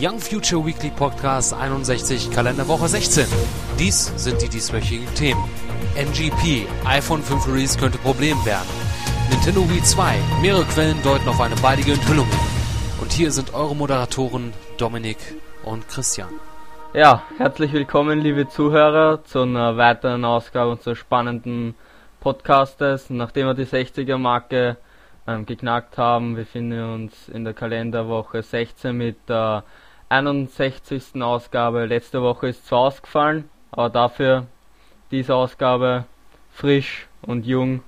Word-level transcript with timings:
Young 0.00 0.18
Future 0.18 0.64
Weekly 0.64 0.88
Podcast 0.88 1.52
61, 1.52 2.30
Kalenderwoche 2.30 2.88
16. 2.88 3.26
Dies 3.78 4.10
sind 4.16 4.40
die 4.40 4.48
dieswöchigen 4.48 5.06
Themen. 5.14 5.44
NGP, 5.94 6.66
iPhone 6.86 7.22
5 7.22 7.46
Release 7.48 7.78
könnte 7.78 7.98
Problem 7.98 8.42
werden. 8.46 8.66
Nintendo 9.28 9.68
Wii 9.68 9.82
2, 9.82 10.16
mehrere 10.40 10.64
Quellen 10.64 11.02
deuten 11.02 11.28
auf 11.28 11.38
eine 11.38 11.54
baldige 11.56 11.92
Enthüllung. 11.92 12.26
Und 13.02 13.12
hier 13.12 13.30
sind 13.30 13.52
eure 13.52 13.76
Moderatoren 13.76 14.54
Dominik 14.78 15.18
und 15.64 15.86
Christian. 15.86 16.30
Ja, 16.94 17.24
herzlich 17.36 17.74
willkommen, 17.74 18.20
liebe 18.20 18.48
Zuhörer, 18.48 19.22
zu 19.24 19.42
einer 19.42 19.76
weiteren 19.76 20.24
Ausgabe 20.24 20.70
unseres 20.70 20.96
spannenden 20.96 21.74
Podcastes. 22.20 23.10
Nachdem 23.10 23.48
wir 23.48 23.54
die 23.54 23.66
60er-Marke 23.66 24.78
ähm, 25.26 25.44
geknackt 25.44 25.98
haben, 25.98 26.36
befinden 26.36 26.70
wir 26.70 26.86
uns 26.86 27.28
in 27.28 27.44
der 27.44 27.52
Kalenderwoche 27.52 28.42
16 28.42 28.96
mit 28.96 29.28
der 29.28 29.64
61. 30.10 31.22
Ausgabe. 31.22 31.86
Letzte 31.86 32.20
Woche 32.20 32.48
ist 32.48 32.66
zwar 32.66 32.80
ausgefallen, 32.80 33.48
aber 33.70 33.88
dafür 33.88 34.46
diese 35.10 35.34
Ausgabe 35.34 36.04
frisch 36.52 37.06
und 37.22 37.46
jung 37.46 37.82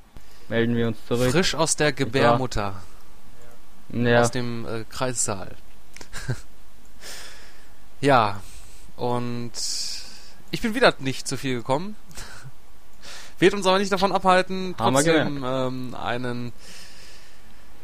melden 0.48 0.76
wir 0.76 0.86
uns 0.86 0.98
zurück. 1.06 1.30
Frisch 1.30 1.54
aus 1.54 1.76
der 1.76 1.92
Gebärmutter. 1.92 2.74
Ja, 3.92 4.22
Aus 4.22 4.30
dem 4.30 4.66
äh, 4.66 4.84
Kreissaal. 4.88 5.54
ja, 8.00 8.40
und 8.96 9.52
ich 10.50 10.62
bin 10.62 10.74
wieder 10.74 10.94
nicht 11.00 11.28
zu 11.28 11.36
viel 11.36 11.56
gekommen. 11.56 11.96
Wird 13.38 13.52
uns 13.52 13.66
aber 13.66 13.78
nicht 13.78 13.92
davon 13.92 14.12
abhalten, 14.12 14.74
trotzdem 14.78 15.42
ähm, 15.44 15.96
einen 16.00 16.52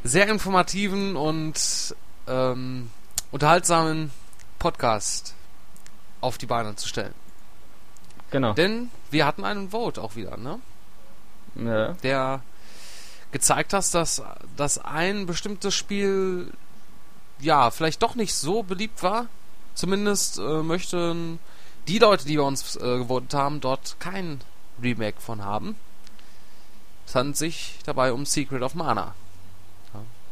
sehr 0.04 0.28
informativen 0.28 1.16
und 1.16 1.94
ähm, 2.28 2.90
unterhaltsamen 3.32 4.12
Podcast 4.58 5.34
auf 6.20 6.38
die 6.38 6.46
Beine 6.46 6.74
zu 6.76 6.88
stellen. 6.88 7.14
genau. 8.30 8.52
Denn 8.54 8.90
wir 9.10 9.24
hatten 9.26 9.44
einen 9.44 9.70
Vote 9.70 10.02
auch 10.02 10.16
wieder, 10.16 10.36
ne? 10.36 10.60
Ja, 11.54 11.92
der 12.02 12.42
gezeigt 13.32 13.72
hat, 13.72 13.94
dass, 13.94 14.22
dass 14.56 14.78
ein 14.78 15.26
bestimmtes 15.26 15.74
Spiel 15.74 16.52
ja 17.40 17.70
vielleicht 17.70 18.02
doch 18.02 18.14
nicht 18.14 18.34
so 18.34 18.62
beliebt 18.62 19.02
war. 19.02 19.26
Zumindest 19.74 20.38
äh, 20.38 20.62
möchten 20.62 21.38
die 21.86 21.98
Leute, 21.98 22.26
die 22.26 22.36
bei 22.36 22.42
uns 22.42 22.76
äh, 22.76 22.98
gewotet 22.98 23.34
haben, 23.34 23.60
dort 23.60 23.96
kein 24.00 24.40
Remake 24.82 25.20
von 25.20 25.44
haben. 25.44 25.76
Es 27.06 27.14
handelt 27.14 27.36
sich 27.36 27.78
dabei 27.86 28.12
um 28.12 28.26
Secret 28.26 28.62
of 28.62 28.74
Mana. 28.74 29.14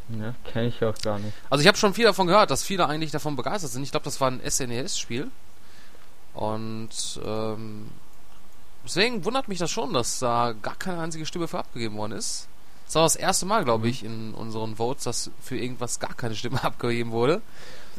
Ja 0.09 0.35
kenne 0.45 0.69
ich 0.69 0.85
auch 0.85 0.97
gar 1.03 1.19
nicht. 1.19 1.35
Also 1.51 1.63
ich 1.63 1.69
habe 1.69 1.77
schon 1.77 1.95
viel 1.95 2.05
davon 2.05 2.27
gehört, 2.27 2.51
dass 2.51 2.63
viele 2.63 2.87
eigentlich 2.87 3.11
davon 3.11 3.37
begeistert 3.37 3.71
sind. 3.71 3.83
Ich 3.83 3.91
glaube, 3.91 4.05
das 4.05 4.21
war 4.21 4.31
ein 4.31 4.41
SNES-Spiel. 4.49 5.31
Und 6.35 7.21
ähm, 7.25 7.91
deswegen 8.85 9.25
wundert 9.25 9.49
mich 9.49 9.59
das 9.59 9.71
schon, 9.71 9.93
dass 9.95 10.19
da 10.19 10.53
gar 10.61 10.77
keine 10.77 11.01
einzige 11.01 11.27
Stimme 11.27 11.49
für 11.49 11.59
abgegeben 11.59 11.97
worden 11.97 12.13
ist. 12.13 12.47
Das 12.87 12.95
war 12.95 13.03
das 13.03 13.17
erste 13.17 13.47
Mal, 13.47 13.65
glaube 13.65 13.89
ich, 13.89 14.05
in 14.05 14.33
unseren 14.35 14.77
Votes, 14.77 15.05
dass 15.05 15.31
für 15.41 15.57
irgendwas 15.57 15.99
gar 15.99 16.15
keine 16.15 16.37
Stimme 16.37 16.63
abgegeben 16.65 17.11
wurde. 17.11 17.43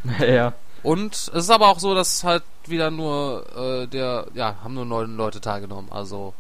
ja, 0.20 0.54
Und 0.84 1.14
es 1.14 1.28
ist 1.28 1.50
aber 1.50 1.70
auch 1.70 1.80
so, 1.80 1.96
dass 1.96 2.24
halt 2.24 2.44
wieder 2.68 2.92
nur 2.92 3.46
äh, 3.58 3.88
der, 3.88 4.28
ja, 4.34 4.56
haben 4.64 4.76
nur 4.76 4.86
neun 4.86 5.18
Leute 5.18 5.42
teilgenommen. 5.42 5.92
Also 5.92 6.34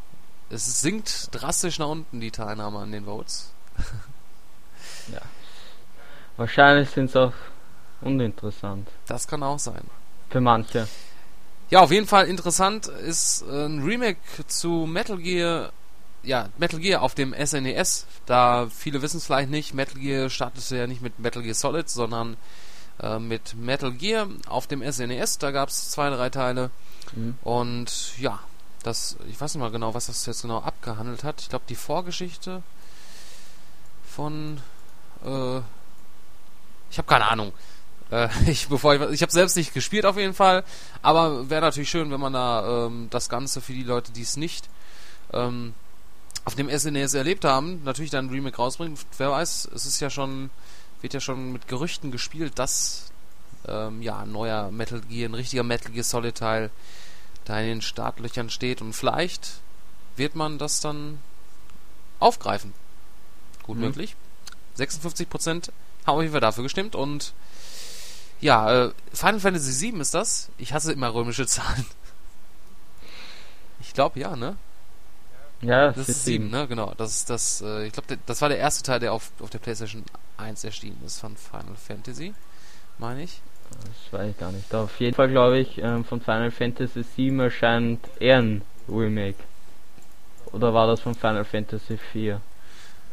es 0.50 0.82
sinkt 0.82 1.30
drastisch 1.32 1.80
nach 1.80 1.90
unten 1.90 2.22
die 2.22 2.32
Teilnahme 2.32 2.80
an 2.80 2.92
den 2.92 3.06
Votes. 3.06 3.52
wahrscheinlich 6.38 6.89
sind 6.89 7.05
es 7.05 7.16
auch 7.16 7.33
uninteressant. 8.02 8.88
Das 9.07 9.27
kann 9.27 9.43
auch 9.43 9.59
sein. 9.59 9.81
Für 10.30 10.41
manche. 10.41 10.88
Ja, 11.69 11.81
auf 11.81 11.91
jeden 11.91 12.07
Fall 12.07 12.27
interessant 12.27 12.88
ist 12.88 13.43
äh, 13.43 13.66
ein 13.66 13.83
Remake 13.83 14.19
zu 14.47 14.85
Metal 14.88 15.17
Gear, 15.17 15.71
ja, 16.23 16.49
Metal 16.58 16.80
Gear 16.80 17.02
auf 17.02 17.14
dem 17.14 17.33
SNES. 17.33 18.05
Da 18.26 18.67
viele 18.70 19.02
wissen 19.02 19.17
es 19.17 19.26
vielleicht 19.26 19.49
nicht, 19.49 19.73
Metal 19.73 19.99
Gear 19.99 20.30
startete 20.30 20.77
ja 20.77 20.87
nicht 20.87 21.02
mit 21.02 21.20
Metal 21.20 21.43
Gear 21.43 21.55
Solid, 21.55 21.89
sondern 21.89 22.37
äh, 23.02 23.20
mit 23.20 23.55
Metal 23.55 23.92
Gear 23.92 24.27
auf 24.47 24.67
dem 24.67 24.81
SNES. 24.81 25.39
Da 25.39 25.52
gab 25.52 25.70
es 25.70 25.92
zwei, 25.92 26.09
drei 26.09 26.30
Teile. 26.30 26.71
Mhm. 27.14 27.37
Und 27.42 28.17
ja, 28.17 28.39
das, 28.83 29.17
ich 29.30 29.39
weiß 29.39 29.55
nicht 29.55 29.61
mal 29.61 29.71
genau, 29.71 29.93
was 29.93 30.08
das 30.08 30.26
jetzt 30.26 30.43
genau 30.43 30.59
abgehandelt 30.59 31.23
hat. 31.23 31.42
Ich 31.42 31.49
glaube, 31.49 31.65
die 31.67 31.76
Vorgeschichte 31.76 32.64
von, 34.08 34.61
äh, 35.26 35.59
ich 36.89 36.98
habe 36.98 37.08
keine 37.08 37.27
Ahnung. 37.30 37.52
Äh, 38.11 38.30
ich 38.48 38.67
bevor 38.67 38.95
ich, 38.95 39.02
ich 39.11 39.21
habe 39.21 39.31
selbst 39.31 39.55
nicht 39.55 39.73
gespielt 39.73 40.05
auf 40.05 40.17
jeden 40.17 40.33
Fall, 40.33 40.64
aber 41.02 41.49
wäre 41.49 41.61
natürlich 41.61 41.89
schön, 41.89 42.11
wenn 42.11 42.20
man 42.20 42.33
da 42.33 42.86
ähm, 42.87 43.08
das 43.09 43.30
Ganze 43.30 43.61
für 43.61 43.73
die 43.73 43.83
Leute, 43.83 44.11
die 44.11 44.21
es 44.21 44.37
nicht 44.37 44.70
ähm, 45.33 45.73
auf 46.45 46.55
dem 46.55 46.70
SNES 46.70 47.14
erlebt 47.14 47.43
haben, 47.43 47.83
natürlich 47.83 48.11
dann 48.11 48.27
ein 48.27 48.30
Remake 48.30 48.55
rausbringt. 48.58 48.99
Wer 49.17 49.31
weiß, 49.31 49.70
es 49.76 49.86
ist 49.86 49.99
ja 49.99 50.09
schon, 50.09 50.49
wird 51.02 51.14
ja 51.14 51.20
schon 51.20 51.52
mit 51.52 51.67
Gerüchten 51.67 52.11
gespielt, 52.11 52.58
dass 52.58 53.11
ähm, 53.67 54.02
ja 54.02 54.20
ein 54.20 54.31
neuer 54.31 54.71
Metal 54.71 55.02
Gear, 55.02 55.30
ein 55.30 55.33
richtiger 55.33 55.64
Metal 55.64 55.92
Gear 55.92 56.05
Solid 56.05 56.36
Teil 56.36 56.70
da 57.43 57.59
in 57.59 57.67
den 57.67 57.81
Startlöchern 57.81 58.49
steht 58.49 58.81
und 58.81 58.93
vielleicht 58.93 59.59
wird 60.15 60.36
man 60.36 60.58
das 60.58 60.80
dann 60.80 61.20
aufgreifen. 62.20 62.73
Gut 63.64 63.77
Mhm. 63.77 63.83
möglich. 63.83 64.15
56% 64.77 65.70
haben 66.08 66.16
auf 66.16 66.22
jeden 66.22 66.32
Fall 66.32 66.42
dafür 66.42 66.64
gestimmt 66.64 66.95
und 66.95 67.34
ja, 68.40 68.86
äh, 68.86 68.92
Final 69.14 69.40
Fantasy 69.40 69.92
VII 69.92 70.00
ist 70.00 70.14
das. 70.14 70.50
Ich 70.58 70.73
hasse 70.73 70.94
immer 70.94 71.14
römische 71.14 71.45
Zahlen. 71.48 71.86
Ich 73.80 73.94
glaube 73.94 74.20
ja, 74.20 74.36
ne? 74.36 74.58
Ja, 75.62 75.92
Das 75.92 76.08
ist 76.08 76.26
7, 76.26 76.50
ne? 76.50 76.68
Genau. 76.68 76.94
Das 76.98 77.16
ist 77.16 77.30
das, 77.30 77.62
äh, 77.62 77.88
ich 77.88 77.94
glaube, 77.94 78.18
das 78.26 78.42
war 78.42 78.50
der 78.50 78.60
erste 78.60 78.84
Teil, 78.84 79.00
der 79.00 79.12
auf, 79.14 79.32
auf 79.40 79.50
der 79.50 79.58
PlayStation 79.58 80.04
1 80.38 80.64
erschienen 80.64 81.02
ist 81.06 81.20
von 81.20 81.36
Final 81.36 81.76
Fantasy, 81.76 82.34
meine 83.00 83.24
ich. 83.24 83.42
Das 83.72 84.20
weiß 84.20 84.32
ich 84.32 84.39
gar 84.39 84.52
nicht. 84.52 84.74
Auf 84.74 85.00
jeden 85.00 85.16
Fall 85.16 85.30
glaube 85.30 85.58
ich, 85.60 85.80
ähm, 85.80 86.06
von 86.06 86.22
Final 86.22 86.52
Fantasy 86.52 87.04
VII 87.16 87.39
erscheint 87.39 88.08
eher 88.20 88.38
ein 88.38 88.62
Remake. 88.88 89.38
Oder 90.52 90.74
war 90.74 90.88
das 90.88 91.02
von 91.02 91.16
Final 91.16 91.44
Fantasy 91.44 91.98
4? 91.98 92.39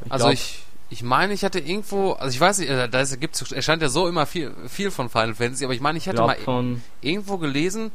also 0.08 0.28
ich, 0.30 0.64
ich 0.90 1.02
meine, 1.02 1.32
ich 1.32 1.44
hatte 1.44 1.58
irgendwo, 1.58 2.12
also 2.12 2.32
ich 2.34 2.40
weiß 2.40 2.58
nicht, 2.58 2.70
äh, 2.70 2.88
da 2.88 3.02
gibt's, 3.04 3.50
erscheint 3.52 3.82
ja 3.82 3.88
so 3.88 4.06
immer 4.08 4.26
viel, 4.26 4.54
viel 4.68 4.90
von 4.90 5.08
Final 5.08 5.34
Fantasy, 5.34 5.64
aber 5.64 5.74
ich 5.74 5.80
meine, 5.80 5.98
ich 5.98 6.08
hatte 6.08 6.22
mal 6.22 6.36
von 6.36 6.82
irgendwo 7.00 7.38
gelesen, 7.38 7.90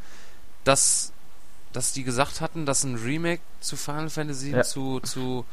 dass, 0.64 1.12
dass 1.72 1.94
die 1.94 2.04
gesagt 2.04 2.42
hatten, 2.42 2.66
dass 2.66 2.84
ein 2.84 2.96
Remake 2.96 3.42
zu 3.62 3.78
Final 3.78 4.10
Fantasy 4.10 4.52
Ja. 4.52 4.64
zu, 4.64 5.00
zu, 5.02 5.46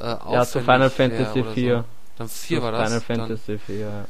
äh, 0.00 0.04
ja 0.04 0.44
zu 0.46 0.60
Final 0.60 0.90
Fantasy 0.90 1.40
oder 1.40 1.52
4. 1.52 1.76
So. 1.78 1.84
Dann 2.18 2.28
4 2.28 2.58
Zu 2.58 2.62
war 2.64 2.72
das. 2.72 2.82
Final 2.82 3.00
Fantasy 3.28 3.58
4. 3.58 3.76
Ja. 3.78 4.04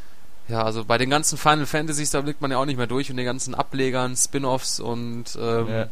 Ja, 0.48 0.62
also 0.64 0.84
bei 0.84 0.98
den 0.98 1.08
ganzen 1.08 1.38
Final 1.38 1.66
Fantasies, 1.66 2.10
da 2.10 2.20
blickt 2.20 2.40
man 2.42 2.50
ja 2.50 2.58
auch 2.58 2.64
nicht 2.64 2.76
mehr 2.76 2.88
durch 2.88 3.08
und 3.10 3.16
den 3.16 3.24
ganzen 3.24 3.54
Ablegern, 3.54 4.16
Spin-offs 4.16 4.80
und 4.80 5.24
ähm, 5.40 5.68
Ja. 5.68 5.88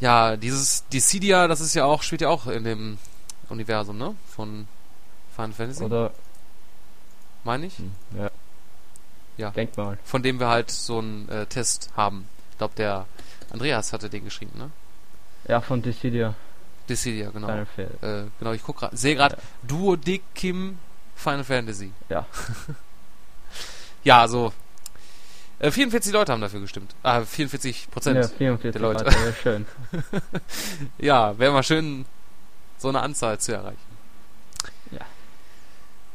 ja. 0.00 0.36
dieses 0.36 0.86
Dissidia, 0.88 1.48
das 1.48 1.60
ist 1.62 1.74
ja 1.74 1.86
auch, 1.86 2.02
spielt 2.02 2.20
ja 2.20 2.28
auch 2.28 2.46
in 2.46 2.64
dem 2.64 2.98
Universum, 3.48 3.96
ne? 3.96 4.14
Von 4.36 4.68
Final 5.42 5.52
Fantasy, 5.54 5.84
Oder 5.84 6.12
meine 7.44 7.66
ich. 7.66 7.76
hm, 7.78 7.92
ja. 8.16 8.30
Ja. 9.38 9.50
Denk 9.50 9.76
mal. 9.76 9.98
Von 10.04 10.22
dem 10.22 10.38
wir 10.38 10.48
halt 10.48 10.70
so 10.70 10.98
einen 10.98 11.28
äh, 11.28 11.46
Test 11.46 11.90
haben. 11.96 12.28
Ich 12.52 12.58
glaube, 12.58 12.74
der 12.76 13.06
Andreas 13.50 13.92
hatte 13.92 14.08
den 14.10 14.24
geschrieben, 14.24 14.56
ne? 14.58 14.70
Ja, 15.48 15.60
von 15.60 15.82
Dissidia. 15.82 16.34
Dissidia, 16.88 17.30
genau. 17.30 17.48
Final 17.48 17.66
Fantasy. 17.66 18.06
Äh, 18.06 18.24
genau, 18.38 18.52
ich 18.52 18.62
guck 18.62 18.76
grad, 18.76 18.96
sehe 18.96 19.14
gerade 19.16 19.36
Ja. 19.36 19.42
Duodecim 19.62 20.78
Final 21.16 21.44
Fantasy. 21.44 21.92
Ja. 22.08 22.26
Ja, 24.04 24.20
also 24.20 24.52
äh, 25.60 25.70
44 25.70 26.12
Leute 26.12 26.32
haben 26.32 26.40
dafür 26.40 26.58
gestimmt. 26.58 26.92
Ah, 27.04 27.22
44 27.22 27.88
Prozent. 27.88 28.16
Ja, 28.16 28.26
44 28.26 28.72
der 28.72 28.80
Leute. 28.80 29.04
Ja, 29.04 29.32
schön. 29.32 29.66
Ja, 30.98 31.38
wäre 31.38 31.52
mal 31.52 31.62
schön, 31.62 32.04
so 32.78 32.88
eine 32.88 33.00
Anzahl 33.00 33.38
zu 33.38 33.52
erreichen. 33.52 33.78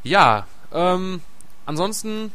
Ja. 0.07 0.47
Ähm, 0.71 1.21
ansonsten 1.65 2.31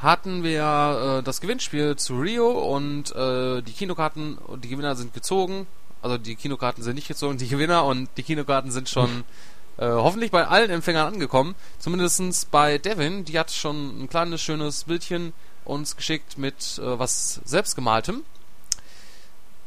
hatten 0.00 0.42
wir 0.42 1.18
äh, 1.18 1.22
das 1.22 1.42
Gewinnspiel 1.42 1.96
zu 1.96 2.18
Rio 2.18 2.50
und 2.50 3.14
äh, 3.14 3.60
die 3.62 3.72
Kinokarten 3.72 4.38
und 4.38 4.64
die 4.64 4.68
Gewinner 4.68 4.96
sind 4.96 5.12
gezogen. 5.12 5.66
Also 6.00 6.16
die 6.16 6.34
Kinokarten 6.34 6.82
sind 6.82 6.94
nicht 6.94 7.08
gezogen, 7.08 7.36
die 7.36 7.48
Gewinner 7.48 7.84
und 7.84 8.08
die 8.16 8.22
Kinokarten 8.22 8.70
sind 8.70 8.88
schon 8.88 9.24
äh, 9.76 9.86
hoffentlich 9.86 10.30
bei 10.30 10.46
allen 10.46 10.70
Empfängern 10.70 11.12
angekommen. 11.12 11.54
Zumindestens 11.78 12.46
bei 12.46 12.78
Devin, 12.78 13.24
die 13.26 13.38
hat 13.38 13.50
schon 13.50 14.02
ein 14.02 14.08
kleines 14.08 14.40
schönes 14.40 14.84
Bildchen 14.84 15.34
uns 15.66 15.96
geschickt 15.96 16.38
mit 16.38 16.78
äh, 16.78 16.98
was 16.98 17.40
selbstgemaltem. 17.44 18.22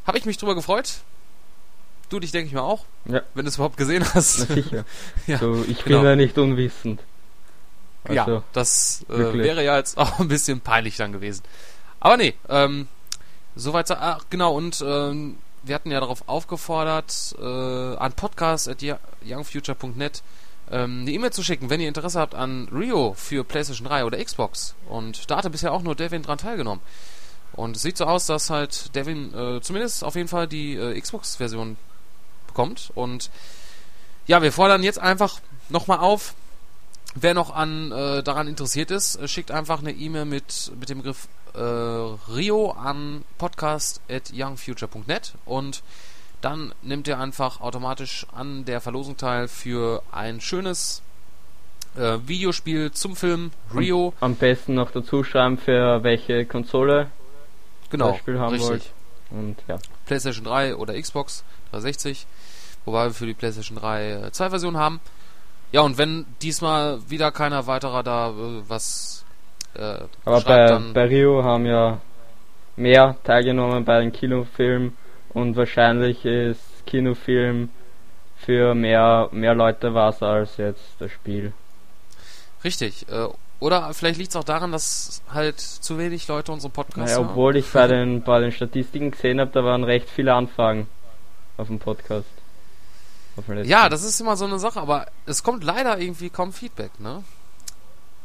Habe 0.08 0.18
ich 0.18 0.26
mich 0.26 0.38
drüber 0.38 0.56
gefreut. 0.56 1.02
Du 2.10 2.20
dich 2.20 2.32
denke 2.32 2.48
ich 2.48 2.54
mal 2.54 2.62
auch, 2.62 2.86
Ja, 3.06 3.22
wenn 3.36 3.46
du 3.46 3.50
es 3.50 3.56
überhaupt 3.56 3.78
gesehen 3.78 4.04
hast. 4.14 4.48
na 4.50 4.56
sicher. 4.56 4.86
Ja, 5.28 5.38
so, 5.38 5.64
ich 5.68 5.84
genau. 5.84 6.00
bin 6.00 6.10
ja 6.10 6.16
nicht 6.16 6.38
unwissend. 6.38 7.02
ja, 8.10 8.24
Also, 8.26 8.44
das 8.54 9.06
äh, 9.10 9.34
wäre 9.34 9.64
ja 9.64 9.78
jetzt 9.78 9.98
auch 9.98 10.20
ein 10.20 10.28
bisschen 10.28 10.62
peinlich 10.62 10.98
dann 10.98 11.12
gewesen. 11.12 11.44
Aber 12.00 12.18
nee, 12.18 12.34
ähm, 12.50 12.88
soweit. 13.56 13.90
Ach, 13.92 14.26
genau, 14.30 14.56
und 14.56 14.84
ähm, 14.86 15.38
wir 15.64 15.76
hatten 15.76 15.92
ja 15.92 16.00
darauf 16.00 16.24
aufgefordert, 16.28 17.36
äh, 17.40 17.44
an 17.46 18.14
podcast.youngfuture.net 18.14 20.24
ähm, 20.72 21.02
eine 21.02 21.12
E-Mail 21.12 21.32
zu 21.32 21.44
schicken, 21.44 21.70
wenn 21.70 21.82
ihr 21.82 21.88
Interesse 21.88 22.20
habt 22.20 22.36
an 22.36 22.68
Rio 22.72 23.14
für 23.16 23.44
PlayStation 23.44 23.88
3 23.88 24.06
oder 24.06 24.24
Xbox. 24.24 24.76
Und 24.88 25.30
da 25.30 25.38
hatte 25.38 25.50
bisher 25.50 25.74
auch 25.74 25.82
nur 25.82 25.96
Devin 25.96 26.22
dran 26.24 26.38
teilgenommen. 26.38 26.82
Und 27.54 27.76
es 27.76 27.82
sieht 27.82 27.98
so 27.98 28.06
aus, 28.06 28.28
dass 28.28 28.50
halt 28.50 28.96
Devin 28.96 29.34
äh, 29.34 29.62
zumindest 29.62 30.04
auf 30.04 30.16
jeden 30.16 30.28
Fall 30.28 30.48
die 30.48 30.76
äh, 30.76 31.00
Xbox-Version 31.00 31.78
bekommt. 32.50 32.92
Und 32.96 33.30
ja, 34.28 34.42
wir 34.42 34.52
fordern 34.52 34.84
jetzt 34.84 35.00
einfach 35.00 35.40
nochmal 35.70 36.00
auf, 36.00 36.34
wer 37.16 37.34
noch 37.34 37.56
an 37.56 37.92
äh, 37.92 38.22
daran 38.24 38.48
interessiert 38.48 38.92
ist, 38.92 39.16
äh, 39.16 39.28
schickt 39.28 39.52
einfach 39.52 39.80
eine 39.80 39.92
E-Mail 39.92 40.26
mit, 40.26 40.72
mit 40.80 40.90
dem 40.90 41.00
Begriff 41.00 41.28
äh, 41.54 41.60
Rio 41.60 42.72
an 42.72 43.24
podcast.youngfuture.net 43.38 45.34
und 45.46 45.82
dann 46.42 46.74
nimmt 46.82 47.08
ihr 47.08 47.20
einfach 47.20 47.62
automatisch 47.62 48.26
an 48.34 48.66
der 48.66 48.82
Verlosung 48.82 49.18
teil 49.18 49.48
für 49.48 50.04
ein 50.12 50.40
schönes 50.40 51.02
äh, 51.98 52.18
Videospiel 52.26 52.92
zum 52.92 53.16
Film 53.16 53.52
Rio. 53.76 54.14
Am 54.20 54.36
besten 54.36 54.76
noch 54.76 54.92
dazu 54.92 55.24
schreiben, 55.24 55.58
für 55.58 56.04
welche 56.04 56.46
Konsole 56.46 57.10
genau, 57.90 58.12
das 58.12 58.20
Spiel 58.20 58.40
haben 58.40 58.54
richtig. 58.54 58.70
wollt. 58.70 58.92
Und 59.32 59.58
ja. 59.68 59.80
PlayStation 60.06 60.46
3 60.46 60.76
oder 60.76 61.00
Xbox 61.00 61.44
360, 61.72 62.26
wobei 62.86 63.06
wir 63.06 63.14
für 63.14 63.26
die 63.26 63.34
PlayStation 63.34 63.78
3 63.78 64.12
äh, 64.12 64.32
zwei 64.32 64.50
Versionen 64.50 64.78
haben. 64.78 65.00
Ja, 65.72 65.82
und 65.82 65.98
wenn 65.98 66.26
diesmal 66.42 67.00
wieder 67.10 67.32
keiner 67.32 67.68
weiterer 67.68 68.04
da 68.04 68.30
äh, 68.30 68.34
was 68.68 69.24
äh, 69.76 70.00
Aber 70.26 70.42
bei, 70.42 70.80
bei 70.94 71.06
Rio 71.06 71.44
haben 71.44 71.66
ja 71.66 72.00
mehr 72.76 73.16
teilgenommen 73.24 73.86
bei 73.86 74.00
den 74.00 74.12
Kinofilmen 74.12 74.96
und 75.34 75.56
wahrscheinlich 75.56 76.26
ist 76.26 76.62
Kinofilm 76.86 77.70
für 78.38 78.74
mehr, 78.74 79.30
mehr 79.32 79.54
Leute 79.54 79.94
was 79.94 80.24
als 80.24 80.58
jetzt 80.58 80.96
das 81.00 81.12
Spiel. 81.12 81.54
richtig. 82.64 83.06
Äh, 83.10 83.28
oder 83.60 83.94
vielleicht 83.94 84.18
liegt 84.18 84.30
es 84.30 84.38
auch 84.38 84.46
daran, 84.46 84.72
dass 84.72 85.22
halt 85.34 85.60
zu 85.60 85.98
wenig 85.98 86.28
Leute 86.30 86.54
unseren 86.54 86.72
Podcast 86.72 86.98
Naja, 86.98 87.18
hören. 87.18 87.30
obwohl 87.30 87.58
ich 87.58 87.70
bei 87.74 87.88
den, 87.88 88.24
bei 88.24 88.40
den 88.40 88.52
Statistiken 88.54 89.12
gesehen 89.12 89.40
habe, 89.40 89.52
da 89.54 89.64
waren 89.64 89.84
recht 89.84 90.10
viele 90.10 90.34
Anfragen 90.34 90.88
auf 91.60 91.68
dem 91.68 91.80
Podcast. 91.80 92.28
Auf 93.38 93.46
dem. 93.46 93.64
Ja, 93.66 93.90
das 93.90 94.04
ist 94.04 94.20
immer 94.20 94.36
so 94.38 94.46
eine 94.46 94.60
Sache, 94.60 94.80
aber 94.80 95.08
es 95.26 95.44
kommt 95.44 95.64
leider 95.64 96.00
irgendwie 96.00 96.30
kaum 96.30 96.54
Feedback, 96.54 97.00
ne? 97.00 97.24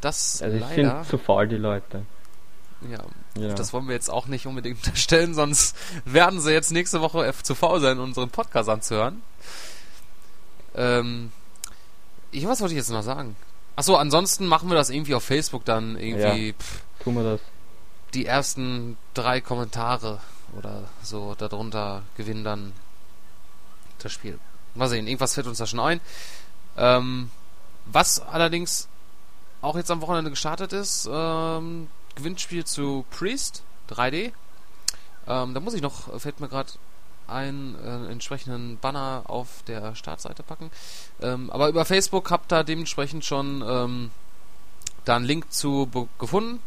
Das 0.01 0.43
also 0.43 0.57
ich 0.57 0.63
leider. 0.63 0.97
sind 1.03 1.07
zu 1.09 1.19
faul, 1.19 1.49
die 1.49 1.57
Leute. 1.57 2.05
Ja, 2.91 2.99
Ja. 3.41 3.55
das 3.55 3.73
wollen 3.73 3.87
wir 3.87 3.95
jetzt 3.95 4.11
auch 4.11 4.27
nicht 4.27 4.47
unbedingt 4.47 4.79
unterstellen, 4.87 5.35
sonst 5.35 5.77
werden 6.05 6.41
sie 6.41 6.53
jetzt 6.53 6.71
nächste 6.73 7.01
Woche 7.01 7.33
zu 7.43 7.55
faul 7.55 7.81
sein, 7.81 7.99
unseren 7.99 8.29
Podcast 8.31 8.69
anzuhören. 8.69 9.23
Ähm, 10.75 11.33
ich, 12.31 12.47
was 12.47 12.61
wollte 12.61 12.75
ich 12.75 12.79
jetzt 12.79 12.91
noch 12.91 13.03
sagen? 13.03 13.37
Achso, 13.77 13.97
ansonsten 13.97 14.47
machen 14.47 14.69
wir 14.69 14.75
das 14.77 14.91
irgendwie 14.91 15.15
auf 15.15 15.25
Facebook 15.25 15.65
dann 15.65 15.97
irgendwie 15.99 16.53
pff, 16.53 16.83
Tun 17.03 17.15
wir 17.17 17.25
das. 17.25 17.41
die 18.13 18.27
ersten 18.27 18.97
drei 19.15 19.41
Kommentare 19.41 20.21
oder 20.57 20.85
so 21.03 21.35
darunter 21.37 22.03
gewinnen 22.17 22.45
dann 22.45 22.73
das 23.99 24.13
Spiel. 24.13 24.39
Mal 24.75 24.89
sehen, 24.89 25.07
irgendwas 25.07 25.35
fällt 25.35 25.47
uns 25.47 25.59
da 25.59 25.67
schon 25.67 25.81
ein. 25.81 26.01
Ähm, 26.77 27.31
was 27.87 28.21
allerdings 28.21 28.89
auch 29.63 29.77
jetzt 29.77 29.91
am 29.91 30.01
Wochenende 30.01 30.31
gestartet 30.31 30.73
ist, 30.73 31.09
ähm, 31.11 31.89
Gewinnspiel 32.15 32.65
zu 32.65 33.05
Priest 33.11 33.63
3D. 33.91 34.33
Ähm, 35.27 35.55
da 35.55 35.61
muss 35.61 35.75
ich 35.75 35.83
noch, 35.83 36.21
fällt 36.21 36.41
mir 36.41 36.49
gerade 36.49 36.73
einen 37.27 37.75
äh, 37.77 38.11
entsprechenden 38.11 38.79
Banner 38.79 39.23
auf 39.27 39.63
der 39.67 39.95
Startseite 39.95 40.43
packen. 40.43 40.71
Ähm, 41.23 41.51
aber 41.51 41.69
über 41.69 41.85
Facebook 41.85 42.31
habt 42.31 42.53
ihr 42.53 42.65
dementsprechend 42.65 43.25
schon 43.25 43.65
ähm, 43.67 44.11
da 45.05 45.17
einen 45.17 45.25
Link 45.25 45.53
zu 45.53 46.09
gefunden. 46.19 46.61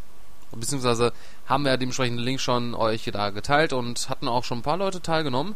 Beziehungsweise 0.50 1.12
haben 1.46 1.64
wir 1.64 1.76
dementsprechend 1.76 2.18
den 2.18 2.24
Link 2.24 2.40
schon 2.40 2.74
euch 2.74 3.04
da 3.12 3.30
geteilt 3.30 3.72
und 3.72 4.08
hatten 4.08 4.28
auch 4.28 4.44
schon 4.44 4.58
ein 4.58 4.62
paar 4.62 4.78
Leute 4.78 5.00
teilgenommen. 5.00 5.54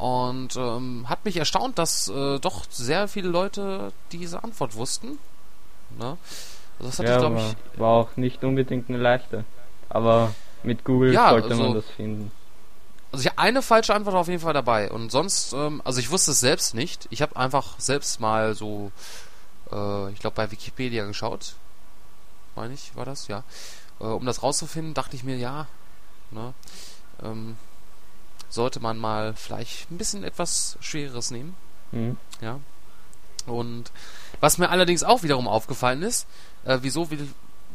Und 0.00 0.56
ähm, 0.56 1.06
hat 1.10 1.26
mich 1.26 1.36
erstaunt, 1.36 1.78
dass 1.78 2.08
äh, 2.08 2.38
doch 2.38 2.64
sehr 2.70 3.06
viele 3.06 3.28
Leute 3.28 3.92
diese 4.12 4.42
Antwort 4.42 4.74
wussten. 4.74 5.18
Ne? 5.98 6.16
Also 6.78 6.88
das 6.90 6.98
hatte 6.98 7.08
Ja, 7.08 7.14
ich, 7.16 7.20
glaube 7.20 7.36
war, 7.36 7.50
ich, 7.74 7.80
war 7.80 7.88
auch 7.90 8.16
nicht 8.16 8.42
unbedingt 8.42 8.88
eine 8.88 8.96
leichte. 8.96 9.44
Aber 9.90 10.32
mit 10.62 10.84
Google 10.84 11.12
Ja, 11.12 11.30
sollte 11.30 11.50
also- 11.50 11.62
man 11.62 11.74
das 11.74 11.84
finden. 11.96 12.32
Also 13.12 13.26
ich 13.28 13.38
eine 13.38 13.60
falsche 13.60 13.92
Antwort 13.92 14.14
auf 14.14 14.28
jeden 14.28 14.40
Fall 14.40 14.54
dabei. 14.54 14.90
Und 14.90 15.10
sonst, 15.12 15.52
ähm, 15.52 15.82
also 15.84 16.00
ich 16.00 16.10
wusste 16.10 16.30
es 16.30 16.40
selbst 16.40 16.74
nicht. 16.74 17.06
Ich 17.10 17.20
habe 17.20 17.36
einfach 17.36 17.74
selbst 17.78 18.20
mal 18.20 18.54
so, 18.54 18.92
äh, 19.70 20.10
ich 20.12 20.20
glaube 20.20 20.36
bei 20.36 20.50
Wikipedia 20.50 21.04
geschaut. 21.04 21.56
Meine 22.56 22.72
ich, 22.72 22.96
war 22.96 23.04
das, 23.04 23.28
ja. 23.28 23.42
Äh, 24.00 24.04
um 24.04 24.24
das 24.24 24.42
rauszufinden, 24.42 24.94
dachte 24.94 25.14
ich 25.16 25.24
mir, 25.24 25.36
ja, 25.36 25.66
ne, 26.30 26.54
ähm, 27.22 27.56
sollte 28.50 28.80
man 28.80 28.98
mal 28.98 29.32
vielleicht 29.34 29.90
ein 29.90 29.96
bisschen 29.98 30.24
etwas 30.24 30.76
Schwereres 30.80 31.30
nehmen. 31.30 31.54
Mhm. 31.92 32.16
Ja. 32.42 32.60
Und 33.46 33.90
was 34.40 34.58
mir 34.58 34.68
allerdings 34.68 35.02
auch 35.02 35.22
wiederum 35.22 35.48
aufgefallen 35.48 36.02
ist, 36.02 36.26
äh, 36.64 36.78
wieso, 36.82 37.10
wie, 37.10 37.18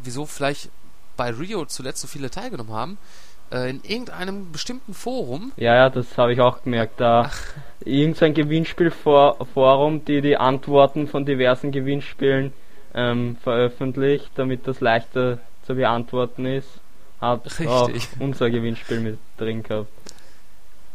wieso 0.04 0.26
vielleicht 0.26 0.70
bei 1.18 1.32
Rio 1.32 1.66
zuletzt 1.66 2.02
so 2.02 2.08
viele 2.08 2.30
teilgenommen 2.30 2.74
haben, 2.74 2.98
äh, 3.52 3.70
in 3.70 3.82
irgendeinem 3.84 4.52
bestimmten 4.52 4.94
Forum 4.94 5.52
Ja, 5.58 5.76
ja, 5.76 5.90
das 5.90 6.18
habe 6.18 6.34
ich 6.34 6.42
auch 6.42 6.64
gemerkt. 6.64 7.00
Da 7.00 7.32
irgendein 7.84 8.34
Gewinnspielforum, 8.34 10.06
die 10.06 10.22
die 10.22 10.38
Antworten 10.38 11.08
von 11.08 11.26
diversen 11.26 11.72
Gewinnspielen 11.72 12.54
ähm, 12.94 13.38
veröffentlicht, 13.44 14.32
damit 14.36 14.68
das 14.68 14.82
leichter 14.82 15.40
zu 15.66 15.76
beantworten 15.76 16.46
ist, 16.46 16.70
hat 17.22 17.46
Richtig. 17.46 17.68
auch 17.68 17.90
unser 18.20 18.50
Gewinnspiel 18.50 19.00
mit 19.00 19.20
drin 19.38 19.64
gehabt. 19.64 19.90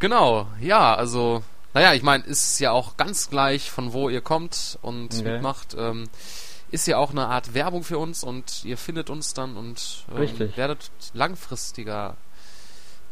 Genau, 0.01 0.47
ja, 0.59 0.93
also, 0.95 1.43
naja, 1.73 1.93
ich 1.93 2.01
meine, 2.03 2.23
ist 2.25 2.59
ja 2.59 2.71
auch 2.71 2.97
ganz 2.97 3.29
gleich, 3.29 3.71
von 3.71 3.93
wo 3.93 4.09
ihr 4.09 4.19
kommt 4.21 4.77
und 4.81 5.13
Okay. 5.13 5.31
mitmacht. 5.33 5.75
Ähm, 5.77 6.09
ist 6.71 6.87
ja 6.87 6.97
auch 6.97 7.11
eine 7.11 7.27
Art 7.27 7.53
Werbung 7.53 7.83
für 7.83 7.97
uns 7.97 8.23
und 8.23 8.63
ihr 8.65 8.77
findet 8.77 9.09
uns 9.09 9.33
dann 9.33 9.55
und 9.57 10.05
ähm, 10.09 10.17
werdet 10.57 10.89
langfristiger 11.13 12.15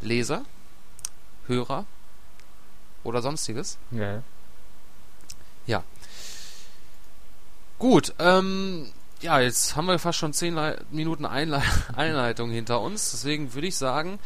Leser, 0.02 0.44
Hörer 1.48 1.86
oder 3.04 3.22
sonstiges. 3.22 3.78
Ja. 5.68 5.84
Gut, 7.78 8.14
ähm, 8.20 8.92
ja, 9.22 9.40
jetzt 9.40 9.76
haben 9.76 9.86
wir 9.88 10.00
fast 10.00 10.18
schon 10.20 10.34
10 10.34 10.54
Lei- 10.56 10.78
Minuten 10.92 11.26
Einle 11.26 11.62
Einleitung 11.96 12.50
hinter 12.52 12.82
uns. 12.82 13.12
Deswegen 13.12 13.54
würde 13.54 13.68
ich 13.68 13.78
sagen, 13.78 14.20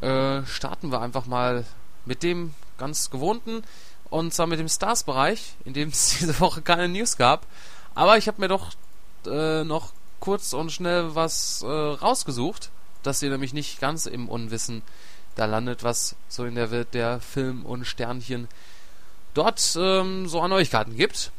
äh, 0.00 0.44
starten 0.46 0.90
wir 0.90 1.00
einfach 1.00 1.26
mal 1.26 1.64
mit 2.04 2.22
dem 2.22 2.54
ganz 2.78 3.10
gewohnten 3.10 3.62
und 4.08 4.34
zwar 4.34 4.46
mit 4.46 4.58
dem 4.58 4.68
Stars-Bereich, 4.68 5.54
in 5.64 5.72
dem 5.72 5.88
es 5.88 6.16
diese 6.20 6.38
Woche 6.40 6.62
keine 6.62 6.88
News 6.88 7.16
gab. 7.16 7.46
Aber 7.94 8.18
ich 8.18 8.28
habe 8.28 8.40
mir 8.40 8.48
doch 8.48 8.72
äh, 9.26 9.64
noch 9.64 9.92
kurz 10.18 10.52
und 10.52 10.70
schnell 10.70 11.14
was 11.14 11.62
äh, 11.62 11.66
rausgesucht, 11.66 12.70
dass 13.02 13.22
ihr 13.22 13.30
nämlich 13.30 13.52
nicht 13.52 13.80
ganz 13.80 14.06
im 14.06 14.28
Unwissen 14.28 14.82
da 15.34 15.46
landet, 15.46 15.82
was 15.84 16.16
so 16.28 16.44
in 16.44 16.54
der 16.54 16.70
Welt 16.70 16.92
der 16.92 17.20
Film 17.20 17.64
und 17.64 17.86
Sternchen 17.86 18.48
dort 19.34 19.76
ähm, 19.78 20.28
so 20.28 20.40
an 20.40 20.50
Neuigkeiten 20.50 20.96
gibt. 20.96 21.32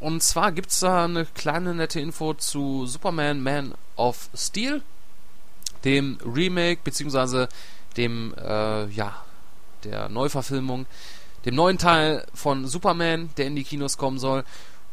Und 0.00 0.22
zwar 0.22 0.52
gibt's 0.52 0.80
da 0.80 1.04
eine 1.04 1.26
kleine 1.26 1.74
nette 1.74 2.00
Info 2.00 2.34
zu 2.34 2.86
Superman 2.86 3.42
Man 3.42 3.74
of 3.96 4.28
Steel, 4.34 4.82
dem 5.84 6.18
Remake, 6.24 6.80
beziehungsweise 6.84 7.48
dem, 7.98 8.34
äh, 8.38 8.86
ja, 8.88 9.22
der 9.84 10.08
Neuverfilmung, 10.08 10.86
dem 11.44 11.54
neuen 11.54 11.76
Teil 11.78 12.24
von 12.34 12.66
Superman, 12.66 13.30
der 13.36 13.46
in 13.46 13.56
die 13.56 13.64
Kinos 13.64 13.98
kommen 13.98 14.18
soll. 14.18 14.44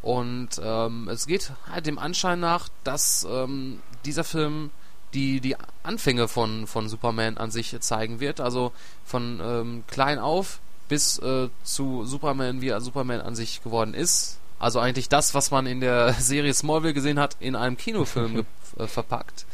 Und 0.02 0.50
ähm, 0.62 1.10
es 1.10 1.26
geht 1.26 1.52
halt 1.72 1.88
dem 1.88 1.98
Anschein 1.98 2.40
nach, 2.40 2.68
dass 2.84 3.26
ähm, 3.30 3.80
dieser 4.06 4.24
Film 4.24 4.70
die, 5.16 5.40
die 5.40 5.56
Anfänge 5.82 6.28
von, 6.28 6.68
von 6.68 6.90
Superman 6.90 7.38
an 7.38 7.50
sich 7.50 7.76
zeigen 7.80 8.20
wird. 8.20 8.40
Also 8.42 8.72
von 9.06 9.40
ähm, 9.44 9.84
klein 9.88 10.20
auf 10.20 10.60
bis 10.88 11.18
äh, 11.20 11.50
zu 11.64 12.06
Superman, 12.06 12.62
wie 12.62 12.68
er 12.70 12.82
Superman 12.82 13.22
an 13.22 13.34
sich 13.36 13.64
geworden 13.64 13.96
ist. 13.96 14.38
Also 14.60 14.80
eigentlich 14.80 15.10
das, 15.10 15.34
was 15.34 15.50
man 15.50 15.66
in 15.66 15.80
der 15.80 16.14
Serie 16.20 16.54
Smallville 16.54 16.94
gesehen 16.94 17.20
hat, 17.20 17.36
in 17.40 17.56
einem 17.56 17.76
Kinofilm 17.78 18.34
ge- 18.36 18.46
äh, 18.78 18.88
verpackt. 18.88 19.46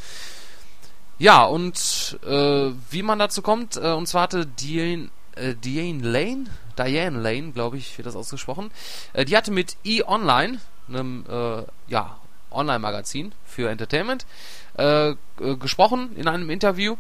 Ja, 1.22 1.44
und 1.44 2.18
äh, 2.25 2.72
wie 2.90 3.04
man 3.04 3.20
dazu 3.20 3.44
kommt, 3.44 3.78
äh, 3.78 3.92
und 3.92 4.08
zwar 4.08 4.24
hatte 4.24 4.48
Diane, 4.48 5.12
äh, 5.36 5.54
Diane 5.54 6.01
Lane, 6.01 6.46
Diane 6.80 7.20
Lane, 7.20 7.51
glaube 7.51 7.78
ich, 7.78 7.96
wird 8.00 8.08
das 8.08 8.16
ausgesprochen, 8.16 8.72
äh, 9.13 9.24
die 9.24 9.38
hatte 9.38 9.51
mit 9.51 9.78
E-Online, 9.84 10.60
einem 10.90 11.24
äh, 11.30 11.62
ja, 11.90 12.18
Online-Magazin 12.50 13.34
für 13.46 13.70
Entertainment, 13.70 14.25
äh, 14.74 15.13
gesprochen 15.60 16.16
in 16.16 16.28
einem 16.28 16.50
Interview 16.50 16.96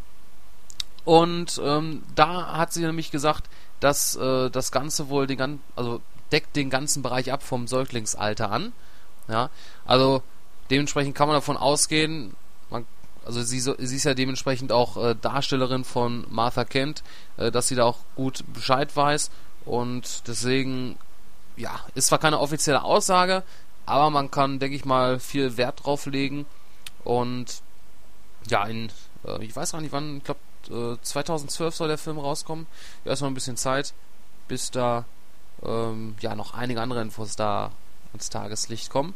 Und 1.03 1.59
ähm, 1.63 2.03
da 2.13 2.57
hat 2.57 2.73
sie 2.73 2.85
nämlich 2.85 3.09
gesagt, 3.09 3.49
dass 3.79 4.13
das 4.13 4.71
Ganze 4.71 5.09
wohl 5.09 5.25
den 5.25 5.37
ganzen, 5.39 5.63
also 5.75 5.99
deckt 6.31 6.55
den 6.55 6.69
ganzen 6.69 7.01
Bereich 7.01 7.33
ab 7.33 7.41
vom 7.41 7.67
Säuglingsalter 7.67 8.51
an. 8.51 8.73
Ja, 9.27 9.49
also 9.83 10.21
dementsprechend 10.69 11.15
kann 11.15 11.27
man 11.27 11.37
davon 11.37 11.57
ausgehen, 11.57 12.35
also 13.25 13.41
sie, 13.41 13.59
sie 13.59 13.95
ist 13.95 14.03
ja 14.03 14.13
dementsprechend 14.13 14.71
auch 14.71 14.97
äh, 14.97 15.15
Darstellerin 15.15 15.83
von 15.83 16.25
Martha 16.29 16.65
Kent, 16.65 17.03
äh, 17.37 17.51
dass 17.51 17.67
sie 17.67 17.75
da 17.75 17.85
auch 17.85 17.99
gut 18.15 18.43
Bescheid 18.53 18.95
weiß 18.95 19.29
und 19.65 20.27
deswegen, 20.27 20.97
ja, 21.55 21.79
ist 21.95 22.07
zwar 22.07 22.19
keine 22.19 22.39
offizielle 22.39 22.83
Aussage, 22.83 23.43
aber 23.85 24.09
man 24.09 24.31
kann, 24.31 24.59
denke 24.59 24.75
ich 24.75 24.85
mal, 24.85 25.19
viel 25.19 25.57
Wert 25.57 25.85
drauf 25.85 26.05
legen 26.05 26.45
und 27.03 27.61
ja, 28.49 28.65
in, 28.65 28.91
äh, 29.25 29.43
ich 29.43 29.55
weiß 29.55 29.73
gar 29.73 29.81
nicht 29.81 29.91
wann, 29.91 30.17
ich 30.17 30.23
glaube 30.23 30.39
äh, 30.69 30.97
2012 31.01 31.75
soll 31.75 31.87
der 31.87 31.97
Film 31.97 32.19
rauskommen. 32.19 32.67
Ja, 33.05 33.13
ist 33.13 33.21
noch 33.21 33.27
ein 33.27 33.33
bisschen 33.33 33.57
Zeit, 33.57 33.93
bis 34.47 34.71
da 34.71 35.05
ähm, 35.63 36.15
ja 36.21 36.35
noch 36.35 36.53
einige 36.53 36.81
andere 36.81 37.01
Infos 37.01 37.35
da 37.35 37.71
ans 38.13 38.29
Tageslicht 38.29 38.89
kommen. 38.89 39.13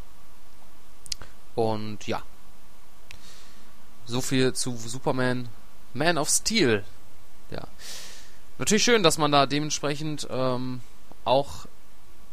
Und 1.55 2.07
ja, 2.07 2.21
so 4.05 4.21
viel 4.21 4.53
zu 4.53 4.75
Superman 4.77 5.49
Man 5.93 6.17
of 6.17 6.29
Steel. 6.29 6.83
Ja. 7.51 7.67
Natürlich 8.57 8.83
schön, 8.83 9.03
dass 9.03 9.17
man 9.17 9.31
da 9.31 9.45
dementsprechend 9.45 10.27
ähm, 10.29 10.81
auch 11.23 11.65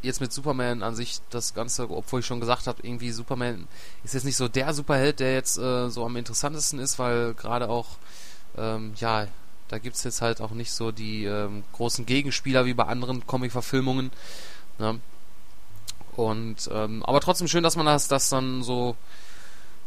jetzt 0.02 0.20
mit 0.20 0.32
Superman 0.32 0.82
an 0.82 0.94
sich 0.94 1.20
das 1.30 1.54
Ganze, 1.54 1.88
obwohl 1.88 2.20
ich 2.20 2.26
schon 2.26 2.40
gesagt 2.40 2.66
habe, 2.66 2.82
irgendwie 2.82 3.10
Superman 3.10 3.68
ist 4.04 4.14
jetzt 4.14 4.24
nicht 4.24 4.36
so 4.36 4.48
der 4.48 4.74
Superheld, 4.74 5.20
der 5.20 5.34
jetzt 5.34 5.58
äh, 5.58 5.88
so 5.88 6.04
am 6.04 6.16
interessantesten 6.16 6.78
ist, 6.78 6.98
weil 6.98 7.34
gerade 7.34 7.68
auch, 7.68 7.86
ähm, 8.56 8.94
ja, 8.96 9.28
da 9.68 9.78
gibt 9.78 9.96
es 9.96 10.04
jetzt 10.04 10.20
halt 10.20 10.40
auch 10.40 10.50
nicht 10.50 10.72
so 10.72 10.92
die 10.92 11.24
ähm, 11.24 11.64
großen 11.72 12.04
Gegenspieler 12.04 12.66
wie 12.66 12.74
bei 12.74 12.84
anderen 12.84 13.26
Comic-Verfilmungen. 13.26 14.10
Ne? 14.78 15.00
Und, 16.14 16.68
ähm, 16.70 17.02
aber 17.04 17.20
trotzdem 17.20 17.48
schön, 17.48 17.62
dass 17.62 17.76
man 17.76 17.86
das, 17.86 18.08
das 18.08 18.28
dann 18.28 18.62
so, 18.62 18.96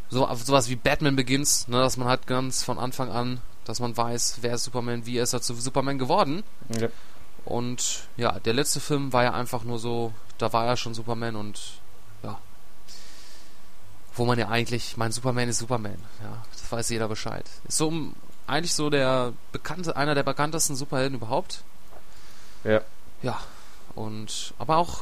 so 0.09 0.27
sowas 0.35 0.69
wie 0.69 0.75
Batman 0.75 1.15
Begins, 1.15 1.67
ne, 1.67 1.77
dass 1.77 1.97
man 1.97 2.07
halt 2.07 2.27
ganz 2.27 2.63
von 2.63 2.77
Anfang 2.79 3.11
an, 3.11 3.41
dass 3.65 3.79
man 3.79 3.95
weiß, 3.95 4.37
wer 4.41 4.55
ist 4.55 4.63
Superman, 4.63 5.05
wie 5.05 5.17
ist 5.17 5.33
er 5.33 5.41
zu 5.41 5.53
Superman 5.55 5.97
geworden. 5.97 6.43
Ja. 6.79 6.89
Und 7.45 8.07
ja, 8.17 8.39
der 8.39 8.53
letzte 8.53 8.79
Film 8.79 9.13
war 9.13 9.23
ja 9.23 9.33
einfach 9.33 9.63
nur 9.63 9.79
so, 9.79 10.13
da 10.37 10.51
war 10.53 10.65
ja 10.65 10.77
schon 10.77 10.93
Superman 10.93 11.35
und 11.35 11.79
ja. 12.23 12.39
Wo 14.15 14.25
man 14.25 14.39
ja 14.39 14.49
eigentlich, 14.49 14.97
mein 14.97 15.11
Superman 15.11 15.49
ist 15.49 15.59
Superman, 15.59 15.97
ja, 16.23 16.43
das 16.51 16.71
weiß 16.71 16.89
jeder 16.89 17.07
Bescheid. 17.07 17.45
Ist 17.67 17.77
so 17.77 17.91
eigentlich 18.47 18.73
so 18.73 18.89
der 18.89 19.33
bekannte, 19.51 19.95
einer 19.95 20.15
der 20.15 20.23
bekanntesten 20.23 20.75
Superhelden 20.75 21.17
überhaupt. 21.17 21.63
Ja. 22.63 22.81
Ja. 23.21 23.39
Und 23.95 24.53
aber 24.59 24.77
auch, 24.77 25.01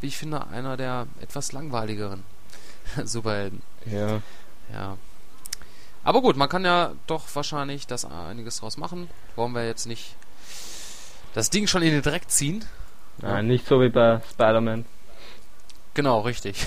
wie 0.00 0.08
ich 0.08 0.16
finde, 0.16 0.46
einer 0.48 0.76
der 0.76 1.06
etwas 1.20 1.52
langweiligeren 1.52 2.24
Superhelden. 3.04 3.62
Ja. 3.86 4.20
Ja. 4.72 4.96
Aber 6.04 6.22
gut, 6.22 6.36
man 6.36 6.48
kann 6.48 6.64
ja 6.64 6.92
doch 7.06 7.24
wahrscheinlich 7.34 7.86
das 7.86 8.04
einiges 8.04 8.60
draus 8.60 8.76
machen. 8.76 9.10
Wollen 9.36 9.52
wir 9.52 9.66
jetzt 9.66 9.86
nicht 9.86 10.16
das 11.34 11.50
Ding 11.50 11.66
schon 11.66 11.82
in 11.82 11.90
den 11.90 12.02
Dreck 12.02 12.30
ziehen. 12.30 12.64
Nein, 13.18 13.34
ja. 13.34 13.42
nicht 13.42 13.66
so 13.66 13.80
wie 13.80 13.88
bei 13.88 14.20
Spider-Man. 14.30 14.84
Genau, 15.94 16.20
richtig. 16.20 16.66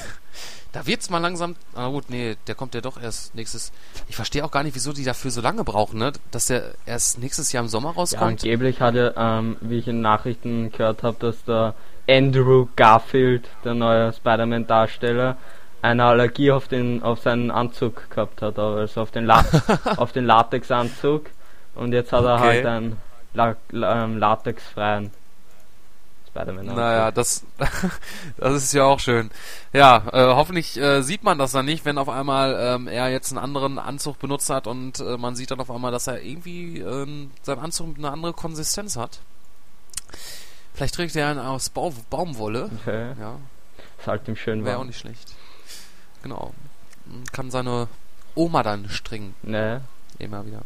Da 0.73 0.87
wird's 0.87 1.09
mal 1.09 1.17
langsam. 1.17 1.57
Ah 1.75 1.89
gut, 1.89 2.09
nee, 2.09 2.37
der 2.47 2.55
kommt 2.55 2.73
ja 2.75 2.81
doch 2.81 3.01
erst 3.01 3.35
nächstes. 3.35 3.73
Ich 4.07 4.15
verstehe 4.15 4.45
auch 4.45 4.51
gar 4.51 4.63
nicht, 4.63 4.73
wieso 4.73 4.93
die 4.93 5.03
dafür 5.03 5.29
so 5.29 5.41
lange 5.41 5.65
brauchen, 5.65 5.99
ne? 5.99 6.13
Dass 6.31 6.45
der 6.47 6.75
erst 6.85 7.19
nächstes 7.19 7.51
Jahr 7.51 7.63
im 7.63 7.69
Sommer 7.69 7.91
rauskommt. 7.91 8.43
Ja, 8.43 8.51
angeblich 8.51 8.79
hatte, 8.79 9.13
ähm, 9.17 9.57
wie 9.59 9.79
ich 9.79 9.87
in 9.89 9.99
Nachrichten 9.99 10.71
gehört 10.71 11.03
habe, 11.03 11.17
dass 11.19 11.43
der 11.43 11.75
Andrew 12.09 12.67
Garfield, 12.77 13.49
der 13.65 13.73
neue 13.73 14.13
Spider-Man-Darsteller, 14.13 15.37
eine 15.81 16.05
Allergie 16.05 16.51
auf 16.51 16.67
den 16.67 17.03
auf 17.03 17.21
seinen 17.21 17.51
Anzug 17.51 18.09
gehabt 18.09 18.41
hat, 18.41 18.59
also 18.59 19.01
auf 19.01 19.11
den 19.11 19.25
La 19.25 19.43
auf 19.97 20.11
den 20.11 20.25
Latexanzug 20.25 21.29
und 21.75 21.93
jetzt 21.93 22.13
hat 22.13 22.23
er 22.23 22.35
okay. 22.35 22.43
halt 22.43 22.65
einen 22.65 22.97
La 23.33 23.55
La 23.71 24.03
ähm, 24.03 24.17
latexfreien 24.17 25.11
Spider-Man. 26.31 26.65
Naja, 26.65 27.11
das, 27.11 27.45
das 28.37 28.63
ist 28.63 28.73
ja 28.73 28.85
auch 28.85 28.99
schön. 28.99 29.29
Ja, 29.73 30.03
äh, 30.13 30.33
hoffentlich 30.33 30.79
äh, 30.79 31.01
sieht 31.01 31.23
man 31.23 31.37
das 31.37 31.51
dann 31.51 31.65
nicht, 31.65 31.83
wenn 31.83 31.97
auf 31.97 32.09
einmal 32.09 32.57
ähm, 32.59 32.87
er 32.87 33.09
jetzt 33.09 33.31
einen 33.31 33.43
anderen 33.43 33.77
Anzug 33.77 34.19
benutzt 34.19 34.49
hat 34.49 34.67
und 34.67 34.99
äh, 34.99 35.17
man 35.17 35.35
sieht 35.35 35.51
dann 35.51 35.59
auf 35.59 35.69
einmal, 35.69 35.91
dass 35.91 36.07
er 36.07 36.21
irgendwie 36.21 36.79
ähm, 36.79 37.31
sein 37.41 37.59
Anzug 37.59 37.97
eine 37.97 38.11
andere 38.11 38.33
Konsistenz 38.33 38.95
hat. 38.95 39.19
Vielleicht 40.73 40.95
trägt 40.95 41.15
er 41.15 41.27
einen 41.27 41.39
aus 41.39 41.69
Bau 41.69 41.93
Baumwolle. 42.09 42.69
Okay. 42.81 43.13
Ja. 43.19 43.35
Ist 43.99 44.07
halt 44.07 44.27
ihm 44.27 44.35
schön 44.35 44.63
Wäre 44.63 44.77
auch 44.77 44.85
nicht 44.85 44.99
schlecht. 44.99 45.33
Genau. 46.23 46.53
Kann 47.31 47.51
seine 47.51 47.87
Oma 48.35 48.63
dann 48.63 48.89
stringen. 48.89 49.35
Ne. 49.43 49.81
Immer 50.19 50.45
wieder. 50.45 50.61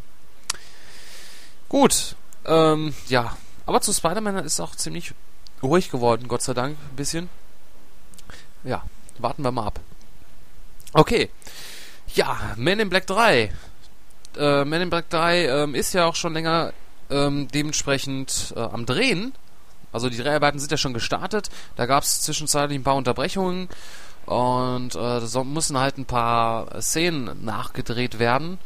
Gut. 1.69 2.15
Ähm, 2.45 2.93
ja. 3.07 3.35
Aber 3.65 3.81
zu 3.81 3.93
Spider-Man 3.93 4.45
ist 4.45 4.59
auch 4.59 4.75
ziemlich 4.75 5.13
ruhig 5.63 5.89
geworden, 5.89 6.27
Gott 6.27 6.43
sei 6.43 6.53
Dank, 6.53 6.77
ein 6.77 6.95
bisschen. 6.95 7.29
Ja, 8.63 8.83
warten 9.17 9.43
wir 9.43 9.51
mal 9.51 9.67
ab. 9.67 9.79
Okay. 10.93 11.29
Ja, 12.13 12.53
Men 12.55 12.79
in 12.79 12.89
Black 12.89 13.07
3. 13.07 13.51
Äh, 14.38 14.65
Men 14.65 14.81
in 14.81 14.89
Black 14.89 15.09
3 15.09 15.47
ähm, 15.47 15.75
ist 15.75 15.93
ja 15.93 16.05
auch 16.05 16.15
schon 16.15 16.33
länger 16.33 16.74
ähm, 17.09 17.47
dementsprechend 17.47 18.53
äh, 18.55 18.59
am 18.59 18.85
Drehen. 18.85 19.33
Also 19.91 20.09
die 20.09 20.17
Dreharbeiten 20.17 20.59
sind 20.59 20.71
ja 20.71 20.77
schon 20.77 20.93
gestartet. 20.93 21.50
Da 21.75 21.85
gab 21.85 22.03
es 22.03 22.21
zwischenzeitlich 22.21 22.77
ein 22.77 22.83
paar 22.83 22.95
Unterbrechungen. 22.95 23.69
Und 24.25 24.96
äh, 24.96 25.22
so 25.22 25.44
müssen 25.44 25.77
halt 25.79 25.98
ein 25.98 26.05
paar 26.05 26.82
Szenen 26.82 27.46
nachgedreht 27.46 28.20
werden, 28.20 28.58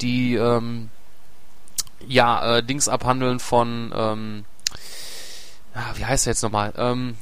die 0.00 0.34
ähm, 0.34 0.90
ja 2.06 2.58
äh, 2.58 2.62
Dings 2.62 2.88
abhandeln 2.88 3.40
von 3.40 3.92
ähm, 3.96 4.44
ah, 5.76 5.92
wie 5.94 6.04
heißt 6.04 6.26
er 6.26 6.32
jetzt 6.32 6.42
nochmal? 6.42 6.72
Ähm, 6.76 7.16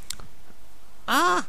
ah! 1.06 1.42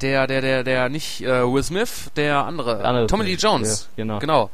Der, 0.00 0.26
der, 0.26 0.40
der, 0.40 0.64
der, 0.64 0.88
nicht 0.88 1.20
äh, 1.20 1.42
Will 1.44 1.62
Smith, 1.62 2.10
der 2.16 2.44
andere, 2.46 2.78
der 2.78 2.84
andere 2.86 3.06
Tommy 3.06 3.24
Lee 3.24 3.34
Jones. 3.34 3.88
Ja, 3.96 4.02
genau. 4.02 4.18
Genau. 4.18 4.50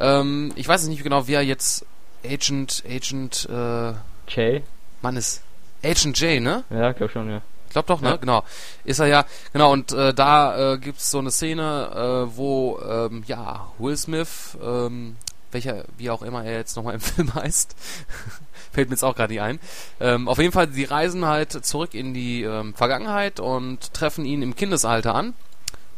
Ähm, 0.00 0.52
ich 0.56 0.66
weiß 0.66 0.86
nicht 0.88 1.04
genau, 1.04 1.28
wie 1.28 1.34
er 1.34 1.42
jetzt 1.42 1.86
Agent, 2.24 2.82
Agent, 2.88 3.48
äh, 3.48 3.92
J? 4.28 4.62
Mann 5.00 5.16
ist 5.16 5.42
Agent 5.84 6.18
J, 6.18 6.42
ne? 6.42 6.64
Ja, 6.70 6.90
glaub 6.92 7.10
schon, 7.12 7.30
ja. 7.30 7.40
Ich 7.70 7.72
glaube 7.72 7.86
doch, 7.86 8.00
ne? 8.00 8.10
Ja. 8.10 8.16
Genau. 8.16 8.42
Ist 8.82 8.98
er 8.98 9.06
ja. 9.06 9.24
Genau, 9.52 9.72
und 9.72 9.92
äh, 9.92 10.12
da 10.12 10.72
äh, 10.72 10.78
gibt 10.78 10.98
es 10.98 11.08
so 11.12 11.20
eine 11.20 11.30
Szene, 11.30 12.26
äh, 12.32 12.36
wo, 12.36 12.80
ähm, 12.80 13.22
ja, 13.28 13.68
Will 13.78 13.96
Smith, 13.96 14.58
ähm, 14.60 15.14
welcher, 15.52 15.84
wie 15.96 16.10
auch 16.10 16.22
immer 16.22 16.44
er 16.44 16.56
jetzt 16.56 16.74
nochmal 16.74 16.94
im 16.94 17.00
Film 17.00 17.32
heißt, 17.32 17.76
fällt 18.72 18.88
mir 18.88 18.94
jetzt 18.94 19.04
auch 19.04 19.14
gerade 19.14 19.32
nicht 19.32 19.40
ein. 19.40 19.60
Ähm, 20.00 20.26
auf 20.26 20.38
jeden 20.38 20.50
Fall, 20.50 20.66
die 20.66 20.82
reisen 20.82 21.26
halt 21.26 21.64
zurück 21.64 21.94
in 21.94 22.12
die 22.12 22.42
ähm, 22.42 22.74
Vergangenheit 22.74 23.38
und 23.38 23.94
treffen 23.94 24.24
ihn 24.24 24.42
im 24.42 24.56
Kindesalter 24.56 25.14
an. 25.14 25.34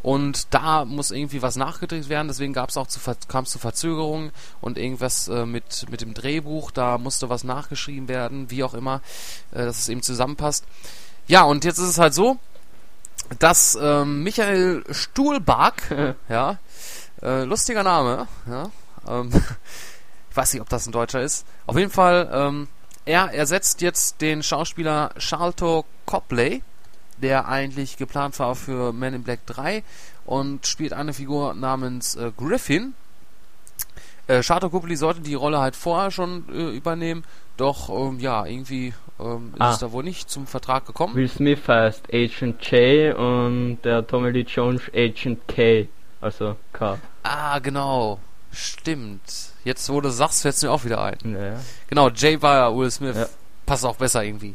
Und 0.03 0.53
da 0.53 0.85
muss 0.85 1.11
irgendwie 1.11 1.41
was 1.41 1.57
nachgedreht 1.57 2.11
werden, 2.11 2.29
deswegen 2.29 2.53
gab 2.53 2.69
es 2.69 2.77
auch 2.77 2.89
zu 2.89 3.01
kam 3.29 3.45
es 3.45 3.51
zu 3.51 3.59
Verzögerungen 3.59 4.33
und 4.61 4.77
irgendwas 4.77 5.29
äh, 5.29 5.47
mit, 5.47 5.87
mit 5.91 6.03
dem 6.03 6.13
Drehbuch, 6.13 6.71
da 6.71 6.99
musste 6.99 7.31
was 7.31 7.45
nachgeschrieben 7.45 8.09
werden, 8.09 8.51
wie 8.51 8.63
auch 8.63 8.75
immer, 8.75 9.01
äh, 9.53 9.65
dass 9.65 9.79
es 9.79 9.89
eben 9.89 10.03
zusammenpasst. 10.03 10.67
Ja, 11.29 11.43
und 11.43 11.65
jetzt 11.65 11.79
ist 11.79 11.89
es 11.89 11.99
halt 11.99 12.15
so, 12.15 12.39
dass 13.39 13.79
ähm, 13.81 14.23
Michael 14.23 14.85
Stuhlbark, 14.91 16.17
ja, 16.29 16.59
äh, 17.23 17.45
lustiger 17.45 17.83
Name, 17.83 18.27
ja, 18.47 18.71
ähm, 19.09 19.31
ich 20.31 20.37
weiß 20.37 20.53
nicht, 20.53 20.63
ob 20.63 20.69
das 20.69 20.87
ein 20.87 20.93
Deutscher 20.93 21.23
ist. 21.23 21.47
Auf 21.67 21.77
jeden 21.77 21.91
Fall, 21.91 22.29
ähm, 22.33 22.69
er 23.05 23.33
ersetzt 23.33 23.81
jetzt 23.81 24.21
den 24.21 24.43
Schauspieler 24.43 25.11
Charlton 25.19 25.85
Copley, 26.07 26.63
der 27.19 27.49
eigentlich 27.49 27.97
geplant 27.97 28.39
war 28.39 28.55
für 28.55 28.93
Men 28.93 29.15
in 29.15 29.23
Black 29.23 29.47
3 29.47 29.83
und 30.25 30.67
spielt 30.67 30.93
eine 30.93 31.13
Figur 31.13 31.55
namens 31.55 32.17
äh, 32.17 32.33
Griffin. 32.37 32.95
Äh, 34.27 34.43
Charlton 34.43 34.71
Copley 34.71 34.97
sollte 34.97 35.21
die 35.21 35.35
Rolle 35.35 35.59
halt 35.59 35.77
vorher 35.77 36.11
schon 36.11 36.49
äh, 36.49 36.77
übernehmen, 36.77 37.25
doch 37.63 37.89
ähm, 37.89 38.19
ja, 38.19 38.45
irgendwie 38.45 38.93
ähm, 39.21 39.53
ist 39.55 39.61
ah. 39.61 39.73
es 39.73 39.79
da 39.79 39.93
wohl 39.93 40.03
nicht 40.03 40.29
zum 40.29 40.47
Vertrag 40.47 40.85
gekommen. 40.85 41.15
Will 41.15 41.29
Smith 41.29 41.61
heißt 41.69 42.13
Agent 42.13 42.61
J 42.71 43.17
und 43.17 43.79
der 43.85 44.07
Tommy 44.07 44.31
Lee 44.31 44.41
Jones 44.41 44.83
Agent 44.95 45.47
K, 45.47 45.89
also 46.21 46.57
K. 46.73 46.99
Ah, 47.23 47.59
genau. 47.61 48.19
Stimmt. 48.53 49.23
Jetzt, 49.65 49.89
wo 49.89 50.01
du 50.01 50.11
sagst, 50.11 50.43
fällt 50.43 50.57
es 50.57 50.63
mir 50.63 50.71
auch 50.73 50.85
wieder 50.85 51.03
ein. 51.03 51.19
Ja. 51.25 51.61
Genau, 51.89 52.11
Jay 52.11 52.43
war 52.43 52.57
ja 52.57 52.77
Will 52.77 52.91
Smith. 52.91 53.17
Ja. 53.17 53.27
Passt 53.65 53.85
auch 53.85 53.97
besser 53.97 54.25
irgendwie. 54.25 54.55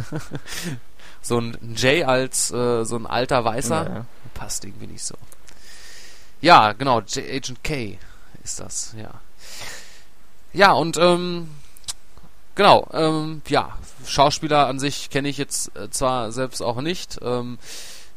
so 1.20 1.38
ein 1.38 1.74
Jay 1.76 2.02
als 2.02 2.50
äh, 2.50 2.84
so 2.84 2.96
ein 2.96 3.06
alter 3.06 3.44
Weißer 3.44 3.84
ja. 3.84 4.06
passt 4.34 4.64
irgendwie 4.64 4.86
nicht 4.86 5.04
so. 5.04 5.14
Ja, 6.40 6.72
genau, 6.72 7.00
J 7.00 7.18
Agent 7.18 7.62
K 7.62 7.98
ist 8.42 8.60
das, 8.60 8.94
ja. 8.98 9.10
Ja, 10.52 10.72
und 10.72 10.96
ähm, 10.96 11.50
genau, 12.60 12.86
ähm, 12.92 13.40
ja, 13.48 13.78
Schauspieler 14.04 14.66
an 14.66 14.78
sich 14.78 15.08
kenne 15.08 15.30
ich 15.30 15.38
jetzt 15.38 15.74
äh, 15.78 15.88
zwar 15.88 16.30
selbst 16.30 16.60
auch 16.60 16.82
nicht, 16.82 17.18
ähm, 17.22 17.58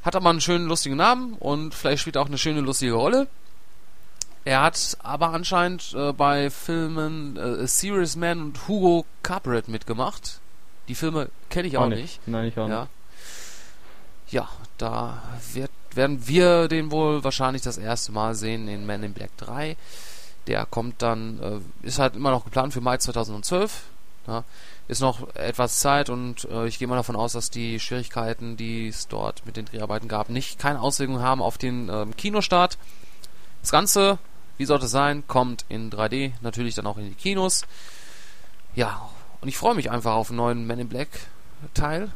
hat 0.03 0.17
aber 0.17 0.29
einen 0.29 0.41
schönen, 0.41 0.67
lustigen 0.67 0.97
Namen 0.97 1.35
und 1.35 1.73
vielleicht 1.73 2.01
spielt 2.01 2.17
er 2.17 2.23
auch 2.23 2.27
eine 2.27 2.37
schöne, 2.37 2.59
lustige 2.59 2.91
Rolle. 2.91 3.27
Er 4.43 4.61
hat 4.61 4.97
aber 5.01 5.29
anscheinend 5.29 5.93
äh, 5.93 6.11
bei 6.11 6.49
Filmen 6.49 7.37
äh, 7.37 7.65
Serious 7.67 8.17
Man 8.17 8.41
und 8.41 8.67
Hugo 8.67 9.05
Cabret 9.23 9.69
mitgemacht. 9.69 10.41
Die 10.89 10.95
Filme 10.95 11.29
kenne 11.49 11.69
ich 11.69 11.77
auch, 11.77 11.83
Auch 11.83 11.87
nicht. 11.87 12.01
nicht. 12.01 12.27
Nein, 12.27 12.47
ich 12.49 12.59
auch 12.59 12.67
Ja. 12.67 12.87
Ja, 14.27 14.49
da 14.77 15.23
wird, 15.53 15.71
werden 15.93 16.27
wir 16.27 16.67
den 16.67 16.91
wohl 16.91 17.23
wahrscheinlich 17.23 17.61
das 17.61 17.77
erste 17.77 18.11
Mal 18.11 18.35
sehen 18.35 18.67
in 18.67 18.85
Man 18.85 19.03
in 19.03 19.13
Black 19.13 19.37
3. 19.37 19.77
Der 20.47 20.65
kommt 20.65 21.01
dann, 21.01 21.39
äh, 21.39 21.87
ist 21.87 21.99
halt 21.99 22.17
immer 22.17 22.31
noch 22.31 22.43
geplant 22.43 22.73
für 22.73 22.81
Mai 22.81 22.97
2012. 22.97 23.83
Ja. 24.27 24.43
Ist 24.87 25.01
noch 25.01 25.35
etwas 25.35 25.79
Zeit 25.79 26.09
und 26.09 26.45
äh, 26.45 26.67
ich 26.67 26.79
gehe 26.79 26.87
mal 26.87 26.95
davon 26.95 27.15
aus, 27.15 27.33
dass 27.33 27.49
die 27.49 27.79
Schwierigkeiten, 27.79 28.57
die 28.57 28.87
es 28.87 29.07
dort 29.07 29.45
mit 29.45 29.57
den 29.57 29.65
Dreharbeiten 29.65 30.07
gab, 30.07 30.29
nicht 30.29 30.59
keine 30.59 30.81
Auswirkungen 30.81 31.21
haben 31.21 31.41
auf 31.41 31.57
den 31.57 31.89
ähm, 31.89 32.15
Kinostart. 32.15 32.77
Das 33.61 33.71
Ganze, 33.71 34.17
wie 34.57 34.65
sollte 34.65 34.85
es 34.85 34.91
sein, 34.91 35.23
kommt 35.27 35.65
in 35.69 35.89
3D, 35.89 36.31
natürlich 36.41 36.75
dann 36.75 36.87
auch 36.87 36.97
in 36.97 37.05
die 37.05 37.15
Kinos. 37.15 37.63
Ja, 38.75 39.09
und 39.41 39.49
ich 39.49 39.57
freue 39.57 39.75
mich 39.75 39.91
einfach 39.91 40.13
auf 40.13 40.29
einen 40.29 40.37
neuen 40.37 40.67
Man 40.67 40.79
in 40.79 40.89
Black 40.89 41.09
Teil. 41.73 42.11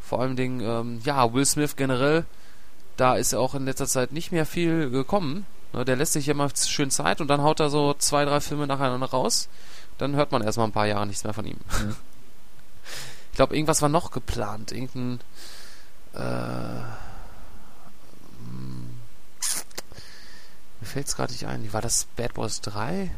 Vor 0.00 0.20
allen 0.20 0.36
Dingen, 0.36 0.60
ähm, 0.60 1.00
ja, 1.04 1.32
Will 1.32 1.46
Smith 1.46 1.76
generell, 1.76 2.24
da 2.96 3.16
ist 3.16 3.32
ja 3.32 3.38
auch 3.38 3.54
in 3.54 3.64
letzter 3.64 3.86
Zeit 3.86 4.12
nicht 4.12 4.32
mehr 4.32 4.44
viel 4.44 4.90
gekommen. 4.90 5.46
Ne, 5.72 5.84
der 5.84 5.96
lässt 5.96 6.12
sich 6.12 6.26
ja 6.26 6.34
immer 6.34 6.50
schön 6.54 6.90
Zeit 6.90 7.20
und 7.20 7.28
dann 7.28 7.42
haut 7.42 7.60
er 7.60 7.70
so 7.70 7.94
zwei, 7.94 8.24
drei 8.24 8.40
Filme 8.40 8.66
nacheinander 8.66 9.06
raus. 9.06 9.48
Dann 10.02 10.16
hört 10.16 10.32
man 10.32 10.42
erstmal 10.42 10.66
ein 10.66 10.72
paar 10.72 10.88
Jahre 10.88 11.06
nichts 11.06 11.22
mehr 11.22 11.32
von 11.32 11.46
ihm. 11.46 11.58
Ja. 11.70 11.94
Ich 13.30 13.36
glaube, 13.36 13.54
irgendwas 13.54 13.80
war 13.80 13.88
noch 13.88 14.10
geplant. 14.10 14.72
Irgendein. 14.72 15.20
Äh, 16.12 16.80
mir 20.80 20.82
fällt 20.82 21.06
es 21.06 21.16
gerade 21.16 21.32
nicht 21.32 21.46
ein. 21.46 21.72
War 21.72 21.80
das 21.80 22.08
Bad 22.16 22.34
Boys 22.34 22.60
3? 22.60 23.10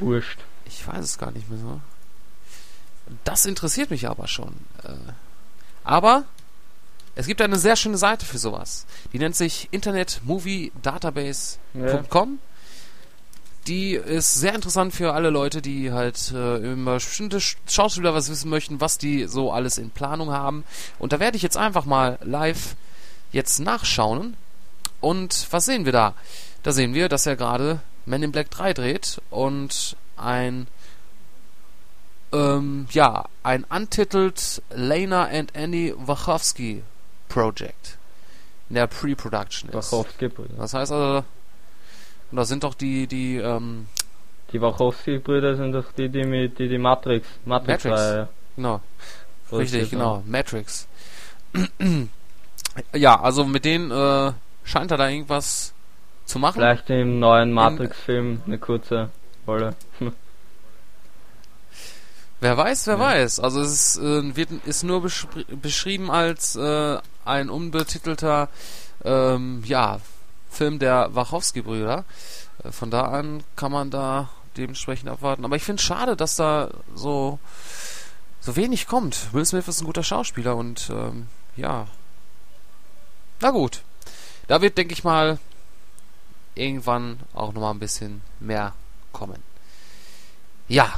Wurscht. 0.00 0.40
Ich 0.66 0.86
weiß 0.86 1.02
es 1.02 1.16
gar 1.16 1.30
nicht 1.30 1.48
mehr 1.48 1.58
so. 1.58 1.80
Das 3.24 3.46
interessiert 3.46 3.90
mich 3.90 4.06
aber 4.06 4.28
schon. 4.28 4.52
Äh, 4.82 4.92
aber 5.82 6.24
es 7.14 7.26
gibt 7.26 7.40
eine 7.40 7.58
sehr 7.58 7.76
schöne 7.76 7.96
Seite 7.96 8.26
für 8.26 8.38
sowas. 8.38 8.84
Die 9.14 9.18
nennt 9.18 9.36
sich 9.36 9.68
internetmoviedatabase.com. 9.70 12.38
Die 13.66 13.94
ist 13.94 14.34
sehr 14.34 14.54
interessant 14.54 14.94
für 14.94 15.12
alle 15.12 15.30
Leute, 15.30 15.60
die 15.60 15.90
halt 15.92 16.30
äh, 16.32 16.72
über 16.72 16.94
bestimmte 16.94 17.38
Sch- 17.38 17.56
Schauspieler 17.68 18.14
was 18.14 18.30
wissen 18.30 18.48
möchten, 18.48 18.80
was 18.80 18.96
die 18.98 19.24
so 19.26 19.50
alles 19.50 19.76
in 19.78 19.90
Planung 19.90 20.30
haben. 20.30 20.64
Und 21.00 21.12
da 21.12 21.18
werde 21.20 21.36
ich 21.36 21.42
jetzt 21.42 21.56
einfach 21.56 21.84
mal 21.84 22.18
live 22.22 22.76
jetzt 23.32 23.58
nachschauen. 23.58 24.36
Und 25.00 25.48
was 25.50 25.64
sehen 25.64 25.84
wir 25.84 25.92
da? 25.92 26.14
Da 26.62 26.72
sehen 26.72 26.94
wir, 26.94 27.08
dass 27.08 27.26
er 27.26 27.34
gerade 27.36 27.80
Men 28.04 28.22
in 28.22 28.30
Black 28.32 28.50
3 28.50 28.72
dreht 28.72 29.20
und 29.30 29.96
ein 30.16 30.68
ähm, 32.32 32.86
ja, 32.90 33.26
ein 33.42 33.64
untitled 33.64 34.62
Lena 34.74 35.26
and 35.26 35.54
Andy 35.54 35.94
Wachowski 35.96 36.82
Project 37.28 37.98
in 38.68 38.74
der 38.76 38.86
Pre-Production 38.88 39.70
ist. 39.70 39.76
Wachowski-Brüder. 39.92 40.54
Das 40.56 40.74
heißt 40.74 40.90
also, 40.92 41.24
und 42.30 42.36
das 42.36 42.48
sind 42.48 42.64
doch 42.64 42.74
die, 42.74 43.06
die, 43.06 43.36
ähm, 43.36 43.86
Die 44.52 44.60
Wachowski-Brüder 44.60 45.56
sind 45.56 45.72
doch 45.72 45.92
die, 45.92 46.08
die 46.08 46.24
mit 46.24 46.58
die, 46.58 46.68
die 46.68 46.78
Matrix, 46.78 47.26
Matrix, 47.44 47.84
Matrix. 47.84 48.00
Reihe 48.00 48.28
genau, 48.56 48.80
richtig, 49.52 49.90
genau, 49.90 50.22
Matrix. 50.26 50.86
ja, 52.94 53.20
also 53.20 53.44
mit 53.44 53.64
denen 53.64 53.90
äh, 53.90 54.32
scheint 54.64 54.90
er 54.90 54.96
da 54.96 55.08
irgendwas 55.08 55.72
zu 56.24 56.38
machen. 56.38 56.54
Vielleicht 56.54 56.90
im 56.90 57.18
neuen 57.18 57.52
Matrix-Film 57.52 58.42
eine 58.46 58.58
kurze 58.58 59.10
Rolle. 59.46 59.74
Wer 62.40 62.56
weiß, 62.56 62.86
wer 62.86 62.94
Ja. 62.94 63.00
weiß. 63.00 63.40
Also 63.40 63.62
es 63.62 63.96
ist, 63.96 63.98
äh, 63.98 64.36
wird, 64.36 64.50
ist 64.66 64.82
nur 64.82 65.00
beschri 65.00 65.44
beschrieben 65.50 66.10
als 66.10 66.54
äh, 66.54 66.98
ein 67.24 67.48
unbetitelter 67.48 68.50
ähm, 69.04 69.62
ja, 69.64 70.00
Film 70.56 70.78
der 70.78 71.14
Wachowski-Brüder. 71.14 72.04
Äh, 72.64 72.72
von 72.72 72.90
da 72.90 73.02
an 73.02 73.44
kann 73.54 73.72
man 73.72 73.90
da 73.90 74.30
dementsprechend 74.56 75.08
abwarten. 75.08 75.44
Aber 75.44 75.56
ich 75.56 75.62
finde 75.62 75.80
es 75.80 75.86
schade, 75.86 76.16
dass 76.16 76.36
da 76.36 76.70
so 76.94 77.38
so 78.40 78.54
wenig 78.54 78.86
kommt. 78.86 79.32
Will 79.32 79.44
Smith 79.44 79.66
ist 79.66 79.80
ein 79.80 79.86
guter 79.86 80.04
Schauspieler 80.04 80.56
und 80.56 80.88
ähm, 80.90 81.26
ja. 81.56 81.88
Na 83.40 83.50
gut. 83.50 83.82
Da 84.46 84.62
wird, 84.62 84.78
denke 84.78 84.94
ich 84.94 85.02
mal, 85.02 85.38
irgendwann 86.54 87.18
auch 87.34 87.52
nochmal 87.52 87.74
ein 87.74 87.80
bisschen 87.80 88.22
mehr 88.38 88.72
kommen. 89.12 89.42
Ja, 90.68 90.92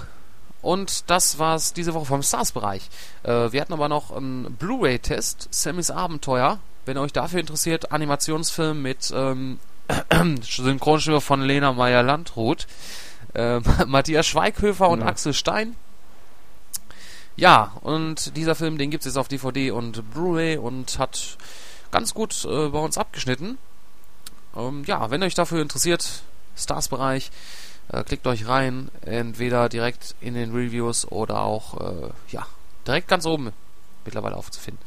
und 0.60 1.08
das 1.08 1.38
war's 1.38 1.72
diese 1.72 1.94
Woche 1.94 2.04
vom 2.04 2.22
Stars-Bereich. 2.22 2.90
Äh, 3.22 3.52
wir 3.52 3.60
hatten 3.60 3.72
aber 3.72 3.88
noch 3.88 4.10
einen 4.10 4.54
Blu-ray-Test, 4.56 5.48
Sammys 5.50 5.90
Abenteuer. 5.90 6.58
Wenn 6.88 6.96
euch 6.96 7.12
dafür 7.12 7.40
interessiert, 7.40 7.92
Animationsfilm 7.92 8.80
mit 8.80 9.12
ähm, 9.14 9.58
Synchronstimme 10.40 11.20
von 11.20 11.42
Lena 11.42 11.74
Meyer-Landrut, 11.74 12.66
äh, 13.34 13.60
Matthias 13.86 14.26
Schweighöfer 14.26 14.88
und 14.88 15.00
Ja. 15.00 15.06
Axel 15.08 15.34
Stein. 15.34 15.76
Ja, 17.36 17.72
und 17.82 18.34
dieser 18.38 18.54
Film, 18.54 18.78
den 18.78 18.90
gibt's 18.90 19.04
jetzt 19.04 19.18
auf 19.18 19.28
DVD 19.28 19.70
und 19.70 20.14
Blu-ray 20.14 20.56
und 20.56 20.98
hat 20.98 21.36
ganz 21.90 22.14
gut 22.14 22.46
äh, 22.46 22.68
bei 22.68 22.78
uns 22.78 22.96
abgeschnitten. 22.96 23.58
Ähm, 24.56 24.84
ja, 24.86 25.10
wenn 25.10 25.22
euch 25.22 25.34
dafür 25.34 25.60
interessiert, 25.60 26.22
Stars-Bereich, 26.56 27.30
äh, 27.92 28.02
klickt 28.02 28.26
euch 28.26 28.48
rein, 28.48 28.90
entweder 29.02 29.68
direkt 29.68 30.14
in 30.22 30.32
den 30.32 30.52
Reviews 30.52 31.06
oder 31.06 31.42
auch, 31.42 31.78
äh, 31.82 32.08
ja, 32.30 32.46
direkt 32.86 33.08
ganz 33.08 33.26
oben 33.26 33.52
mittlerweile 34.06 34.36
aufzufinden. 34.36 34.82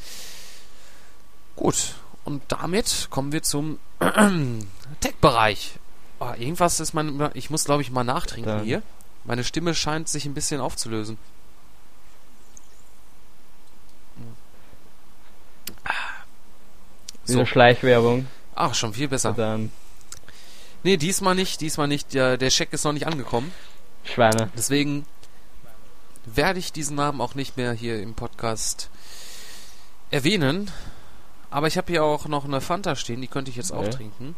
Gut, 1.62 1.94
und 2.26 2.42
damit 2.48 3.10
kommen 3.12 3.32
wir 3.32 3.44
zum 3.44 3.78
Tech-Bereich. 5.00 5.74
Oh, 6.20 6.32
irgendwas 6.36 6.80
ist 6.80 6.96
mein, 6.96 7.30
ich 7.36 7.52
muss 7.52 7.66
glaube 7.66 7.84
ich 7.84 7.92
mal 7.92 8.04
nachtrinken 8.04 8.52
Dann. 8.52 8.66
hier. 8.66 8.82
Meine 9.26 9.44
Stimme 9.44 9.76
scheint 9.76 10.10
sich 10.10 10.26
ein 10.26 10.34
bisschen 10.34 10.60
aufzulösen. 10.60 11.20
So. 17.26 17.46
Schleichwerbung. 17.46 18.26
Ach, 18.56 18.74
schon 18.74 18.96
viel 18.96 19.08
besser. 19.08 19.34
Dann 19.34 19.72
Nee, 20.82 20.98
diesmal 20.98 21.36
nicht, 21.36 21.62
diesmal 21.62 21.88
nicht. 21.88 22.16
Der, 22.16 22.38
der 22.38 22.50
Scheck 22.50 22.74
ist 22.74 22.86
noch 22.86 22.94
nicht 22.94 23.06
angekommen. 23.06 23.54
Schweine. 24.04 24.50
Deswegen 24.58 25.06
werde 26.26 26.58
ich 26.58 26.74
diesen 26.74 26.96
Namen 26.96 27.22
auch 27.22 27.36
nicht 27.36 27.56
mehr 27.56 27.72
hier 27.74 28.02
im 28.02 28.16
Podcast 28.16 28.90
erwähnen. 30.10 30.72
Aber 31.52 31.68
ich 31.68 31.78
habe 31.78 31.92
hier 31.92 32.04
auch 32.04 32.26
noch 32.28 32.46
eine 32.46 32.62
Fanta 32.62 32.96
stehen, 32.96 33.22
die 33.22 33.28
könnte 33.28 33.52
ich 33.52 33.58
jetzt 33.58 33.72
auch 33.72 33.80
Okay. 33.80 33.90
trinken. 33.92 34.36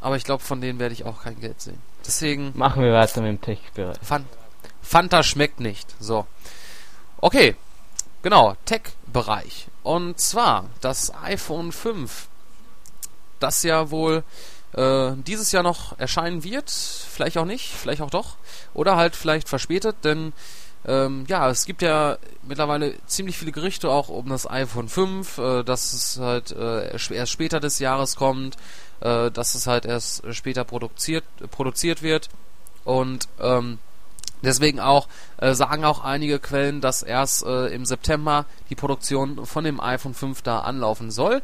Aber 0.00 0.16
ich 0.16 0.24
glaube, 0.24 0.42
von 0.42 0.60
denen 0.60 0.78
werde 0.78 0.92
ich 0.92 1.04
auch 1.04 1.22
kein 1.22 1.40
Geld 1.40 1.60
sehen. 1.60 1.80
Deswegen, 2.06 2.52
Machen 2.54 2.82
wir 2.82 2.92
weiter 2.92 3.20
mit 3.20 3.30
dem 3.30 3.40
Tech-Bereich. 3.40 3.96
Fan 4.02 4.26
Fanta 4.82 5.22
schmeckt 5.22 5.60
nicht. 5.60 5.94
So. 6.00 6.26
Okay. 7.18 7.56
Genau, 8.22 8.56
Tech-Bereich. 8.64 9.68
Und 9.82 10.18
zwar 10.20 10.66
das 10.80 11.12
iPhone 11.22 11.72
5. 11.72 12.28
Das 13.40 13.62
ja 13.62 13.90
wohl 13.90 14.24
äh, 14.72 15.12
dieses 15.16 15.52
Jahr 15.52 15.62
noch 15.62 15.98
erscheinen 15.98 16.44
wird. 16.44 16.70
Vielleicht 16.70 17.38
auch 17.38 17.44
nicht, 17.46 17.70
vielleicht 17.72 18.02
auch 18.02 18.10
doch. 18.10 18.36
Oder 18.74 18.96
halt 18.96 19.16
vielleicht 19.16 19.48
verspätet, 19.48 19.96
denn 20.04 20.32
ähm, 20.86 21.24
ja, 21.28 21.50
es 21.50 21.66
gibt 21.66 21.82
ja 21.82 22.16
mittlerweile 22.42 22.94
ziemlich 23.06 23.36
viele 23.36 23.52
Gerüchte 23.52 23.90
auch 23.90 24.08
um 24.08 24.28
das 24.28 24.48
iPhone 24.50 24.88
5, 24.88 25.38
äh, 25.38 25.62
dass 25.62 25.92
es 25.92 26.18
halt 26.18 26.52
äh, 26.52 26.92
erst 26.92 27.32
später 27.32 27.60
des 27.60 27.78
Jahres 27.78 28.16
kommt, 28.16 28.56
äh, 29.00 29.30
dass 29.30 29.54
es 29.54 29.66
halt 29.66 29.84
erst 29.84 30.22
später 30.34 30.64
produziert, 30.64 31.24
produziert 31.50 32.02
wird. 32.02 32.30
Und 32.84 33.28
ähm, 33.40 33.78
deswegen 34.42 34.80
auch 34.80 35.06
äh, 35.36 35.52
sagen 35.52 35.84
auch 35.84 36.02
einige 36.02 36.38
Quellen, 36.38 36.80
dass 36.80 37.02
erst 37.02 37.44
äh, 37.44 37.66
im 37.66 37.84
September 37.84 38.46
die 38.70 38.74
Produktion 38.74 39.44
von 39.44 39.64
dem 39.64 39.80
iPhone 39.80 40.14
5 40.14 40.40
da 40.40 40.60
anlaufen 40.60 41.10
soll. 41.10 41.42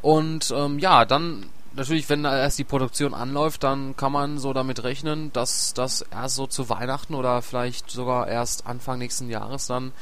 Und 0.00 0.52
ähm, 0.56 0.78
ja, 0.78 1.04
dann 1.04 1.46
natürlich, 1.74 2.08
wenn 2.08 2.22
da 2.22 2.36
erst 2.36 2.58
die 2.58 2.64
Produktion 2.64 3.14
anläuft, 3.14 3.62
dann 3.62 3.96
kann 3.96 4.12
man 4.12 4.38
so 4.38 4.52
damit 4.52 4.82
rechnen, 4.82 5.32
dass 5.32 5.74
das 5.74 6.02
erst 6.02 6.36
so 6.36 6.46
zu 6.46 6.68
Weihnachten 6.68 7.14
oder 7.14 7.42
vielleicht 7.42 7.90
sogar 7.90 8.28
erst 8.28 8.66
Anfang 8.66 8.98
nächsten 8.98 9.28
Jahres 9.28 9.66
dann 9.66 9.92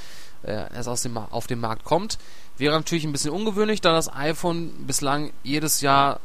äh, 0.43 0.73
erst 0.75 0.89
aus 0.89 1.03
dem, 1.03 1.17
auf 1.17 1.47
den 1.47 1.61
Markt 1.61 1.85
kommt. 1.85 2.19
Wäre 2.57 2.75
natürlich 2.75 3.05
ein 3.05 3.13
bisschen 3.13 3.31
ungewöhnlich, 3.31 3.81
da 3.81 3.93
das 3.93 4.13
iPhone 4.13 4.87
bislang 4.87 5.33
jedes 5.43 5.81
Jahr, 5.81 6.21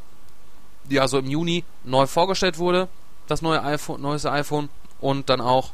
ja 0.88 1.08
so 1.08 1.18
im 1.18 1.26
Juni 1.26 1.64
neu 1.84 2.06
vorgestellt 2.06 2.58
wurde, 2.58 2.88
das 3.26 3.42
neue 3.42 3.62
iPhone, 3.62 4.00
neueste 4.02 4.30
iPhone 4.32 4.68
und 5.00 5.30
dann 5.30 5.40
auch 5.40 5.72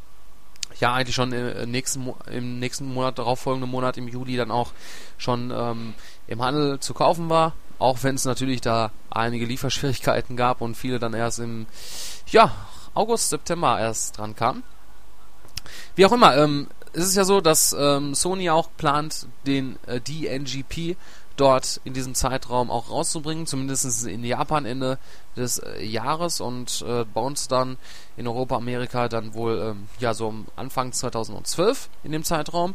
ja 0.79 0.95
eigentlich 0.95 1.17
schon 1.17 1.33
im 1.33 1.71
nächsten, 1.71 2.13
im 2.31 2.59
nächsten 2.59 2.93
Monat, 2.93 3.19
darauffolgenden 3.19 3.71
Monat 3.71 3.97
im 3.97 4.07
Juli 4.09 4.37
dann 4.37 4.51
auch 4.51 4.73
schon 5.19 5.53
ähm, 5.55 5.95
im 6.29 6.43
Handel 6.43 6.79
zu 6.79 6.95
kaufen 6.95 7.29
war. 7.29 7.55
Auch 7.81 8.03
wenn 8.03 8.15
es 8.15 8.27
natürlich 8.27 8.61
da 8.61 8.93
einige 9.09 9.47
Lieferschwierigkeiten 9.47 10.37
gab 10.37 10.61
und 10.61 10.77
viele 10.77 10.99
dann 10.99 11.15
erst 11.15 11.39
im 11.39 11.67
ja, 12.29 12.55
August, 12.95 13.31
September 13.31 13.81
erst 13.81 14.19
dran 14.19 14.37
kamen. 14.37 14.63
Wie 15.97 16.05
auch 16.05 16.13
immer, 16.13 16.37
ähm, 16.37 16.69
es 16.93 17.07
ist 17.07 17.17
ja 17.17 17.25
so, 17.25 17.41
dass 17.41 17.75
ähm, 17.79 18.15
Sony 18.15 18.51
auch 18.51 18.69
plant, 18.77 19.27
den 19.47 19.79
äh, 19.87 19.99
DNGP 19.99 20.97
dort 21.37 21.81
in 21.85 21.95
diesem 21.95 22.15
Zeitraum 22.15 22.71
auch 22.71 22.91
rauszubringen, 22.91 23.47
zumindest 23.47 24.07
in 24.07 24.25
Japan 24.25 24.67
Ende 24.67 24.99
des 25.35 25.59
äh, 25.59 25.83
Jahres 25.83 26.43
und 26.43 26.85
äh, 26.87 27.07
bei 27.07 27.21
uns 27.23 27.49
dann 27.49 27.79
in 28.19 28.29
Europa, 28.29 28.57
Amerika 28.57 29.09
dann 29.09 29.33
wohl 29.33 29.59
ähm, 29.59 29.89
ja 30.01 30.13
so 30.13 30.35
Anfang 30.55 30.93
2012 30.93 31.89
in 32.05 32.13
dem 32.13 32.25
Zeitraum. 32.25 32.75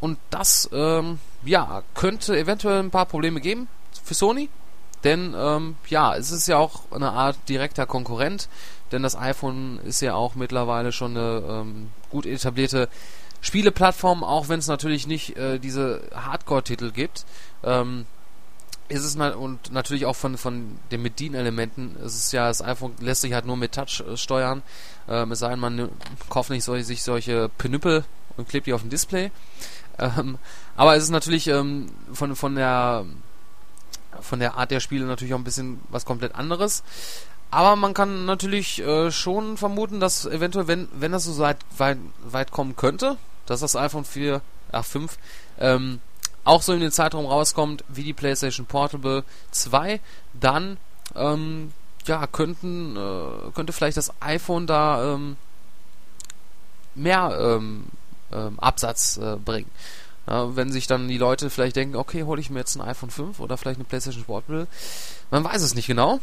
Und 0.00 0.18
das 0.30 0.68
ähm, 0.72 1.20
ja 1.44 1.84
könnte 1.94 2.36
eventuell 2.36 2.80
ein 2.80 2.90
paar 2.90 3.06
Probleme 3.06 3.40
geben 3.40 3.68
für 4.02 4.14
Sony, 4.14 4.48
denn 5.04 5.34
ähm, 5.36 5.76
ja 5.88 6.16
es 6.16 6.30
ist 6.30 6.46
ja 6.46 6.58
auch 6.58 6.90
eine 6.90 7.12
Art 7.12 7.36
direkter 7.48 7.86
Konkurrent, 7.86 8.48
denn 8.92 9.02
das 9.02 9.16
iPhone 9.16 9.78
ist 9.84 10.00
ja 10.00 10.14
auch 10.14 10.34
mittlerweile 10.34 10.92
schon 10.92 11.16
eine 11.16 11.42
ähm, 11.48 11.88
gut 12.10 12.26
etablierte 12.26 12.88
Spieleplattform, 13.40 14.22
auch 14.22 14.48
wenn 14.48 14.60
es 14.60 14.68
natürlich 14.68 15.06
nicht 15.06 15.36
äh, 15.36 15.58
diese 15.58 16.02
Hardcore-Titel 16.14 16.92
gibt. 16.92 17.24
Ähm, 17.64 18.06
ist 18.88 19.04
es 19.04 19.16
mal 19.16 19.32
und 19.32 19.72
natürlich 19.72 20.06
auch 20.06 20.16
von, 20.16 20.36
von 20.36 20.78
den 20.90 21.02
Bedienelementen. 21.02 21.96
Es 22.04 22.14
ist 22.14 22.32
ja, 22.32 22.48
das 22.48 22.62
iPhone 22.62 22.94
lässt 23.00 23.22
sich 23.22 23.32
halt 23.32 23.46
nur 23.46 23.56
mit 23.56 23.72
Touch 23.72 24.00
äh, 24.06 24.16
steuern. 24.16 24.62
Ähm, 25.08 25.32
es 25.32 25.40
sei 25.40 25.50
denn, 25.50 25.60
man 25.60 25.88
kauft 26.28 26.50
nicht 26.50 26.64
solche, 26.64 26.84
sich 26.84 27.02
solche 27.02 27.48
Penüppel 27.58 28.04
und 28.36 28.48
klebt 28.48 28.66
die 28.66 28.72
auf 28.72 28.82
dem 28.82 28.90
Display. 28.90 29.30
Ähm, 29.98 30.38
aber 30.76 30.96
es 30.96 31.04
ist 31.04 31.10
natürlich 31.10 31.48
ähm, 31.48 31.90
von, 32.12 32.36
von 32.36 32.54
der 32.54 33.06
von 34.20 34.38
der 34.38 34.56
Art 34.56 34.70
der 34.70 34.80
Spiele 34.80 35.06
natürlich 35.06 35.34
auch 35.34 35.38
ein 35.38 35.44
bisschen 35.44 35.80
was 35.88 36.04
komplett 36.04 36.34
anderes. 36.34 36.82
Aber 37.50 37.76
man 37.76 37.92
kann 37.92 38.24
natürlich 38.24 38.80
äh, 38.80 39.10
schon 39.10 39.58
vermuten, 39.58 40.00
dass 40.00 40.24
eventuell, 40.24 40.68
wenn, 40.68 40.88
wenn 40.92 41.12
das 41.12 41.24
so 41.24 41.38
weit, 41.38 41.58
weit, 41.76 42.50
kommen 42.50 42.76
könnte, 42.76 43.18
dass 43.44 43.60
das 43.60 43.76
iPhone 43.76 44.06
4, 44.06 44.40
ach 44.72 44.84
5, 44.84 45.18
ähm, 45.58 46.00
auch 46.44 46.62
so 46.62 46.72
in 46.72 46.80
den 46.80 46.90
Zeitraum 46.90 47.26
rauskommt 47.26 47.84
wie 47.88 48.04
die 48.04 48.14
PlayStation 48.14 48.66
Portable 48.66 49.24
2, 49.50 50.00
dann 50.32 50.78
ähm, 51.14 51.72
ja 52.06 52.26
könnten 52.26 52.96
äh, 52.96 53.50
könnte 53.54 53.72
vielleicht 53.72 53.96
das 53.96 54.12
iPhone 54.20 54.66
da 54.66 55.14
ähm, 55.14 55.36
mehr 56.94 57.38
ähm, 57.38 57.84
ähm, 58.32 58.58
Absatz 58.58 59.18
äh, 59.18 59.36
bringen. 59.36 59.70
Ja, 60.26 60.54
wenn 60.54 60.70
sich 60.70 60.86
dann 60.86 61.08
die 61.08 61.18
Leute 61.18 61.50
vielleicht 61.50 61.76
denken, 61.76 61.96
okay, 61.96 62.22
hole 62.22 62.40
ich 62.40 62.50
mir 62.50 62.60
jetzt 62.60 62.76
ein 62.76 62.82
iPhone 62.82 63.10
5 63.10 63.40
oder 63.40 63.56
vielleicht 63.56 63.78
eine 63.78 63.84
PlayStation 63.84 64.24
Portable. 64.24 64.68
Man 65.30 65.42
weiß 65.42 65.62
es 65.62 65.74
nicht 65.74 65.88
genau. 65.88 66.20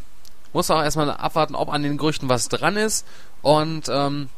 Muss 0.54 0.72
auch 0.72 0.82
erstmal 0.82 1.12
abwarten, 1.12 1.56
ob 1.56 1.70
an 1.70 1.84
den 1.84 1.98
Gerüchten 1.98 2.30
was 2.30 2.48
dran 2.48 2.78
ist. 2.78 3.06
Und 3.42 3.90
ähm, 3.90 4.30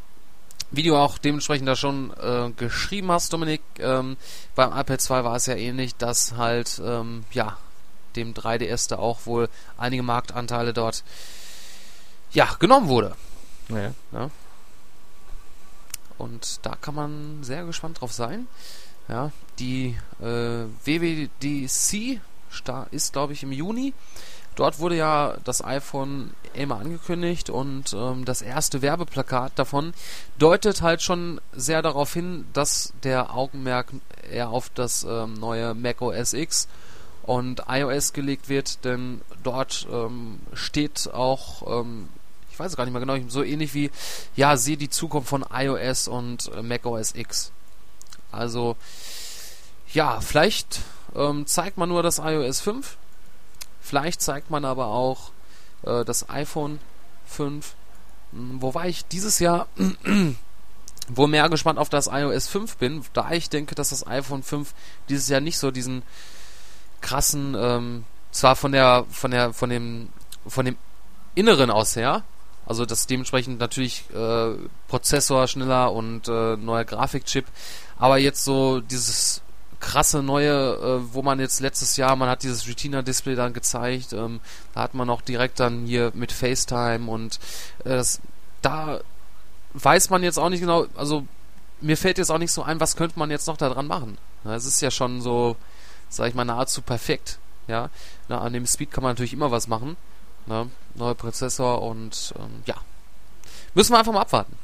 wie 0.72 0.84
du 0.84 0.96
auch 0.96 1.18
dementsprechend 1.18 1.68
da 1.68 1.76
schon 1.76 2.12
äh, 2.18 2.50
geschrieben 2.56 3.12
hast, 3.12 3.34
Dominik, 3.34 3.62
ähm, 3.80 4.18
beim 4.56 4.72
iPad 4.72 5.00
2 5.00 5.24
war 5.24 5.36
es 5.36 5.46
ja 5.46 5.56
ähnlich, 5.56 5.96
dass 5.96 6.34
halt, 6.38 6.82
ähm, 6.84 7.24
ja, 7.32 7.58
dem 8.16 8.34
3DS 8.34 8.90
da 8.90 8.98
auch 8.98 9.26
wohl 9.26 9.50
einige 9.78 10.04
Marktanteile 10.04 10.74
dort, 10.74 11.04
ja, 12.32 12.56
genommen 12.60 12.88
wurde. 12.88 13.16
Ja. 13.70 13.94
ja. 14.12 14.30
Und 16.18 16.60
da 16.66 16.76
kann 16.80 16.96
man 16.96 17.44
sehr 17.44 17.66
gespannt 17.66 18.00
drauf 18.02 18.14
sein. 18.14 18.48
Ja, 19.12 19.32
die 19.60 19.98
äh, 20.22 20.66
WWDC 20.86 22.22
ist, 22.92 23.14
glaube 23.14 23.34
ich, 23.34 23.44
im 23.44 23.52
Juni. 23.52 23.94
Dort 24.56 24.80
wurde 24.80 24.96
ja 24.96 25.36
das 25.44 25.64
iPhone 25.64 26.34
immer 26.54 26.80
angekündigt 26.80 27.50
und 27.50 27.94
ähm, 27.94 28.24
das 28.24 28.42
erste 28.42 28.82
Werbeplakat 28.82 29.52
davon 29.56 29.94
deutet 30.38 30.82
halt 30.82 31.02
schon 31.02 31.42
sehr 31.52 31.82
darauf 31.82 32.14
hin, 32.14 32.46
dass 32.54 32.94
der 33.04 33.36
Augenmerk 33.36 33.88
eher 34.30 34.50
auf 34.50 34.70
das 34.70 35.04
ähm, 35.04 35.34
neue 35.34 35.74
Mac 35.74 36.02
OS 36.02 36.34
X 36.34 36.70
und 37.24 37.64
iOS 37.68 38.14
gelegt 38.14 38.48
wird, 38.48 38.84
denn 38.86 39.22
dort 39.44 39.88
ähm, 39.92 40.40
steht 40.54 41.10
auch, 41.14 41.82
ähm, 41.82 42.08
ich 42.50 42.60
weiß 42.60 42.72
es 42.72 42.78
gar 42.78 42.86
nicht 42.86 42.94
mehr 42.94 43.02
genau, 43.06 43.18
so 43.30 43.44
ähnlich 43.44 43.74
wie, 43.74 43.92
ja, 44.36 44.56
sehe 44.56 44.78
die 44.78 44.90
Zukunft 44.90 45.30
von 45.30 45.46
iOS 45.52 46.08
und 46.08 46.50
äh, 46.56 46.62
Mac 46.62 46.86
OS 46.86 47.14
X. 47.16 47.52
Also, 48.32 48.76
ja, 49.94 50.22
vielleicht 50.22 50.82
ähm, 51.16 51.46
zeigt 51.46 51.78
man 51.78 51.90
nur 51.90 52.04
das 52.04 52.20
iOS 52.20 52.62
5 52.62 52.98
Vielleicht 53.82 54.22
zeigt 54.22 54.50
man 54.50 54.64
aber 54.64 54.88
auch 54.88 55.32
äh, 55.84 56.06
das 56.06 56.30
iPhone 56.30 56.80
5. 57.26 57.74
Hm, 58.32 58.62
wobei 58.62 58.88
ich 58.88 59.06
dieses 59.06 59.40
Jahr 59.40 59.68
wohl 61.10 61.28
mehr 61.28 61.50
gespannt 61.50 61.80
auf 61.80 61.90
das 61.90 62.08
iOS 62.08 62.48
5 62.48 62.78
bin, 62.78 63.04
da 63.14 63.32
ich 63.32 63.50
denke, 63.50 63.76
dass 63.76 63.90
das 63.90 64.08
iPhone 64.08 64.44
5 64.44 64.74
dieses 65.10 65.28
Jahr 65.28 65.42
nicht 65.42 65.58
so 65.58 65.72
diesen 65.72 66.04
krassen, 67.02 67.56
ähm, 67.60 68.06
zwar 68.32 68.56
von 68.56 68.72
der, 68.72 69.06
von 69.10 69.32
der, 69.32 69.52
von 69.52 69.70
dem, 69.70 70.10
von 70.48 70.66
dem 70.66 70.78
Inneren 71.34 71.72
aus 71.72 71.96
her, 71.96 72.24
also 72.66 72.86
das 72.86 73.08
dementsprechend 73.08 73.60
natürlich 73.60 74.06
äh, 74.14 74.54
Prozessor 74.88 75.48
schneller 75.48 75.92
und 75.92 76.28
äh, 76.28 76.56
neuer 76.56 76.86
Grafikchip, 76.86 77.46
aber 78.02 78.18
jetzt 78.18 78.44
so 78.44 78.82
dieses 78.82 79.44
krasse 79.80 80.24
neue, 80.24 80.50
äh, 80.50 81.14
wo 81.14 81.22
man 81.22 81.40
jetzt 81.40 81.60
letztes 81.60 81.98
Jahr, 81.98 82.16
man 82.16 82.30
hat 82.30 82.42
dieses 82.42 82.68
Retina-Display 82.68 83.36
dann 83.36 83.54
gezeigt, 83.54 84.12
ähm, 84.14 84.40
da 84.74 84.82
hat 84.82 84.96
man 84.96 85.08
auch 85.12 85.22
direkt 85.22 85.60
dann 85.60 85.86
hier 85.86 86.12
mit 86.16 86.32
FaceTime 86.32 87.10
und 87.10 87.40
äh, 87.86 87.90
das, 87.90 88.20
da 88.64 89.02
weiß 89.74 90.10
man 90.10 90.24
jetzt 90.24 90.40
auch 90.40 90.50
nicht 90.50 90.62
genau, 90.62 90.88
also 90.96 91.28
mir 91.80 91.96
fällt 91.96 92.18
jetzt 92.18 92.32
auch 92.32 92.40
nicht 92.40 92.52
so 92.52 92.64
ein, 92.64 92.80
was 92.80 92.96
könnte 92.96 93.20
man 93.20 93.30
jetzt 93.30 93.46
noch 93.46 93.58
daran 93.58 93.86
machen. 93.86 94.18
Es 94.46 94.66
ist 94.66 94.82
ja 94.82 94.90
schon 94.90 95.22
so, 95.22 95.56
sag 96.10 96.28
ich 96.28 96.34
mal, 96.34 96.44
nahezu 96.44 96.82
perfekt. 96.82 97.38
Ja, 97.68 97.92
Na, 98.28 98.42
an 98.42 98.54
dem 98.54 98.66
Speed 98.66 98.90
kann 98.90 99.04
man 99.04 99.12
natürlich 99.12 99.34
immer 99.34 99.52
was 99.52 99.68
machen. 99.68 99.96
Ne? 100.48 100.70
Neuer 100.96 101.14
Prozessor 101.14 101.84
und 101.84 102.34
ähm, 102.40 102.64
ja, 102.66 102.76
müssen 103.76 103.94
wir 103.94 104.00
einfach 104.00 104.12
mal 104.12 104.22
abwarten. 104.22 104.58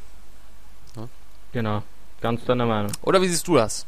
Ne? 0.96 1.08
Genau, 1.52 1.84
ganz 2.22 2.44
deiner 2.46 2.66
Meinung. 2.66 2.92
Oder 3.02 3.22
wie 3.22 3.28
siehst 3.28 3.48
du 3.48 3.56
das? 3.56 3.86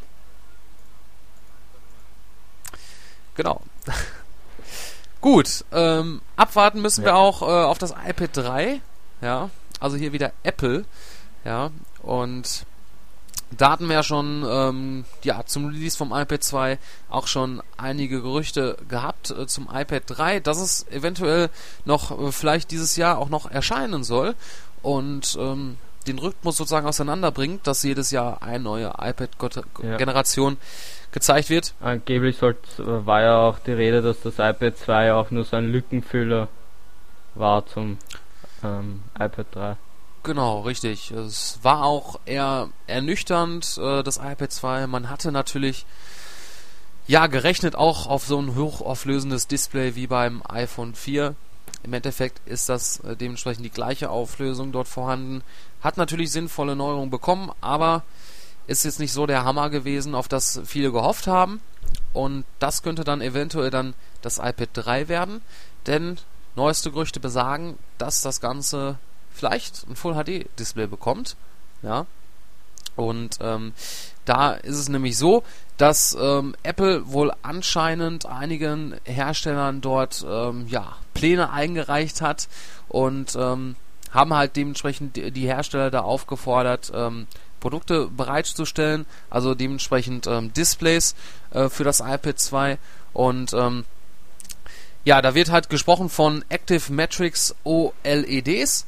Genau. 3.36 3.62
Gut, 5.22 5.66
ähm, 5.72 6.22
abwarten 6.36 6.82
müssen 6.82 7.02
ja. 7.02 7.08
wir 7.08 7.16
auch 7.16 7.42
äh, 7.42 7.46
auf 7.46 7.78
das 7.78 7.92
iPad 7.92 8.30
3. 8.34 8.82
Ja, 9.22 9.50
also 9.80 9.98
hier 9.98 10.14
wieder 10.14 10.32
Apple. 10.44 10.86
Ja, 11.44 11.72
und 12.02 12.66
da 13.52 13.72
hatten 13.72 13.88
wir 13.88 13.96
ja 13.96 14.04
schon 14.04 14.46
ähm, 14.48 15.06
ja, 15.24 15.46
zum 15.46 15.66
Release 15.68 15.98
vom 15.98 16.14
iPad 16.14 16.44
2 16.44 16.78
auch 17.10 17.28
schon 17.28 17.62
einige 17.78 18.22
Gerüchte 18.22 18.78
gehabt 18.88 19.32
äh, 19.32 19.48
zum 19.48 19.68
iPad 19.72 20.04
3, 20.06 20.40
dass 20.40 20.60
es 20.60 20.88
eventuell 20.90 21.50
noch 21.86 22.12
äh, 22.12 22.32
vielleicht 22.32 22.72
dieses 22.72 22.96
Jahr 22.96 23.18
auch 23.18 23.30
noch 23.30 23.50
erscheinen 23.50 24.04
soll 24.04 24.36
und 24.82 25.38
ähm, 25.40 25.78
den 26.08 26.20
Rhythmus 26.20 26.58
sozusagen 26.58 26.88
auseinanderbringt, 26.88 27.68
dass 27.68 27.84
jedes 27.84 28.12
Jahr 28.12 28.42
eine 28.42 28.64
neue 28.64 28.94
iPad-Generation 29.00 30.54
ja 30.54 30.60
gezeigt 31.12 31.50
wird. 31.50 31.74
Angeblich 31.80 32.38
sollt, 32.38 32.58
war 32.78 33.22
ja 33.22 33.38
auch 33.38 33.60
die 33.60 33.72
Rede, 33.72 34.02
dass 34.02 34.22
das 34.22 34.36
iPad 34.36 34.78
2 34.78 35.14
auch 35.14 35.32
nur 35.32 35.44
so 35.44 35.58
ein 35.58 35.72
Lückenfüller 35.72 36.48
war 37.36 37.66
zum 37.66 37.98
ähm, 38.64 39.04
iPad 39.16 39.48
3. 39.52 39.78
Genau, 40.24 40.62
richtig. 40.62 41.12
Es 41.12 41.60
war 41.64 41.86
auch 41.86 42.20
eher 42.26 42.70
ernüchternd, 42.88 43.80
äh, 43.82 44.04
das 44.04 44.18
iPad 44.18 44.52
2. 44.52 44.88
Man 44.88 45.10
hatte 45.10 45.32
natürlich 45.32 45.86
ja 47.08 47.28
gerechnet 47.28 47.76
auch 47.76 48.06
auf 48.06 48.26
so 48.26 48.40
ein 48.40 48.56
hochauflösendes 48.56 49.48
Display 49.48 49.96
wie 49.96 50.08
beim 50.08 50.44
iPhone 50.48 50.94
4. 50.94 51.36
Im 51.84 51.94
Endeffekt 51.94 52.46
ist 52.48 52.70
das 52.70 53.00
äh, 53.02 53.16
dementsprechend 53.16 53.66
die 53.66 53.72
gleiche 53.72 54.10
Auflösung 54.10 54.72
dort 54.72 54.88
vorhanden. 54.88 55.44
Hat 55.82 55.98
natürlich 55.98 56.32
sinnvolle 56.32 56.76
Neuerungen 56.76 57.10
bekommen, 57.10 57.52
aber 57.62 58.04
ist 58.68 58.86
jetzt 58.86 59.00
nicht 59.00 59.14
so 59.14 59.26
der 59.26 59.44
Hammer 59.44 59.70
gewesen, 59.70 60.14
auf 60.14 60.28
das 60.28 60.62
viele 60.66 60.92
gehofft 60.92 61.28
haben. 61.28 61.62
Und 62.14 62.46
das 62.60 62.84
könnte 62.84 63.04
dann 63.04 63.22
eventuell 63.22 63.70
dann 63.72 63.94
das 64.22 64.38
iPad 64.38 64.70
3 64.74 65.08
werden, 65.08 65.42
denn 65.88 66.18
neueste 66.56 66.92
Gerüchte 66.92 67.20
besagen, 67.20 67.78
dass 67.98 68.22
das 68.22 68.42
Ganze 68.42 68.98
vielleicht 69.32 69.88
ein 69.90 69.96
Full 69.96 70.14
HD 70.14 70.48
Display 70.60 70.88
bekommt. 70.88 71.36
Ja. 71.82 72.06
Und 72.96 73.38
ähm, 73.42 73.74
da 74.30 74.52
ist 74.52 74.78
es 74.78 74.90
nämlich 74.90 75.18
so, 75.18 75.44
dass 75.78 76.16
ähm, 76.20 76.54
Apple 76.62 77.12
wohl 77.12 77.34
anscheinend 77.42 78.28
einigen 78.28 78.96
Herstellern 79.06 79.82
dort 79.82 80.24
ähm, 80.30 80.68
ja, 80.68 80.98
Pläne 81.16 81.52
eingereicht 81.52 82.22
hat 82.22 82.48
und 82.90 83.36
ähm, 83.36 83.76
haben 84.12 84.34
halt 84.36 84.56
dementsprechend 84.56 85.16
die 85.16 85.48
Hersteller 85.48 85.90
da 85.90 86.02
aufgefordert, 86.02 86.92
ähm, 86.94 87.26
Produkte 87.60 88.08
bereitzustellen, 88.08 89.08
also 89.32 89.56
dementsprechend 89.56 90.28
ähm, 90.28 90.54
Displays 90.54 91.16
äh, 91.50 91.68
für 91.70 91.84
das 91.84 92.00
iPad 92.00 92.38
2 92.40 92.78
und 93.14 93.54
ähm, 93.54 93.84
ja, 95.06 95.24
da 95.24 95.34
wird 95.34 95.50
halt 95.50 95.70
gesprochen 95.70 96.10
von 96.10 96.46
Active 96.50 96.94
Matrix 96.94 97.56
OLEDs 97.64 98.86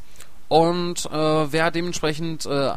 und 0.51 1.05
äh, 1.05 1.51
wer 1.53 1.71
dementsprechend 1.71 2.45
äh, 2.45 2.73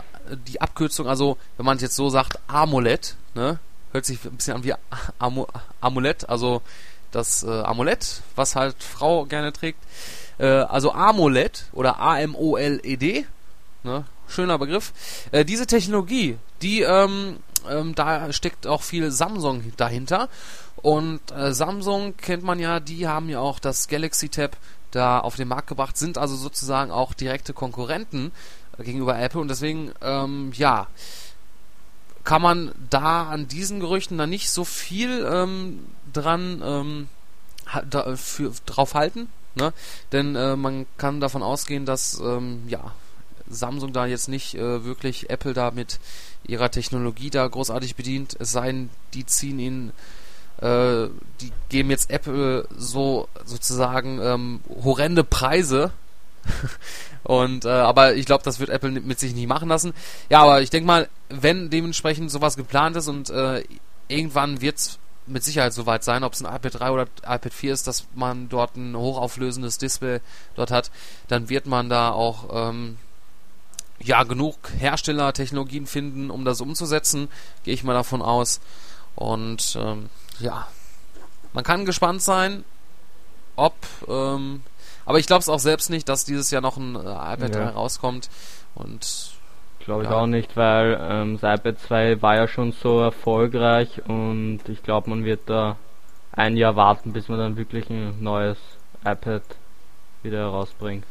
die 0.46 0.60
Abkürzung, 0.60 1.08
also 1.08 1.38
wenn 1.56 1.66
man 1.66 1.74
es 1.74 1.82
jetzt 1.82 1.96
so 1.96 2.08
sagt, 2.08 2.38
AMOLED, 2.46 3.16
ne, 3.34 3.58
hört 3.90 4.04
sich 4.04 4.24
ein 4.24 4.36
bisschen 4.36 4.54
an 4.54 4.62
wie 4.62 4.74
Am 5.18 5.44
Amulett, 5.80 6.28
also 6.28 6.62
das 7.10 7.42
äh, 7.42 7.50
Amulett, 7.50 8.22
was 8.36 8.54
halt 8.54 8.80
Frau 8.80 9.24
gerne 9.24 9.52
trägt. 9.52 9.80
Äh, 10.38 10.46
also 10.46 10.92
AMOLED 10.92 11.64
oder 11.72 11.98
A-M-O-L-E-D, 11.98 13.26
ne, 13.82 14.04
schöner 14.28 14.56
Begriff. 14.56 14.92
Äh, 15.32 15.44
diese 15.44 15.66
Technologie, 15.66 16.38
die, 16.62 16.82
ähm, 16.82 17.38
ähm, 17.68 17.96
da 17.96 18.32
steckt 18.32 18.68
auch 18.68 18.82
viel 18.82 19.10
Samsung 19.10 19.72
dahinter. 19.76 20.28
Und 20.76 21.22
äh, 21.32 21.52
Samsung 21.52 22.16
kennt 22.18 22.44
man 22.44 22.60
ja, 22.60 22.78
die 22.78 23.08
haben 23.08 23.28
ja 23.28 23.40
auch 23.40 23.58
das 23.58 23.88
Galaxy 23.88 24.28
Tab 24.28 24.56
da 24.94 25.18
auf 25.18 25.36
den 25.36 25.48
Markt 25.48 25.68
gebracht, 25.68 25.96
sind 25.96 26.18
also 26.18 26.36
sozusagen 26.36 26.90
auch 26.90 27.14
direkte 27.14 27.52
Konkurrenten 27.52 28.32
äh, 28.78 28.84
gegenüber 28.84 29.18
Apple 29.18 29.40
und 29.40 29.48
deswegen, 29.48 29.92
ähm, 30.02 30.52
ja, 30.54 30.86
kann 32.22 32.40
man 32.40 32.72
da 32.88 33.28
an 33.28 33.48
diesen 33.48 33.80
Gerüchten 33.80 34.16
dann 34.16 34.30
nicht 34.30 34.50
so 34.50 34.64
viel 34.64 35.26
ähm, 35.30 35.84
dran 36.12 36.62
ähm, 36.64 37.08
da, 37.88 38.16
für, 38.16 38.52
drauf 38.64 38.94
halten, 38.94 39.28
ne? 39.56 39.72
Denn 40.12 40.34
äh, 40.34 40.56
man 40.56 40.86
kann 40.96 41.20
davon 41.20 41.42
ausgehen, 41.42 41.84
dass 41.84 42.18
ähm, 42.20 42.62
ja 42.66 42.92
Samsung 43.46 43.92
da 43.92 44.06
jetzt 44.06 44.28
nicht 44.28 44.54
äh, 44.54 44.84
wirklich 44.84 45.28
Apple 45.28 45.52
da 45.52 45.70
mit 45.70 46.00
ihrer 46.46 46.70
Technologie 46.70 47.30
da 47.30 47.46
großartig 47.46 47.94
bedient, 47.94 48.36
es 48.38 48.52
sei 48.52 48.66
denn, 48.66 48.90
die 49.12 49.26
ziehen 49.26 49.58
ihn 49.58 49.92
äh, 50.60 51.08
die 51.40 51.52
geben 51.68 51.90
jetzt 51.90 52.10
Apple 52.10 52.68
so 52.76 53.28
sozusagen 53.44 54.20
ähm, 54.22 54.60
horrende 54.84 55.24
Preise. 55.24 55.92
und 57.22 57.64
äh, 57.64 57.68
aber 57.68 58.14
ich 58.14 58.26
glaube, 58.26 58.44
das 58.44 58.60
wird 58.60 58.70
Apple 58.70 58.90
mit 58.90 59.18
sich 59.18 59.34
nicht 59.34 59.48
machen 59.48 59.68
lassen. 59.68 59.94
Ja, 60.28 60.42
aber 60.42 60.62
ich 60.62 60.70
denke 60.70 60.86
mal, 60.86 61.08
wenn 61.28 61.70
dementsprechend 61.70 62.30
sowas 62.30 62.56
geplant 62.56 62.96
ist 62.96 63.08
und 63.08 63.30
äh, 63.30 63.64
irgendwann 64.08 64.60
wird 64.60 64.76
es 64.76 64.98
mit 65.26 65.42
Sicherheit 65.42 65.72
soweit 65.72 66.04
sein, 66.04 66.22
ob 66.22 66.34
es 66.34 66.44
ein 66.44 66.54
iPad 66.54 66.80
3 66.80 66.90
oder 66.90 67.06
iPad 67.22 67.52
4 67.52 67.72
ist, 67.72 67.86
dass 67.86 68.06
man 68.14 68.48
dort 68.48 68.76
ein 68.76 68.94
hochauflösendes 68.96 69.78
Display 69.78 70.20
dort 70.54 70.70
hat, 70.70 70.90
dann 71.28 71.48
wird 71.48 71.66
man 71.66 71.88
da 71.88 72.10
auch 72.10 72.70
ähm, 72.70 72.98
ja 74.00 74.22
genug 74.24 74.56
Herstellertechnologien 74.78 75.86
finden, 75.86 76.30
um 76.30 76.44
das 76.44 76.60
umzusetzen, 76.60 77.28
gehe 77.64 77.74
ich 77.74 77.84
mal 77.84 77.94
davon 77.94 78.20
aus. 78.20 78.60
Und 79.14 79.78
ähm, 79.80 80.10
ja, 80.40 80.66
man 81.52 81.64
kann 81.64 81.84
gespannt 81.84 82.22
sein, 82.22 82.64
ob, 83.56 83.74
ähm, 84.08 84.62
aber 85.06 85.18
ich 85.18 85.26
glaube 85.26 85.40
es 85.40 85.48
auch 85.48 85.60
selbst 85.60 85.90
nicht, 85.90 86.08
dass 86.08 86.24
dieses 86.24 86.50
Jahr 86.50 86.62
noch 86.62 86.76
ein 86.76 86.96
äh, 86.96 86.98
iPad 86.98 87.54
ja. 87.54 87.64
3 87.64 87.68
rauskommt 87.70 88.28
und 88.74 89.34
Glaube 89.84 90.04
ich 90.04 90.08
ja. 90.08 90.16
auch 90.16 90.26
nicht, 90.26 90.56
weil 90.56 90.98
ähm, 90.98 91.38
das 91.38 91.60
iPad 91.60 91.78
2 91.78 92.22
war 92.22 92.36
ja 92.36 92.48
schon 92.48 92.72
so 92.72 93.00
erfolgreich 93.00 94.00
und 94.08 94.60
ich 94.68 94.82
glaube, 94.82 95.10
man 95.10 95.26
wird 95.26 95.42
da 95.46 95.76
ein 96.32 96.56
Jahr 96.56 96.74
warten, 96.74 97.12
bis 97.12 97.28
man 97.28 97.38
dann 97.38 97.56
wirklich 97.58 97.90
ein 97.90 98.22
neues 98.22 98.56
iPad 99.04 99.42
wieder 100.22 100.38
herausbringt. 100.38 101.04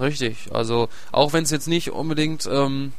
Richtig, 0.00 0.48
also 0.52 0.88
auch 1.12 1.32
wenn 1.32 1.44
es 1.44 1.50
jetzt 1.50 1.68
nicht 1.68 1.92
unbedingt 1.92 2.48
ähm, 2.50 2.92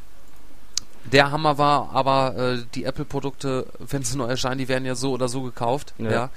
der 1.12 1.32
Hammer 1.32 1.58
war, 1.58 1.90
aber 1.94 2.36
äh, 2.38 2.58
die 2.76 2.86
Apple-Produkte, 2.86 3.68
wenn 3.80 4.04
sie 4.04 4.18
neu 4.18 4.26
erscheinen, 4.26 4.58
die 4.58 4.68
werden 4.68 4.86
ja 4.86 4.96
so 4.96 5.12
oder 5.12 5.28
so 5.28 5.42
gekauft. 5.42 5.94
Ja. 5.98 6.12
ja. 6.12 6.30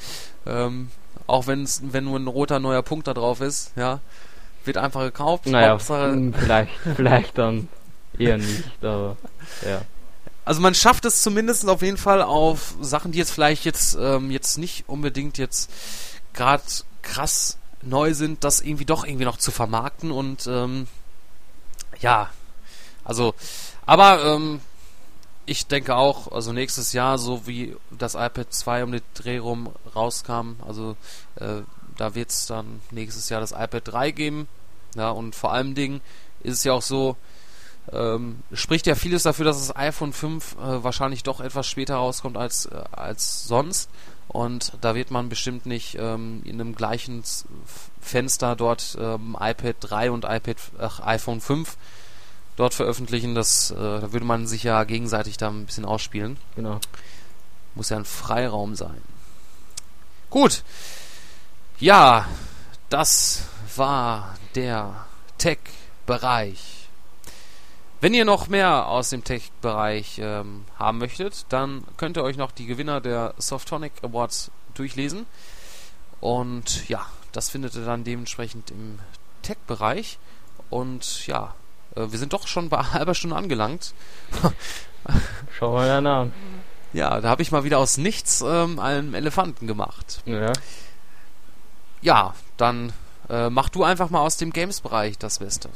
Ähm, 0.47 0.91
auch 1.27 1.47
wenn's, 1.47 1.83
wenn 1.85 2.05
nur 2.05 2.19
ein 2.19 2.27
roter 2.27 2.61
neuer 2.61 2.83
Punkt 2.83 3.07
da 3.07 3.15
drauf 3.15 3.41
ist, 3.41 3.73
ja, 3.77 4.01
wird 4.65 4.77
einfach 4.77 5.03
gekauft. 5.03 5.47
Naja, 5.47 5.71
Hauptsache, 5.71 6.13
hm, 6.13 6.35
vielleicht, 6.35 6.73
vielleicht 6.97 7.39
dann 7.39 7.69
eher 8.19 8.39
nicht, 8.39 8.65
aber 8.83 9.17
ja. 9.67 9.83
Also 10.45 10.61
man 10.61 10.75
schafft 10.75 11.05
es 11.05 11.23
zumindest 11.23 11.69
auf 11.69 11.83
jeden 11.83 11.97
Fall 11.97 12.23
auf 12.23 12.77
Sachen, 12.81 13.11
die 13.11 13.19
jetzt 13.19 13.33
vielleicht 13.33 13.65
jetzt 13.65 13.97
ähm, 14.01 14.31
jetzt 14.31 14.59
nicht 14.59 14.89
unbedingt 14.89 15.39
jetzt 15.39 15.71
gerade 16.35 16.63
krass 17.03 17.59
neu 17.83 18.15
sind, 18.15 18.45
das 18.45 18.61
irgendwie 18.61 18.85
doch 18.85 19.05
irgendwie 19.05 19.25
noch 19.25 19.39
zu 19.39 19.51
vermarkten 19.51 20.13
und 20.13 20.47
ähm, 20.47 20.87
ja, 21.99 22.31
also 23.03 23.35
aber 23.87 24.25
ähm, 24.25 24.61
ich 25.47 25.67
denke 25.69 25.95
auch, 25.95 26.33
also 26.33 26.53
nächstes 26.53 26.93
Jahr, 26.93 27.19
so 27.19 27.47
wie 27.47 27.77
das 27.91 28.15
iPad 28.15 28.53
2 28.53 28.85
um 28.85 28.93
den 28.93 29.03
Dreh 29.15 29.39
rum 29.39 29.71
rauskam, 29.95 30.57
also 30.67 30.97
äh, 31.37 31.63
da 31.97 32.15
wird 32.15 32.31
es 32.31 32.47
dann 32.47 32.81
nächstes 32.91 33.29
Jahr 33.29 33.41
das 33.41 33.53
iPad 33.53 33.83
3 33.85 34.11
geben. 34.11 34.49
Ja, 34.97 35.11
und 35.11 35.35
vor 35.35 35.53
allem 35.53 35.75
Dingen 35.75 36.01
ist 36.43 36.55
es 36.55 36.65
ja 36.65 36.73
auch 36.73 36.83
so, 36.83 37.17
ähm, 37.93 38.41
spricht 38.53 38.87
ja 38.87 38.95
vieles 38.95 39.23
dafür, 39.23 39.45
dass 39.45 39.59
das 39.59 39.77
iPhone 39.77 40.13
5 40.13 40.55
äh, 40.55 40.85
wahrscheinlich 40.85 41.23
doch 41.23 41.41
etwas 41.41 41.67
später 41.67 41.97
rauskommt 41.97 42.37
als, 42.37 42.67
äh, 42.67 42.83
als 42.93 43.45
sonst. 43.45 43.89
Und 44.29 44.73
da 44.81 44.95
wird 44.95 45.11
man 45.11 45.29
bestimmt 45.29 45.67
nicht 45.67 45.97
ähm, 45.99 46.43
in 46.45 46.61
einem 46.61 46.75
gleichen 46.75 47.23
Fenster 48.01 48.57
dort 48.57 48.97
ähm, 49.01 49.37
iPad 49.39 49.77
3 49.81 50.11
und 50.11 50.25
iPad, 50.25 50.57
ach, 50.79 51.01
iPhone 51.01 51.41
5 51.41 51.77
dort 52.57 52.75
veröffentlichen. 52.75 53.35
Das, 53.35 53.71
äh, 53.71 53.75
da 53.75 54.13
würde 54.13 54.27
man 54.27 54.47
sich 54.47 54.63
ja 54.63 54.85
gegenseitig 54.85 55.37
da 55.37 55.49
ein 55.49 55.67
bisschen 55.67 55.85
ausspielen. 55.85 56.39
Genau. 56.57 56.81
Muss 57.75 57.91
ja 57.91 57.99
ein 57.99 58.05
Freiraum 58.05 58.75
sein. 58.75 59.01
Gut. 60.31 60.65
Ja, 61.79 62.27
das 62.89 63.45
war 63.77 64.37
der 64.55 65.07
Tech-Bereich. 65.39 66.89
Wenn 68.01 68.15
ihr 68.15 68.25
noch 68.25 68.49
mehr 68.49 68.89
aus 68.89 69.11
dem 69.11 69.25
Tech-Bereich 69.25 70.19
ähm, 70.23 70.65
haben 70.79 70.99
möchtet, 70.99 71.47
dann 71.49 71.85
könnt 71.97 72.17
ihr 72.17 72.23
euch 72.23 72.37
noch 72.37 72.53
die 72.53 72.67
Gewinner 72.67 73.01
der 73.01 73.35
Softonic 73.39 73.93
Awards 74.03 74.51
durchlesen. 74.75 75.27
Und 76.21 76.89
ja, 76.89 77.07
das 77.33 77.51
findet 77.51 77.75
ihr 77.75 77.85
dann 77.85 78.05
dementsprechend 78.05 78.71
im 78.71 78.99
Tech-Bereich. 79.43 80.19
Und 80.71 81.27
ja, 81.27 81.55
wir 81.97 82.19
sind 82.19 82.33
doch 82.33 82.47
schon 82.47 82.69
bei 82.69 82.79
einer 82.79 82.93
halben 82.93 83.15
Stunde 83.15 83.37
angelangt. 83.37 83.95
Schauen 85.59 85.75
wir 85.75 85.87
ja 85.87 86.01
nach. 86.01 86.27
Ja, 86.93 87.21
da 87.21 87.29
habe 87.29 87.43
ich 87.43 87.53
mal 87.53 87.65
wieder 87.65 87.79
aus 87.79 87.99
nichts 87.99 88.43
ähm, 88.47 88.79
einen 88.79 89.15
Elefanten 89.15 89.67
gemacht. 89.67 90.23
Ja. 90.25 90.53
Ja, 92.01 92.35
dann 92.57 92.93
äh, 93.29 93.51
mach 93.51 93.69
du 93.69 93.85
einfach 93.85 94.11
mal 94.11 94.21
aus 94.21 94.37
dem 94.37 94.53
Games-Bereich 94.53 95.19
das 95.19 95.39
Beste. 95.39 95.69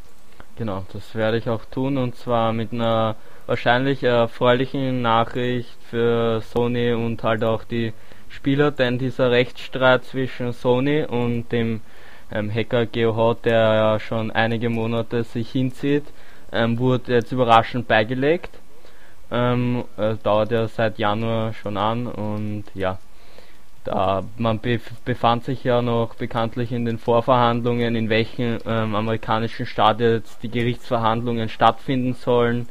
Genau, 0.57 0.85
das 0.93 1.15
werde 1.15 1.39
ich 1.39 1.49
auch 1.49 1.65
tun 1.65 1.97
und 1.97 2.17
zwar 2.17 2.53
mit 2.53 2.73
einer 2.73 3.17
wahrscheinlich 3.47 4.03
erfreulichen 4.03 5.03
Nachricht 5.03 5.77
für 5.89 6.43
Sony 6.43 6.93
und 6.93 7.23
halt 7.23 7.43
auch 7.43 7.65
die 7.65 7.93
Spieler, 8.29 8.71
denn 8.71 8.99
dieser 8.99 9.31
Rechtsstreit 9.31 10.05
zwischen 10.05 10.53
Sony 10.53 11.03
und 11.05 11.51
dem 11.51 11.81
ähm, 12.33 12.53
Hacker 12.53 12.87
Geohot, 12.87 13.45
der 13.45 13.75
ja 13.75 14.01
schon 14.01 14.31
einige 14.31 14.71
Monate 14.71 15.25
sich 15.25 15.51
hinzieht, 15.51 16.05
ähm, 16.53 16.79
wurde 16.79 17.15
jetzt 17.15 17.33
überraschend 17.33 17.89
beigelegt. 17.89 18.59
Ähm, 19.31 19.85
äh, 19.97 20.17
dauert 20.23 20.51
ja 20.51 20.67
seit 20.67 20.99
Januar 20.99 21.53
schon 21.55 21.77
an 21.77 22.09
und 22.09 22.65
ja, 22.75 22.99
da 23.85 24.25
man 24.37 24.61
befand 25.05 25.45
sich 25.45 25.65
ja 25.65 25.83
noch 25.83 26.15
bekanntlich 26.17 26.73
in 26.73 26.85
den 26.85 26.99
Vorverhandlungen, 26.99 27.95
in 27.95 28.09
welchen 28.09 28.59
ähm, 28.67 28.95
amerikanischen 28.95 29.67
Staat 29.67 30.01
jetzt 30.01 30.43
die 30.43 30.51
Gerichtsverhandlungen 30.51 31.49
stattfinden 31.49 32.15
sollen. 32.15 32.69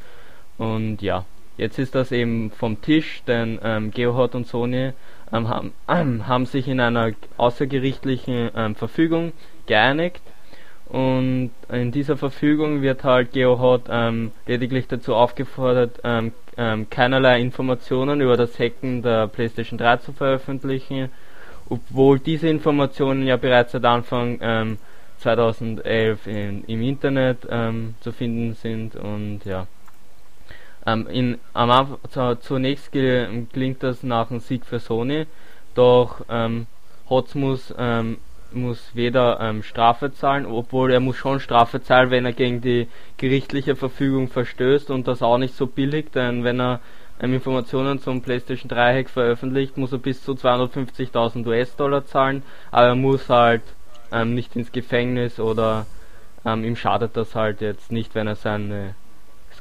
Und 0.57 1.01
ja, 1.01 1.25
jetzt 1.57 1.79
ist 1.79 1.95
das 1.95 2.11
eben 2.11 2.51
vom 2.51 2.81
Tisch, 2.81 3.23
denn 3.25 3.59
ähm, 3.63 3.91
Geohot 3.91 4.35
und 4.35 4.45
Sony 4.45 4.91
haben, 5.31 5.73
ähm, 5.87 6.27
haben 6.27 6.45
sich 6.45 6.67
in 6.67 6.79
einer 6.79 7.11
außergerichtlichen 7.37 8.49
ähm, 8.55 8.75
Verfügung 8.75 9.33
geeinigt 9.67 10.21
und 10.87 11.51
in 11.71 11.91
dieser 11.91 12.17
Verfügung 12.17 12.81
wird 12.81 13.03
halt 13.03 13.31
GeoHot 13.31 13.83
ähm, 13.89 14.31
lediglich 14.47 14.87
dazu 14.87 15.13
aufgefordert, 15.13 15.99
ähm, 16.03 16.31
ähm, 16.57 16.89
keinerlei 16.89 17.39
Informationen 17.39 18.21
über 18.21 18.37
das 18.37 18.57
Hacken 18.59 19.03
der 19.03 19.27
PlayStation 19.27 19.77
3 19.77 19.97
zu 19.97 20.13
veröffentlichen, 20.13 21.11
obwohl 21.69 22.19
diese 22.19 22.49
Informationen 22.49 23.25
ja 23.27 23.37
bereits 23.37 23.73
seit 23.73 23.85
Anfang 23.85 24.77
2011 25.19 26.25
in, 26.25 26.63
im 26.63 26.81
Internet 26.81 27.41
zu 27.99 28.11
finden 28.11 28.55
sind 28.55 28.95
und 28.95 29.41
ja. 29.45 29.67
Ähm, 30.89 31.07
in, 31.07 31.37
am, 31.53 31.97
zunächst 32.41 32.91
klingt 32.91 33.83
das 33.83 34.03
nach 34.03 34.31
einem 34.31 34.39
Sieg 34.39 34.65
für 34.65 34.79
Sony, 34.79 35.27
doch 35.75 36.21
ähm, 36.29 36.67
Hotz 37.09 37.35
muss 37.35 37.73
ähm, 37.77 38.17
muss 38.51 38.95
weder 38.95 39.39
ähm, 39.39 39.61
Strafe 39.61 40.11
zahlen, 40.11 40.45
obwohl 40.45 40.91
er 40.91 40.99
muss 40.99 41.17
schon 41.17 41.39
Strafe 41.39 41.83
zahlen, 41.83 42.09
wenn 42.09 42.25
er 42.25 42.33
gegen 42.33 42.61
die 42.61 42.87
gerichtliche 43.17 43.75
Verfügung 43.75 44.27
verstößt 44.27 44.89
und 44.89 45.07
das 45.07 45.21
auch 45.21 45.37
nicht 45.37 45.55
so 45.55 45.67
billig, 45.67 46.11
denn 46.11 46.43
wenn 46.43 46.59
er 46.59 46.79
ähm, 47.21 47.33
Informationen 47.33 47.99
zum 47.99 48.21
PlayStation 48.21 48.69
3 48.69 48.99
Hack 48.99 49.09
veröffentlicht, 49.09 49.77
muss 49.77 49.91
er 49.91 49.99
bis 49.99 50.23
zu 50.23 50.31
250.000 50.33 51.45
US-Dollar 51.45 52.05
zahlen, 52.05 52.43
aber 52.71 52.87
er 52.87 52.95
muss 52.95 53.29
halt 53.29 53.63
ähm, 54.11 54.33
nicht 54.33 54.55
ins 54.55 54.71
Gefängnis 54.71 55.39
oder 55.39 55.85
ähm, 56.45 56.63
ihm 56.63 56.75
schadet 56.75 57.15
das 57.15 57.35
halt 57.35 57.61
jetzt 57.61 57.91
nicht, 57.91 58.15
wenn 58.15 58.27
er 58.27 58.35
seine 58.35 58.95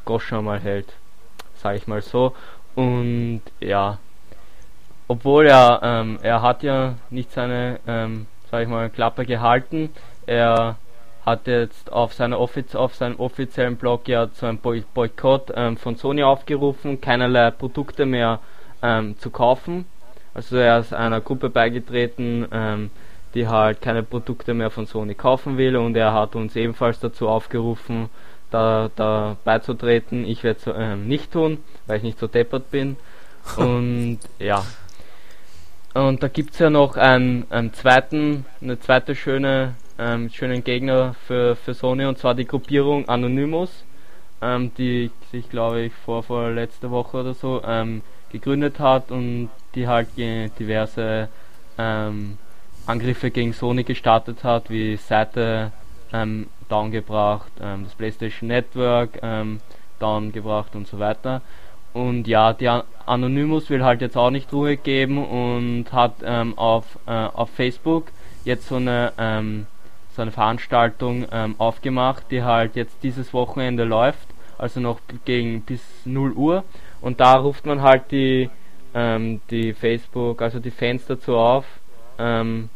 Goschen 0.04 0.42
mal 0.42 0.58
hält, 0.58 0.94
sag 1.58 1.76
ich 1.76 1.86
mal 1.86 2.02
so. 2.02 2.34
Und 2.74 3.42
ja, 3.60 3.98
obwohl 5.08 5.46
er, 5.46 5.80
ähm, 5.82 6.18
er 6.22 6.42
hat 6.42 6.62
ja 6.62 6.94
nicht 7.10 7.32
seine, 7.32 7.80
ähm, 7.86 8.26
sag 8.50 8.62
ich 8.62 8.68
mal, 8.68 8.90
Klappe 8.90 9.24
gehalten. 9.24 9.90
Er 10.26 10.76
hat 11.24 11.46
jetzt 11.46 11.92
auf, 11.92 12.14
seiner 12.14 12.38
Offiz 12.40 12.74
auf 12.74 12.94
seinem 12.94 13.18
offiziellen 13.20 13.76
Blog 13.76 14.08
ja 14.08 14.30
zu 14.30 14.46
einem 14.46 14.58
Boykott 14.58 15.52
ähm, 15.54 15.76
von 15.76 15.96
Sony 15.96 16.22
aufgerufen, 16.22 17.00
keinerlei 17.00 17.50
Produkte 17.50 18.06
mehr 18.06 18.40
ähm, 18.82 19.18
zu 19.18 19.30
kaufen. 19.30 19.86
Also 20.34 20.56
er 20.56 20.78
ist 20.78 20.94
einer 20.94 21.20
Gruppe 21.20 21.50
beigetreten, 21.50 22.46
ähm, 22.52 22.90
die 23.34 23.48
halt 23.48 23.82
keine 23.82 24.02
Produkte 24.02 24.54
mehr 24.54 24.70
von 24.70 24.86
Sony 24.86 25.14
kaufen 25.14 25.58
will 25.58 25.76
und 25.76 25.96
er 25.96 26.12
hat 26.12 26.34
uns 26.34 26.56
ebenfalls 26.56 27.00
dazu 27.00 27.28
aufgerufen, 27.28 28.08
da, 28.50 28.90
da 28.96 29.36
beizutreten. 29.44 30.24
Ich 30.24 30.44
werde 30.44 30.60
es 30.60 30.74
ähm, 30.76 31.08
nicht 31.08 31.32
tun, 31.32 31.58
weil 31.86 31.98
ich 31.98 32.02
nicht 32.02 32.18
so 32.18 32.26
deppert 32.26 32.70
bin. 32.70 32.96
Und 33.56 34.18
ja, 34.38 34.62
und 35.94 36.22
da 36.22 36.28
gibt 36.28 36.52
es 36.52 36.58
ja 36.58 36.70
noch 36.70 36.96
einen, 36.96 37.46
einen 37.50 37.72
zweiten, 37.72 38.44
eine 38.60 38.78
zweite 38.78 39.14
schöne, 39.14 39.74
ähm, 39.98 40.30
schönen 40.30 40.62
Gegner 40.62 41.14
für, 41.26 41.56
für 41.56 41.74
Sony 41.74 42.04
und 42.04 42.18
zwar 42.18 42.34
die 42.34 42.44
Gruppierung 42.44 43.08
Anonymous, 43.08 43.84
ähm, 44.42 44.70
die 44.76 45.10
sich 45.32 45.48
glaube 45.48 45.80
ich 45.80 45.92
vor, 45.92 46.22
vor 46.22 46.50
letzter 46.50 46.90
Woche 46.90 47.16
oder 47.16 47.34
so 47.34 47.62
ähm, 47.64 48.02
gegründet 48.30 48.78
hat 48.78 49.10
und 49.10 49.48
die 49.74 49.88
halt 49.88 50.08
diverse 50.16 51.28
ähm, 51.78 52.38
Angriffe 52.86 53.30
gegen 53.30 53.52
Sony 53.52 53.82
gestartet 53.82 54.44
hat, 54.44 54.70
wie 54.70 54.96
Seite 54.96 55.72
ähm, 56.12 56.48
downgebracht, 56.68 57.50
ähm, 57.60 57.84
das 57.84 57.94
PlayStation 57.94 58.48
Network 58.48 59.20
downgebracht 59.98 60.74
und 60.76 60.86
so 60.86 60.98
weiter. 60.98 61.42
Und 61.92 62.28
ja, 62.28 62.52
der 62.52 62.84
Anonymous 63.06 63.70
will 63.70 63.84
halt 63.84 64.00
jetzt 64.00 64.16
auch 64.16 64.30
nicht 64.30 64.52
Ruhe 64.52 64.76
geben 64.76 65.24
und 65.24 65.86
hat 65.92 66.16
ähm, 66.22 66.56
auf, 66.56 66.98
äh, 67.06 67.10
auf 67.10 67.50
Facebook 67.50 68.12
jetzt 68.44 68.68
so 68.68 68.76
eine, 68.76 69.12
ähm, 69.18 69.66
so 70.14 70.22
eine 70.22 70.30
Veranstaltung 70.30 71.26
ähm, 71.32 71.54
aufgemacht, 71.58 72.24
die 72.30 72.42
halt 72.42 72.76
jetzt 72.76 73.02
dieses 73.02 73.32
Wochenende 73.32 73.84
läuft, 73.84 74.28
also 74.58 74.80
noch 74.80 75.00
gegen 75.24 75.62
bis 75.62 75.82
0 76.04 76.32
Uhr. 76.32 76.64
Und 77.00 77.20
da 77.20 77.36
ruft 77.36 77.66
man 77.66 77.82
halt 77.82 78.10
die, 78.10 78.50
ähm, 78.94 79.40
die 79.50 79.72
Facebook, 79.72 80.42
also 80.42 80.60
die 80.60 80.70
Fans 80.70 81.06
dazu 81.06 81.36
auf, 81.36 81.64
ähm, 82.18 82.68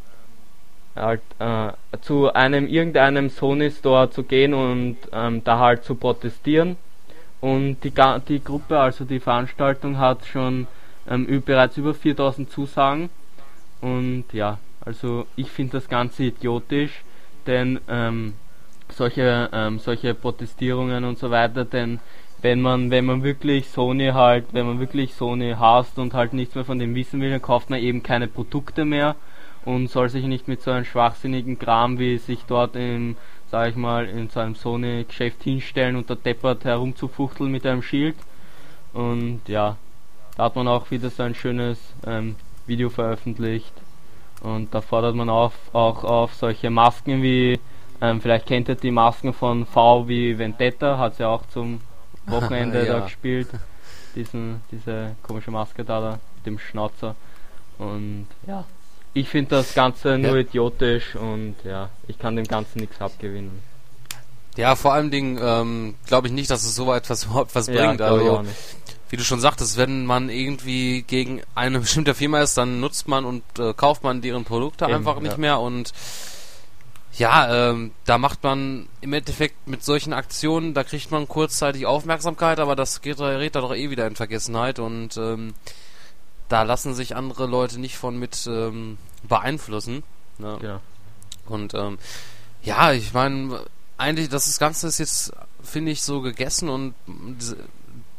halt, 0.96 1.22
äh, 1.38 1.70
zu 2.00 2.32
einem 2.32 2.66
irgendeinem 2.66 3.30
Sony 3.30 3.70
Store 3.70 4.10
zu 4.10 4.22
gehen 4.24 4.54
und 4.54 4.96
ähm, 5.12 5.42
da 5.44 5.58
halt 5.58 5.84
zu 5.84 5.94
protestieren 5.94 6.76
und 7.42 7.78
die, 7.82 7.92
die 8.28 8.42
Gruppe, 8.42 8.78
also 8.78 9.04
die 9.04 9.18
Veranstaltung, 9.18 9.98
hat 9.98 10.24
schon 10.26 10.68
ähm, 11.10 11.42
bereits 11.44 11.76
über 11.76 11.92
4000 11.92 12.48
Zusagen. 12.48 13.10
Und 13.80 14.26
ja, 14.32 14.58
also 14.80 15.26
ich 15.34 15.50
finde 15.50 15.72
das 15.72 15.88
Ganze 15.88 16.22
idiotisch, 16.22 17.02
denn 17.48 17.80
ähm, 17.88 18.34
solche, 18.90 19.50
ähm, 19.52 19.80
solche 19.80 20.14
Protestierungen 20.14 21.04
und 21.04 21.18
so 21.18 21.32
weiter, 21.32 21.64
denn 21.64 21.98
wenn 22.42 22.60
man, 22.60 22.92
wenn 22.92 23.06
man 23.06 23.24
wirklich 23.24 23.68
Sony 23.68 24.10
halt, 24.10 24.46
wenn 24.52 24.66
man 24.66 24.78
wirklich 24.78 25.14
Sony 25.14 25.54
hasst 25.58 25.98
und 25.98 26.14
halt 26.14 26.34
nichts 26.34 26.54
mehr 26.54 26.64
von 26.64 26.78
dem 26.78 26.94
wissen 26.94 27.20
will, 27.20 27.30
dann 27.30 27.42
kauft 27.42 27.70
man 27.70 27.80
eben 27.80 28.04
keine 28.04 28.28
Produkte 28.28 28.84
mehr 28.84 29.16
und 29.64 29.88
soll 29.88 30.08
sich 30.08 30.24
nicht 30.24 30.48
mit 30.48 30.62
so 30.62 30.70
einem 30.70 30.84
schwachsinnigen 30.84 31.58
Kram, 31.58 31.98
wie 31.98 32.18
sich 32.18 32.44
dort 32.46 32.76
im 32.76 33.16
sag 33.52 33.68
ich 33.68 33.76
mal, 33.76 34.06
in 34.08 34.30
seinem 34.30 34.54
Sony-Geschäft 34.54 35.42
hinstellen 35.42 35.96
und 35.96 36.08
da 36.08 36.14
deppert 36.14 36.64
herumzufuchteln 36.64 37.52
mit 37.52 37.66
einem 37.66 37.82
Schild. 37.82 38.16
Und 38.94 39.42
ja, 39.46 39.76
da 40.36 40.44
hat 40.44 40.56
man 40.56 40.66
auch 40.66 40.90
wieder 40.90 41.10
so 41.10 41.22
ein 41.22 41.34
schönes 41.34 41.78
ähm, 42.06 42.36
Video 42.66 42.88
veröffentlicht. 42.88 43.74
Und 44.40 44.74
da 44.74 44.80
fordert 44.80 45.14
man 45.14 45.28
auf, 45.28 45.52
auch 45.74 46.02
auf 46.02 46.34
solche 46.34 46.70
Masken 46.70 47.22
wie, 47.22 47.60
ähm, 48.00 48.22
vielleicht 48.22 48.46
kennt 48.46 48.70
ihr 48.70 48.74
die 48.74 48.90
Masken 48.90 49.34
von 49.34 49.66
V 49.66 50.08
wie 50.08 50.38
Vendetta, 50.38 50.96
hat 50.96 51.16
sie 51.16 51.28
auch 51.28 51.44
zum 51.48 51.82
Wochenende 52.26 52.86
ja. 52.86 52.94
da 52.94 53.00
gespielt. 53.00 53.48
Diesen, 54.14 54.62
diese 54.70 55.14
komische 55.22 55.50
Maske 55.50 55.84
da, 55.84 56.00
da 56.00 56.18
mit 56.36 56.46
dem 56.46 56.58
Schnauzer. 56.58 57.16
Und 57.78 58.28
ja, 58.46 58.64
ich 59.14 59.28
finde 59.28 59.56
das 59.56 59.74
Ganze 59.74 60.18
nur 60.18 60.36
ja. 60.36 60.40
idiotisch 60.40 61.14
und 61.16 61.56
ja, 61.64 61.90
ich 62.08 62.18
kann 62.18 62.36
dem 62.36 62.46
Ganzen 62.46 62.80
nichts 62.80 63.00
abgewinnen. 63.00 63.62
Ja, 64.56 64.76
vor 64.76 64.92
allem 64.92 65.10
Dingen 65.10 65.38
ähm, 65.42 65.94
glaube 66.06 66.28
ich 66.28 66.32
nicht, 66.32 66.50
dass 66.50 66.64
es 66.64 66.74
so 66.74 66.92
etwas 66.92 67.24
überhaupt 67.26 67.54
was 67.54 67.66
bringt. 67.66 68.00
Ja, 68.00 68.06
also, 68.06 68.44
wie 69.10 69.16
du 69.16 69.24
schon 69.24 69.40
sagtest, 69.40 69.76
wenn 69.76 70.06
man 70.06 70.30
irgendwie 70.30 71.02
gegen 71.02 71.42
eine 71.54 71.80
bestimmte 71.80 72.14
Firma 72.14 72.40
ist, 72.40 72.56
dann 72.56 72.80
nutzt 72.80 73.08
man 73.08 73.26
und 73.26 73.42
äh, 73.58 73.74
kauft 73.74 74.02
man 74.02 74.22
deren 74.22 74.44
Produkte 74.44 74.86
Eben, 74.86 74.94
einfach 74.94 75.20
nicht 75.20 75.32
ja. 75.32 75.38
mehr 75.38 75.60
und 75.60 75.92
ja, 77.18 77.70
ähm, 77.70 77.92
da 78.06 78.16
macht 78.16 78.42
man 78.42 78.88
im 79.02 79.12
Endeffekt 79.12 79.68
mit 79.68 79.84
solchen 79.84 80.14
Aktionen, 80.14 80.72
da 80.72 80.82
kriegt 80.82 81.10
man 81.10 81.28
kurzzeitig 81.28 81.84
Aufmerksamkeit, 81.84 82.58
aber 82.58 82.74
das 82.74 83.02
geht, 83.02 83.18
gerät 83.18 83.54
da 83.54 83.60
doch 83.60 83.74
eh 83.74 83.90
wieder 83.90 84.06
in 84.06 84.16
Vergessenheit 84.16 84.78
und 84.78 85.18
ähm, 85.18 85.52
da 86.52 86.64
lassen 86.64 86.94
sich 86.94 87.16
andere 87.16 87.46
Leute 87.46 87.80
nicht 87.80 87.96
von 87.96 88.18
mit 88.18 88.46
ähm, 88.46 88.98
beeinflussen. 89.26 90.02
Ne? 90.38 90.58
Ja. 90.62 90.80
Und 91.46 91.72
ähm, 91.72 91.98
ja, 92.62 92.92
ich 92.92 93.14
meine, 93.14 93.60
eigentlich, 93.96 94.28
das 94.28 94.58
Ganze 94.58 94.86
ist 94.86 94.98
jetzt, 94.98 95.32
finde 95.62 95.92
ich, 95.92 96.02
so 96.02 96.20
gegessen 96.20 96.68
und 96.68 96.94
die, 97.06 97.54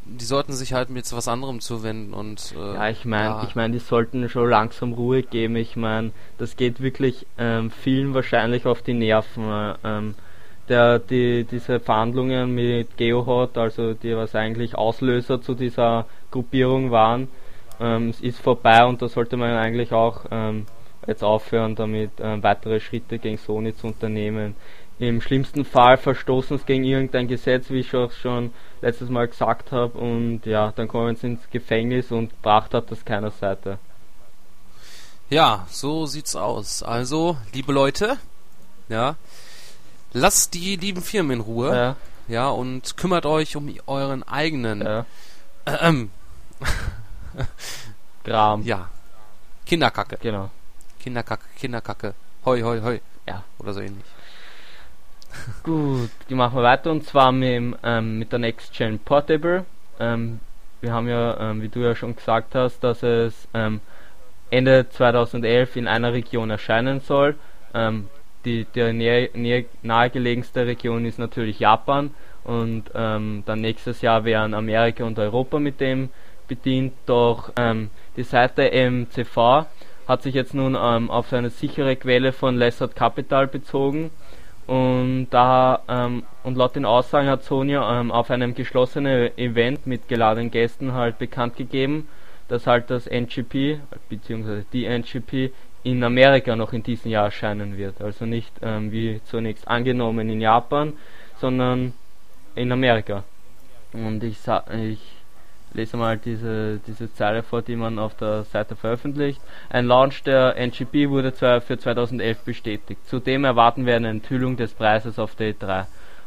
die, 0.06 0.26
sollten 0.26 0.54
sich 0.54 0.74
halt 0.74 0.90
mit 0.90 1.12
was 1.14 1.28
anderem 1.28 1.62
zuwenden 1.62 2.14
und 2.14 2.54
äh, 2.58 2.74
ja, 2.74 2.90
ich 2.90 3.06
meine, 3.06 3.36
ja. 3.36 3.44
ich 3.48 3.56
meine, 3.56 3.74
die 3.74 3.80
sollten 3.80 4.28
schon 4.30 4.50
langsam 4.50 4.94
Ruhe 4.94 5.22
geben. 5.22 5.56
Ich 5.56 5.76
meine, 5.76 6.12
das 6.40 6.58
geht 6.58 6.82
wirklich 6.82 7.28
ähm, 7.38 7.70
vielen 7.70 8.14
wahrscheinlich 8.16 8.66
auf 8.66 8.82
die 8.82 8.94
Nerven. 8.94 9.44
Äh, 9.44 9.76
ähm, 9.84 10.16
der, 10.70 11.00
die, 11.00 11.44
diese 11.44 11.80
Verhandlungen 11.80 12.56
mit 12.56 12.98
GeoHot, 12.98 13.58
also 13.58 13.94
die 13.94 14.16
was 14.16 14.34
eigentlich 14.34 14.76
Auslöser 14.76 15.42
zu 15.42 15.56
dieser 15.56 16.06
Gruppierung 16.32 16.90
waren, 16.90 17.28
ähm, 17.80 18.10
es 18.10 18.22
ist 18.22 18.40
vorbei 18.40 18.84
und 18.86 19.02
da 19.02 19.08
sollte 19.08 19.38
man 19.38 19.52
eigentlich 19.52 19.92
auch 19.92 20.26
ähm, 20.32 20.66
jetzt 21.08 21.24
aufhören, 21.24 21.76
damit 21.76 22.12
ähm, 22.20 22.44
weitere 22.44 22.80
Schritte 22.80 23.20
gegen 23.20 23.38
Sony 23.38 23.76
zu 23.76 23.88
unternehmen. 23.88 24.56
Im 25.00 25.22
schlimmsten 25.22 25.66
Fall 25.66 25.98
verstoßen 25.98 26.60
sie 26.60 26.66
gegen 26.66 26.84
irgendein 26.84 27.28
Gesetz, 27.28 27.70
wie 27.70 27.80
ich 27.80 27.96
auch 27.96 28.12
schon 28.12 28.54
letztes 28.82 29.10
Mal 29.10 29.28
gesagt 29.28 29.72
habe, 29.72 29.98
und 29.98 30.46
ja, 30.46 30.72
dann 30.76 30.88
kommen 30.88 31.16
sie 31.16 31.28
ins 31.28 31.50
Gefängnis 31.50 32.12
und 32.12 32.42
Pracht 32.42 32.74
hat 32.74 32.92
das 32.92 33.04
keiner 33.04 33.32
Seite. 33.32 33.80
Ja, 35.30 35.66
so 35.70 36.06
sieht's 36.06 36.36
aus. 36.36 36.84
Also, 36.84 37.38
liebe 37.54 37.74
Leute, 37.74 38.18
ja, 38.88 39.16
lasst 40.14 40.54
die 40.54 40.76
lieben 40.76 41.02
Firmen 41.02 41.40
in 41.40 41.42
Ruhe. 41.42 41.76
Ja. 41.76 41.96
Ja, 42.28 42.50
und 42.50 42.96
kümmert 42.96 43.26
euch 43.26 43.56
um 43.58 43.74
euren 43.86 44.24
eigenen 44.24 44.82
ja. 44.82 45.06
äh, 45.66 46.06
Gram. 48.24 48.62
Ja. 48.64 48.90
Kinderkacke. 49.66 50.18
Genau. 50.22 50.50
Kinderkacke, 51.00 51.46
Kinderkacke. 51.58 52.14
Hoi, 52.46 52.62
hoi, 52.62 52.82
hoi. 52.82 53.02
Ja. 53.28 53.44
Oder 53.60 53.74
so 53.74 53.82
ähnlich. 53.82 54.06
Gut, 55.64 56.12
die 56.30 56.36
machen 56.36 56.58
wir 56.58 56.64
weiter 56.64 56.92
und 56.92 57.06
zwar 57.06 57.32
mit, 57.32 57.76
ähm, 57.84 58.20
mit 58.20 58.32
der 58.32 58.40
Next 58.40 58.74
Gen 58.74 59.00
Portable. 59.00 59.66
Ähm, 60.00 60.40
wir 60.82 60.94
haben 60.94 61.08
ja, 61.08 61.40
ähm, 61.40 61.62
wie 61.62 61.70
du 61.70 61.80
ja 61.80 61.96
schon 61.96 62.16
gesagt 62.16 62.56
hast, 62.56 62.80
dass 62.84 63.04
es 63.04 63.48
ähm, 63.54 63.80
Ende 64.50 64.88
2011 64.90 65.78
in 65.78 65.88
einer 65.88 66.14
Region 66.14 66.50
erscheinen 66.50 67.00
soll. 67.00 67.36
Ähm, 67.74 68.10
die 68.46 68.66
der 68.66 68.94
näher, 68.94 69.30
näher, 69.34 69.64
nahegelegenste 69.82 70.66
Region 70.66 71.06
ist 71.06 71.18
natürlich 71.18 71.60
Japan 71.60 72.14
und 72.44 72.92
ähm, 72.94 73.44
dann 73.46 73.62
nächstes 73.62 74.02
Jahr 74.02 74.26
wären 74.26 74.54
Amerika 74.54 75.06
und 75.06 75.18
Europa 75.18 75.60
mit 75.60 75.80
dem 75.80 76.10
bedient, 76.48 76.94
doch 77.06 77.52
ähm, 77.56 77.90
die 78.18 78.24
Seite 78.24 78.72
MCV 78.72 79.66
hat 80.08 80.22
sich 80.22 80.36
jetzt 80.36 80.54
nun 80.54 80.78
ähm, 80.80 81.10
auf 81.10 81.32
eine 81.34 81.50
sichere 81.50 81.96
Quelle 81.96 82.34
von 82.34 82.58
Lessard 82.58 82.96
Capital 82.96 83.48
bezogen 83.48 84.12
und 84.66 85.28
da 85.32 85.82
ähm, 85.90 86.24
und 86.44 86.56
laut 86.56 86.76
den 86.76 86.86
Aussagen 86.86 87.28
hat 87.28 87.44
Sony 87.44 87.76
ähm, 87.76 88.12
auf 88.12 88.32
einem 88.32 88.56
geschlossenen 88.56 89.38
Event 89.38 89.86
mit 89.88 90.08
geladenen 90.08 90.52
Gästen 90.52 90.94
halt 90.94 91.18
bekannt 91.20 91.58
gegeben, 91.58 92.08
dass 92.48 92.68
halt 92.68 92.90
das 92.90 93.08
NGP 93.08 93.80
bzw. 94.10 94.64
die 94.72 94.86
NGP 94.86 95.52
in 95.84 96.04
Amerika 96.04 96.56
noch 96.56 96.72
in 96.72 96.84
diesem 96.84 97.12
Jahr 97.12 97.26
erscheinen 97.26 97.78
wird. 97.78 98.02
Also 98.02 98.26
nicht 98.26 98.54
ähm, 98.62 98.92
wie 98.92 99.20
zunächst 99.26 99.68
angenommen 99.68 100.30
in 100.30 100.40
Japan, 100.40 100.94
sondern 101.40 101.94
in 102.56 102.72
Amerika. 102.72 103.24
Und 103.92 104.24
ich, 104.24 104.38
ich 104.80 105.00
lese 105.74 105.98
mal 105.98 106.18
diese, 106.18 106.80
diese 106.88 107.14
Zeile 107.14 107.44
vor, 107.44 107.62
die 107.62 107.76
man 107.76 108.00
auf 108.00 108.16
der 108.16 108.44
Seite 108.44 108.76
veröffentlicht. 108.76 109.42
Ein 109.70 109.86
Launch 109.86 110.24
der 110.24 110.56
NGP 110.58 111.10
wurde 111.10 111.34
zwar 111.34 111.62
für 111.62 111.78
2011 111.78 112.40
bestätigt. 112.40 113.06
Zudem 113.08 113.44
erwarten 113.44 113.86
wir 113.86 113.96
eine 113.96 114.10
Enthüllung 114.10 114.58
des 114.58 114.74
Preises 114.74 115.20
auf 115.20 115.36
Day 115.36 115.56
3. 115.58 115.86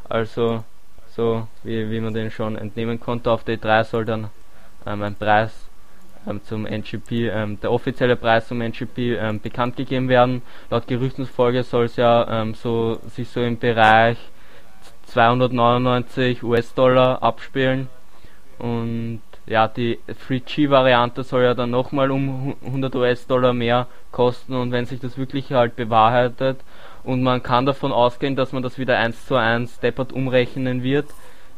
Also, 0.09 0.65
so 1.09 1.47
wie, 1.63 1.91
wie 1.91 2.01
man 2.01 2.15
den 2.15 2.31
schon 2.31 2.57
entnehmen 2.57 3.01
konnte, 3.01 3.31
auf 3.31 3.45
Day 3.45 3.59
3 3.59 3.85
soll 3.85 4.05
dann 4.05 4.31
ähm, 4.87 5.03
ein 5.03 5.15
Preis 5.15 5.53
ähm, 6.27 6.41
zum 6.45 6.67
NGP, 6.67 7.31
ähm, 7.31 7.61
der 7.61 7.73
offizielle 7.73 8.17
Preis 8.17 8.49
zum 8.49 8.61
NGP 8.61 9.17
ähm, 9.19 9.41
bekannt 9.41 9.77
gegeben 9.77 10.09
werden. 10.09 10.43
Laut 10.71 10.87
Gerüchtensfolge 10.87 11.63
soll 11.63 11.85
es 11.85 11.97
ja 11.97 12.43
ähm, 12.43 12.55
so, 12.55 13.01
sich 13.15 13.29
so 13.29 13.41
im 13.41 13.59
Bereich 13.59 14.19
299 15.07 16.43
US-Dollar 16.43 17.23
abspielen. 17.23 17.89
Und 18.59 19.21
ja, 19.47 19.69
die 19.69 19.99
3G-Variante 20.09 21.23
soll 21.23 21.45
ja 21.45 21.55
dann 21.55 21.71
nochmal 21.71 22.11
um 22.11 22.57
100 22.65 22.95
US-Dollar 22.97 23.53
mehr 23.53 23.87
kosten 24.11 24.55
und 24.55 24.73
wenn 24.73 24.87
sich 24.87 25.01
das 25.01 25.17
wirklich 25.17 25.53
halt 25.53 25.77
bewahrheitet 25.77 26.59
und 27.05 27.23
man 27.23 27.43
kann 27.43 27.65
davon 27.65 27.93
ausgehen, 27.93 28.35
dass 28.35 28.53
man 28.53 28.65
das 28.65 28.79
wieder 28.79 28.99
1 28.99 29.27
zu 29.27 29.37
1 29.37 29.79
deppert 29.79 30.13
umrechnen 30.13 30.83
wird, 30.83 31.07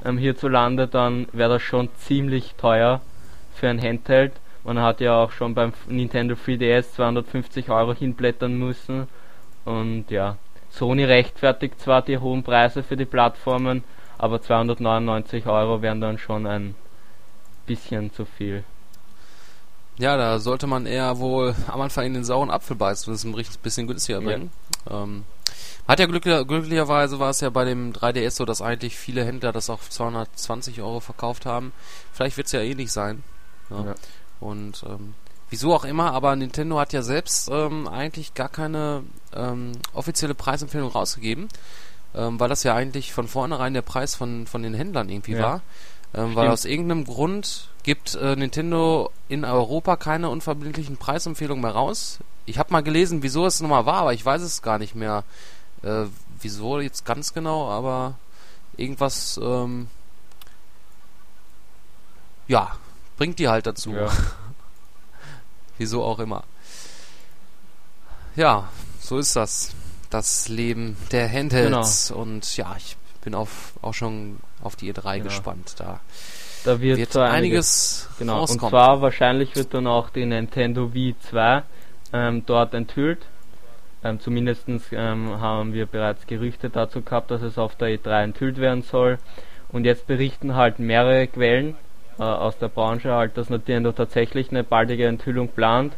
ähm, 0.04 0.18
hierzulande, 0.18 0.86
dann 0.86 1.28
wäre 1.32 1.54
das 1.54 1.62
schon 1.62 1.88
ziemlich 1.96 2.54
teuer 2.56 3.00
für 3.54 3.68
ein 3.68 3.80
Handheld. 3.80 4.32
Man 4.64 4.80
hat 4.80 5.00
ja 5.00 5.16
auch 5.16 5.32
schon 5.32 5.54
beim 5.54 5.72
Nintendo 5.88 6.34
3DS 6.34 6.92
250 6.92 7.70
Euro 7.70 7.94
hinblättern 7.94 8.58
müssen 8.58 9.08
und 9.64 10.10
ja, 10.10 10.36
Sony 10.68 11.04
rechtfertigt 11.04 11.80
zwar 11.80 12.02
die 12.02 12.18
hohen 12.18 12.42
Preise 12.42 12.82
für 12.82 12.98
die 12.98 13.06
Plattformen, 13.06 13.82
aber 14.18 14.42
299 14.42 15.46
Euro 15.46 15.80
wären 15.80 16.02
dann 16.02 16.18
schon 16.18 16.46
ein 16.46 16.74
bisschen 17.68 18.12
zu 18.12 18.24
viel. 18.24 18.64
Ja, 19.98 20.16
da 20.16 20.38
sollte 20.38 20.66
man 20.66 20.86
eher 20.86 21.18
wohl 21.18 21.54
am 21.66 21.80
Anfang 21.80 22.06
in 22.06 22.14
den 22.14 22.24
sauren 22.24 22.50
Apfel 22.50 22.76
beißen 22.76 23.10
und 23.10 23.14
es 23.14 23.24
ein 23.24 23.58
bisschen 23.62 23.86
günstiger 23.86 24.20
bringen. 24.20 24.50
Ja. 24.88 25.02
Ähm, 25.02 25.24
hat 25.88 25.98
ja 25.98 26.06
glücklicher, 26.06 26.44
glücklicherweise 26.44 27.18
war 27.18 27.30
es 27.30 27.40
ja 27.40 27.50
bei 27.50 27.64
dem 27.64 27.92
3DS 27.92 28.32
so, 28.32 28.44
dass 28.44 28.62
eigentlich 28.62 28.96
viele 28.96 29.24
Händler 29.24 29.52
das 29.52 29.70
auf 29.70 29.88
220 29.88 30.82
Euro 30.82 31.00
verkauft 31.00 31.46
haben. 31.46 31.72
Vielleicht 32.12 32.36
wird 32.36 32.46
es 32.46 32.52
ja 32.52 32.60
ähnlich 32.60 32.92
sein. 32.92 33.24
Ja. 33.70 33.84
ja. 33.86 33.94
Und 34.38 34.84
ähm, 34.86 35.14
wieso 35.50 35.74
auch 35.74 35.84
immer, 35.84 36.12
aber 36.12 36.36
Nintendo 36.36 36.78
hat 36.78 36.92
ja 36.92 37.02
selbst 37.02 37.48
ähm, 37.50 37.88
eigentlich 37.88 38.34
gar 38.34 38.48
keine 38.48 39.02
ähm, 39.34 39.72
offizielle 39.94 40.34
Preisempfehlung 40.34 40.90
rausgegeben, 40.90 41.48
ähm, 42.14 42.38
weil 42.38 42.48
das 42.48 42.62
ja 42.62 42.74
eigentlich 42.74 43.12
von 43.12 43.26
vornherein 43.26 43.74
der 43.74 43.82
Preis 43.82 44.14
von, 44.14 44.46
von 44.46 44.62
den 44.62 44.74
Händlern 44.74 45.08
irgendwie 45.08 45.38
war. 45.38 45.62
Ähm, 46.14 46.34
weil 46.34 46.48
aus 46.48 46.64
irgendeinem 46.64 47.04
Grund 47.04 47.68
gibt 47.82 48.14
äh, 48.14 48.36
Nintendo 48.36 49.10
in 49.28 49.44
Europa 49.44 49.96
keine 49.96 50.30
unverbindlichen 50.30 50.96
Preisempfehlungen 50.96 51.62
mehr 51.62 51.72
raus. 51.72 52.18
Ich 52.46 52.58
habe 52.58 52.72
mal 52.72 52.82
gelesen, 52.82 53.22
wieso 53.22 53.46
es 53.46 53.60
nochmal 53.60 53.86
war, 53.86 54.02
aber 54.02 54.14
ich 54.14 54.24
weiß 54.24 54.42
es 54.42 54.62
gar 54.62 54.78
nicht 54.78 54.94
mehr. 54.94 55.24
Äh, 55.82 56.04
wieso 56.40 56.80
jetzt 56.80 57.04
ganz 57.04 57.34
genau, 57.34 57.68
aber 57.70 58.14
irgendwas, 58.76 59.38
ähm, 59.42 59.88
ja, 62.46 62.76
bringt 63.16 63.38
die 63.38 63.48
halt 63.48 63.66
dazu. 63.66 63.92
Ja. 63.92 64.10
wieso 65.78 66.02
auch 66.02 66.18
immer. 66.18 66.44
Ja, 68.36 68.68
so 69.00 69.18
ist 69.18 69.34
das. 69.34 69.70
Das 70.10 70.48
Leben 70.48 70.96
der 71.10 71.30
Handhelds. 71.30 72.08
Genau. 72.08 72.20
Und 72.20 72.56
ja, 72.56 72.74
ich 72.78 72.96
bin 73.22 73.34
auf, 73.34 73.74
auch 73.82 73.94
schon 73.94 74.38
auf 74.62 74.76
die 74.76 74.92
E3 74.92 75.16
ja. 75.16 75.24
gespannt. 75.24 75.74
Da, 75.78 76.00
da 76.64 76.80
wird, 76.80 76.98
wird 76.98 77.16
einiges, 77.16 78.08
genau. 78.18 78.40
Und 78.40 78.60
zwar 78.60 79.00
wahrscheinlich 79.00 79.54
wird 79.56 79.74
dann 79.74 79.86
auch 79.86 80.10
die 80.10 80.26
Nintendo 80.26 80.92
Wii 80.92 81.14
2 81.20 81.62
ähm, 82.12 82.42
dort 82.46 82.74
enthüllt. 82.74 83.26
Ähm, 84.04 84.20
Zumindest 84.20 84.68
ähm, 84.92 85.40
haben 85.40 85.72
wir 85.72 85.86
bereits 85.86 86.26
Gerüchte 86.26 86.70
dazu 86.70 87.02
gehabt, 87.02 87.30
dass 87.30 87.42
es 87.42 87.58
auf 87.58 87.74
der 87.74 87.88
E3 87.88 88.22
enthüllt 88.24 88.58
werden 88.58 88.82
soll. 88.82 89.18
Und 89.70 89.84
jetzt 89.84 90.06
berichten 90.06 90.54
halt 90.54 90.78
mehrere 90.78 91.26
Quellen 91.26 91.76
äh, 92.18 92.22
aus 92.22 92.58
der 92.58 92.68
Branche 92.68 93.12
halt, 93.12 93.36
dass 93.36 93.50
Nintendo 93.50 93.92
tatsächlich 93.92 94.50
eine 94.50 94.64
baldige 94.64 95.06
Enthüllung 95.06 95.48
plant. 95.48 95.94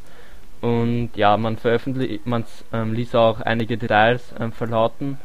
Und 0.61 1.11
ja, 1.15 1.37
man 1.37 1.57
veröffentlicht, 1.57 2.27
man 2.27 2.45
ähm, 2.73 2.93
ließ 2.93 3.15
auch 3.15 3.41
einige 3.41 3.79
Details 3.79 4.35
ähm, 4.39 4.53
verlauten. 4.53 5.19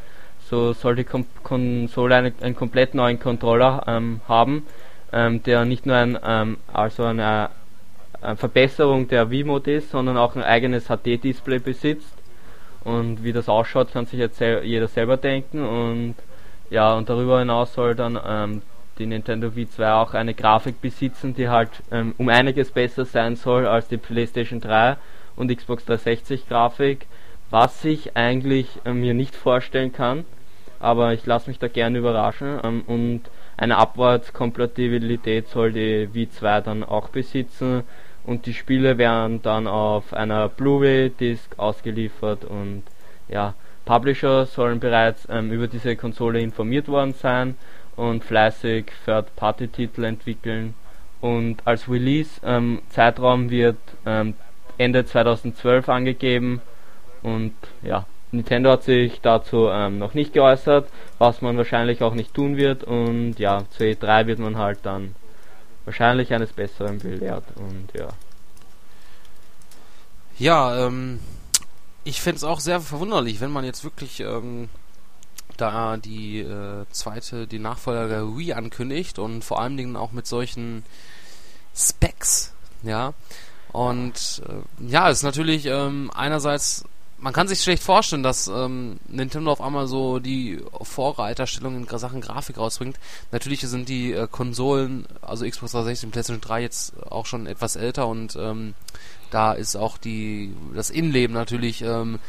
So 0.50 0.74
soll 0.74 0.96
die 0.96 1.04
Kom 1.04 1.26
Konsole 1.44 2.16
eine, 2.16 2.34
einen 2.42 2.56
komplett 2.56 2.94
neuen 2.94 3.20
Controller 3.20 3.84
ähm, 3.88 4.22
haben, 4.28 4.66
ähm, 5.12 5.42
der 5.44 5.66
nicht 5.66 5.86
nur 5.86 5.96
ein, 5.96 6.20
ähm, 6.24 6.58
also 6.72 7.04
eine, 7.04 7.50
eine, 8.22 8.36
Verbesserung 8.36 9.08
der 9.08 9.32
Wii-Mode 9.32 9.76
ist, 9.76 9.92
sondern 9.92 10.18
auch 10.18 10.36
ein 10.36 10.44
eigenes 10.44 10.88
HD-Display 10.88 11.60
besitzt. 11.60 12.14
Und 12.84 13.24
wie 13.24 13.34
das 13.34 13.50
ausschaut, 13.50 13.92
kann 13.92 14.06
sich 14.06 14.20
jetzt 14.20 14.38
sel 14.38 14.64
jeder 14.64 14.88
selber 14.88 15.18
denken. 15.18 15.66
Und 15.66 16.16
ja, 16.70 16.94
und 16.94 17.10
darüber 17.10 17.40
hinaus 17.40 17.74
soll 17.74 17.96
dann 17.96 18.20
ähm, 18.24 18.62
die 19.00 19.08
Nintendo 19.08 19.56
Wii 19.56 19.70
2 19.70 19.94
auch 19.94 20.14
eine 20.14 20.34
Grafik 20.34 20.82
besitzen, 20.82 21.34
die 21.36 21.50
halt 21.50 21.70
ähm, 21.92 22.14
um 22.18 22.30
einiges 22.30 22.72
besser 22.72 23.06
sein 23.06 23.36
soll 23.36 23.68
als 23.68 23.88
die 23.88 23.98
PlayStation 23.98 24.62
3 24.62 24.98
und 25.36 25.56
Xbox 25.56 25.86
360 25.86 26.48
Grafik, 26.48 27.08
was 27.56 27.86
ich 27.86 28.18
eigentlich 28.18 28.68
äh, 28.84 28.92
mir 28.92 29.14
nicht 29.14 29.34
vorstellen 29.34 29.94
kann 29.94 30.26
aber 30.82 31.14
ich 31.14 31.26
lasse 31.26 31.50
mich 31.50 31.58
da 31.58 31.70
gerne 31.70 32.00
überraschen 32.00 32.60
ähm, 32.66 32.84
und 32.86 33.22
eine 33.56 33.78
Abwärtskompatibilität 33.78 35.48
soll 35.48 35.72
die 35.72 36.14
Wii 36.14 36.30
2 36.30 36.60
dann 36.60 36.84
auch 36.84 37.08
besitzen 37.08 37.84
und 38.26 38.46
die 38.46 38.54
Spiele 38.54 38.98
werden 38.98 39.42
dann 39.42 39.68
auf 39.68 40.12
einer 40.12 40.50
Blu-ray-Disc 40.50 41.58
ausgeliefert 41.58 42.44
und 42.44 42.84
ja, 43.30 43.54
Publisher 43.86 44.46
sollen 44.48 44.82
bereits 44.82 45.26
ähm, 45.30 45.50
über 45.50 45.68
diese 45.68 45.96
Konsole 45.96 46.42
informiert 46.42 46.90
worden 46.90 47.14
sein 47.14 47.56
und 47.96 48.26
fleißig 48.26 48.88
Third-Party-Titel 49.06 50.04
entwickeln 50.04 50.74
und 51.22 51.62
als 51.64 51.90
Release-Zeitraum 51.90 53.44
ähm, 53.44 53.50
wird 53.50 53.78
ähm, 54.06 54.34
Ende 54.78 55.06
2012 55.06 55.88
angegeben 55.88 56.62
und 57.26 57.56
ja, 57.82 58.06
Nintendo 58.32 58.72
hat 58.72 58.84
sich 58.84 59.20
dazu 59.22 59.68
ähm, 59.70 59.98
noch 59.98 60.14
nicht 60.14 60.34
geäußert, 60.34 60.90
was 61.18 61.42
man 61.42 61.58
wahrscheinlich 61.58 62.04
auch 62.04 62.14
nicht 62.14 62.34
tun 62.36 62.56
wird 62.56 62.84
und 62.84 63.40
ja, 63.40 63.64
zu 63.72 63.84
E3 63.84 64.28
wird 64.28 64.40
man 64.40 64.58
halt 64.58 64.80
dann 64.84 65.16
wahrscheinlich 65.86 66.34
eines 66.34 66.54
Besseren 66.54 67.00
belehrt 67.00 67.46
und 67.56 68.00
ja. 68.00 68.10
Ja, 70.38 70.86
ähm, 70.86 71.20
ich 72.04 72.22
finde 72.22 72.38
es 72.38 72.44
auch 72.44 72.60
sehr 72.60 72.80
verwunderlich, 72.80 73.42
wenn 73.42 73.52
man 73.52 73.66
jetzt 73.66 73.84
wirklich 73.84 74.20
ähm, 74.20 74.70
da 75.58 75.98
die 75.98 76.42
äh, 76.42 76.86
zweite, 76.92 77.48
die 77.48 77.60
Nachfolger 77.60 78.08
der 78.08 78.38
Wii 78.38 78.54
ankündigt 78.54 79.18
und 79.18 79.44
vor 79.44 79.62
allen 79.62 79.78
Dingen 79.78 79.96
auch 79.96 80.12
mit 80.12 80.28
solchen 80.28 80.84
Specs, 81.76 82.54
ja. 82.84 83.14
Und 83.72 84.44
äh, 84.48 84.88
ja, 84.88 85.10
ist 85.10 85.24
natürlich 85.24 85.66
ähm, 85.66 86.12
einerseits 86.14 86.86
man 87.18 87.34
kann 87.34 87.48
sich 87.48 87.62
schlecht 87.62 87.82
vorstellen, 87.82 88.24
dass 88.24 88.48
ähm, 88.48 89.00
Nintendo 89.08 89.52
auf 89.52 89.62
einmal 89.62 89.88
so 89.88 90.20
die 90.20 90.62
Vorreiterstellung 90.82 91.76
in 91.76 91.98
Sachen 91.98 92.22
Grafik 92.22 92.58
rausbringt. 92.58 93.00
Natürlich 93.32 93.62
sind 93.62 93.88
die 93.88 94.12
äh, 94.12 94.28
Konsolen, 94.30 95.06
also 95.22 95.48
Xbox 95.48 95.72
360 95.72 96.08
und 96.08 96.12
PlayStation 96.12 96.42
3 96.42 96.62
jetzt 96.62 96.94
auch 97.10 97.26
schon 97.26 97.48
etwas 97.48 97.78
älter 97.78 98.08
und 98.08 98.36
ähm, 98.36 98.74
da 99.32 99.54
ist 99.54 99.76
auch 99.76 99.98
die 99.98 100.54
das 100.74 100.90
Innenleben 100.90 101.34
natürlich 101.34 101.82
ähm, 101.82 102.20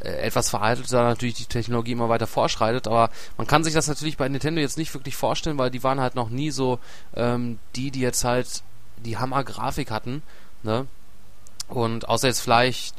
äh, 0.00 0.08
etwas 0.08 0.48
veraltet, 0.48 0.90
da 0.90 1.02
natürlich 1.02 1.34
die 1.34 1.44
Technologie 1.44 1.92
immer 1.92 2.08
weiter 2.08 2.26
vorschreitet, 2.26 2.86
aber 2.86 3.10
man 3.36 3.46
kann 3.46 3.64
sich 3.64 3.74
das 3.74 3.88
natürlich 3.88 4.16
bei 4.16 4.28
Nintendo 4.28 4.60
jetzt 4.60 4.78
nicht 4.78 4.94
wirklich 4.94 5.16
vorstellen, 5.16 5.58
weil 5.58 5.70
die 5.70 5.82
waren 5.82 6.00
halt 6.00 6.14
noch 6.14 6.30
nie 6.30 6.50
so 6.50 6.78
ähm, 7.14 7.58
die, 7.76 7.90
die 7.90 8.00
jetzt 8.00 8.24
halt 8.24 8.62
die 9.04 9.18
Hammer-Grafik 9.18 9.90
hatten, 9.90 10.22
ne? 10.62 10.86
Und 11.68 12.08
außer 12.08 12.26
jetzt 12.26 12.40
vielleicht 12.40 12.96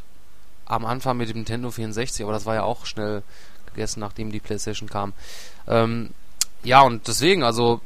am 0.72 0.86
Anfang 0.86 1.18
mit 1.18 1.30
dem 1.30 1.38
Nintendo 1.38 1.70
64, 1.70 2.24
aber 2.24 2.34
das 2.34 2.46
war 2.46 2.56
ja 2.56 2.64
auch 2.64 2.86
schnell 2.86 3.24
gegessen, 3.68 4.00
nachdem 4.00 4.32
die 4.32 4.40
PlayStation 4.40 4.90
kam. 4.90 5.14
Ähm, 5.68 6.12
ja, 6.64 6.82
und 6.82 7.08
deswegen, 7.08 7.44
also 7.44 7.82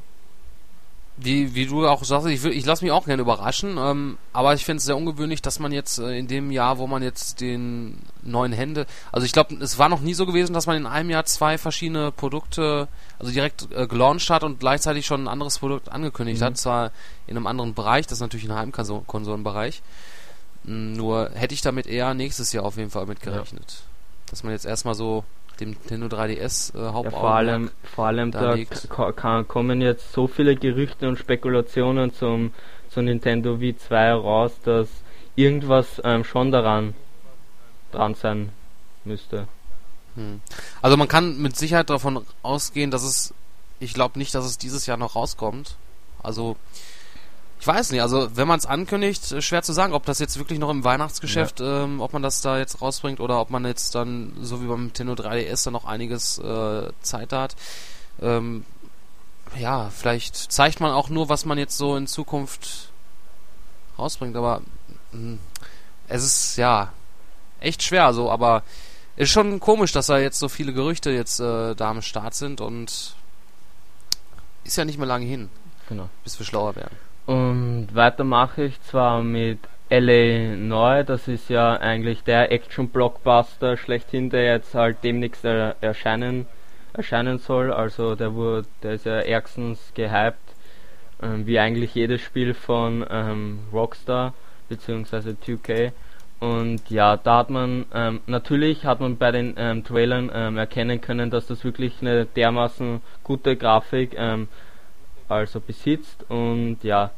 wie, 1.18 1.56
wie 1.56 1.66
du 1.66 1.88
auch 1.88 2.04
sagst, 2.04 2.28
ich, 2.28 2.44
ich 2.44 2.66
lasse 2.66 2.84
mich 2.84 2.92
auch 2.92 3.06
gerne 3.06 3.22
überraschen, 3.22 3.78
ähm, 3.78 4.18
aber 4.34 4.54
ich 4.54 4.66
finde 4.66 4.80
es 4.80 4.86
sehr 4.86 4.98
ungewöhnlich, 4.98 5.42
dass 5.42 5.60
man 5.60 5.72
jetzt 5.72 5.98
äh, 5.98 6.18
in 6.18 6.28
dem 6.28 6.52
Jahr, 6.52 6.78
wo 6.78 6.88
man 6.88 7.02
jetzt 7.04 7.40
den 7.40 8.00
neuen 8.22 8.52
Hände, 8.52 8.86
also 9.14 9.26
ich 9.26 9.32
glaube, 9.32 9.56
es 9.62 9.80
war 9.80 9.88
noch 9.88 10.02
nie 10.02 10.14
so 10.14 10.26
gewesen, 10.26 10.54
dass 10.54 10.68
man 10.68 10.76
in 10.76 10.86
einem 10.86 11.10
Jahr 11.10 11.24
zwei 11.24 11.58
verschiedene 11.58 12.12
Produkte, 12.12 12.90
also 13.18 13.32
direkt 13.32 13.72
äh, 13.72 13.88
gelauncht 13.88 14.30
hat 14.30 14.44
und 14.44 14.60
gleichzeitig 14.60 15.06
schon 15.06 15.24
ein 15.24 15.28
anderes 15.30 15.60
Produkt 15.60 15.90
angekündigt 15.90 16.42
mhm. 16.42 16.46
hat, 16.46 16.58
zwar 16.58 16.92
in 17.28 17.38
einem 17.38 17.48
anderen 17.48 17.74
Bereich, 17.74 18.08
das 18.08 18.18
ist 18.18 18.22
natürlich 18.22 18.50
ein 18.50 18.56
Heimkonsolenbereich. 18.56 19.78
Hm, 19.78 19.84
Nur 20.68 21.30
hätte 21.34 21.54
ich 21.54 21.62
damit 21.62 21.88
eher 21.88 22.14
nächstes 22.14 22.52
Jahr 22.54 22.66
auf 22.66 22.78
jeden 22.78 22.90
Fall 22.90 23.06
mit 23.06 23.22
gerechnet. 23.22 23.84
Dass 24.30 24.44
man 24.44 24.52
jetzt 24.52 24.66
erstmal 24.66 24.96
so 24.96 25.24
dem 25.60 25.70
Nintendo 25.70 26.08
3DS 26.08 26.76
äh, 26.76 26.82
Ja, 26.82 26.94
Hauptaugenmerk 26.94 27.22
vor 27.22 27.32
allem, 27.32 27.72
vor 27.84 28.06
allem 28.08 28.32
da 28.32 28.56
da 28.56 29.44
kommen 29.44 29.82
jetzt 29.82 30.12
so 30.12 30.28
viele 30.28 30.56
Gerüchte 30.56 31.08
und 31.08 31.18
Spekulationen 31.18 32.14
zum, 32.14 32.54
zum 32.90 33.06
Nintendo 33.06 33.56
V2 33.56 34.14
raus, 34.14 34.52
dass 34.64 34.90
irgendwas 35.36 36.02
ähm, 36.04 36.24
schon 36.24 36.52
daran 36.52 36.94
dran 37.92 38.16
sein 38.16 38.50
müsste. 39.04 39.48
Hm. 40.16 40.42
Also 40.82 40.98
man 40.98 41.08
kann 41.08 41.42
mit 41.42 41.56
Sicherheit 41.56 41.90
davon 41.90 42.26
ausgehen, 42.42 42.92
dass 42.92 43.04
es, 43.04 43.34
ich 43.80 43.94
glaube 43.94 44.20
nicht, 44.20 44.34
dass 44.34 44.46
es 44.46 44.58
dieses 44.58 44.86
Jahr 44.86 44.98
noch 44.98 45.16
rauskommt. 45.16 45.76
Also 46.22 46.58
ich 47.60 47.68
weiß 47.68 47.92
nicht, 47.92 48.02
also 48.02 48.36
wenn 48.36 48.48
man 48.48 48.60
es 48.60 48.66
ankündigt, 48.66 49.32
äh, 49.32 49.42
schwer 49.42 49.64
zu 49.64 49.74
sagen, 49.74 49.94
ob 49.94 50.06
das 50.06 50.20
jetzt 50.20 50.38
wirklich 50.38 50.60
noch 50.60 50.70
im 50.70 50.84
Weihnachtsgeschäft, 50.84 51.62
ähm, 51.62 52.02
ob 52.02 52.14
man 52.14 52.22
das 52.22 52.42
da 52.42 52.58
jetzt 52.58 52.82
rausbringt 52.82 53.20
oder 53.20 53.40
ob 53.40 53.50
man 53.50 53.66
jetzt 53.66 53.96
dann, 53.96 54.34
so 54.42 54.62
wie 54.62 54.68
beim 54.68 54.86
Nintendo 54.86 55.14
3DS, 55.14 55.64
dann 55.64 55.74
noch 55.74 55.86
einiges 55.86 56.38
äh, 56.38 56.90
Zeit 57.02 57.34
hat. 57.34 57.56
Ähm, 58.22 58.66
ja, 59.58 59.90
vielleicht 59.90 60.36
zeigt 60.36 60.80
man 60.80 60.92
auch 60.92 61.10
nur, 61.10 61.30
was 61.30 61.46
man 61.46 61.58
jetzt 61.58 61.78
so 61.78 61.96
in 61.96 62.08
Zukunft 62.08 62.90
rausbringt, 63.98 64.36
aber 64.36 64.62
mh, 65.14 65.38
es 66.08 66.24
ist 66.24 66.58
ja 66.58 66.92
echt 67.62 67.82
schwer 67.84 68.14
so, 68.14 68.30
aber 68.30 68.64
ist 69.16 69.32
schon 69.32 69.60
komisch, 69.62 69.92
dass 69.94 70.08
da 70.08 70.18
jetzt 70.18 70.40
so 70.40 70.50
viele 70.50 70.74
Gerüchte 70.74 71.10
jetzt 71.10 71.40
äh, 71.40 71.74
da 71.74 71.90
am 71.90 72.02
Start 72.02 72.36
sind 72.36 72.60
und 72.60 73.16
ist 74.66 74.76
ja 74.76 74.84
nicht 74.86 74.98
mehr 74.98 75.08
lange 75.08 75.26
hin, 75.26 75.50
Genau. 75.88 76.10
bis 76.24 76.38
wir 76.38 76.46
schlauer 76.46 76.76
werden. 76.76 76.96
Und 77.26 77.88
weiter 77.94 78.24
mache 78.24 78.66
ich 78.66 78.82
zwar 78.82 79.24
mit 79.24 79.60
LA 79.90 80.56
Neu, 80.56 81.04
das 81.04 81.28
ist 81.28 81.50
ja 81.50 81.76
eigentlich 81.76 82.24
der 82.24 82.52
Action-Blockbuster 82.52 83.78
schlechthin, 83.78 84.30
der 84.30 84.46
jetzt 84.46 84.76
halt 84.76 84.98
demnächst 85.04 85.46
er 85.46 85.76
erscheinen, 85.82 86.48
erscheinen 86.94 87.40
soll. 87.40 87.72
Also 87.72 88.16
der 88.16 88.34
wurde, 88.34 88.68
der 88.84 88.94
ist 88.94 89.06
ja 89.06 89.20
ärgstens 89.20 89.92
gehypt, 89.96 90.56
ähm, 91.22 91.46
wie 91.48 91.60
eigentlich 91.60 91.96
jedes 91.96 92.22
Spiel 92.22 92.54
von 92.54 93.06
ähm, 93.10 93.60
Rockstar 93.72 94.34
bzw. 94.70 95.36
2K. 95.46 95.92
Und 96.40 96.90
ja, 96.90 97.18
da 97.18 97.40
hat 97.40 97.50
man, 97.50 97.86
ähm, 97.94 98.22
natürlich 98.28 98.86
hat 98.86 99.00
man 99.00 99.18
bei 99.18 99.32
den 99.32 99.54
ähm, 99.58 99.84
Trailern 99.84 100.30
ähm, 100.34 100.58
erkennen 100.58 101.00
können, 101.00 101.32
dass 101.32 101.48
das 101.48 101.64
wirklich 101.64 102.02
eine 102.02 102.26
dermaßen 102.26 103.02
gute 103.24 103.56
Grafik 103.56 104.16
ähm, 104.18 104.48
also 105.30 105.60
besitzt 105.60 106.26
und 106.30 106.84
ja, 106.84 107.12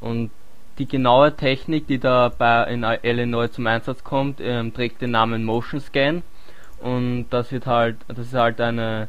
und 0.00 0.30
die 0.78 0.86
genaue 0.86 1.36
Technik, 1.36 1.86
die 1.86 1.98
da 1.98 2.30
bei 2.36 2.64
in 2.64 2.84
Illinois 3.02 3.48
zum 3.48 3.66
Einsatz 3.66 4.02
kommt, 4.02 4.40
ähm, 4.40 4.72
trägt 4.72 5.02
den 5.02 5.10
Namen 5.10 5.44
Motion 5.44 5.80
Scan 5.80 6.22
und 6.80 7.26
das 7.30 7.52
wird 7.52 7.66
halt, 7.66 7.96
das 8.08 8.18
ist 8.18 8.34
halt 8.34 8.60
eine, 8.60 9.08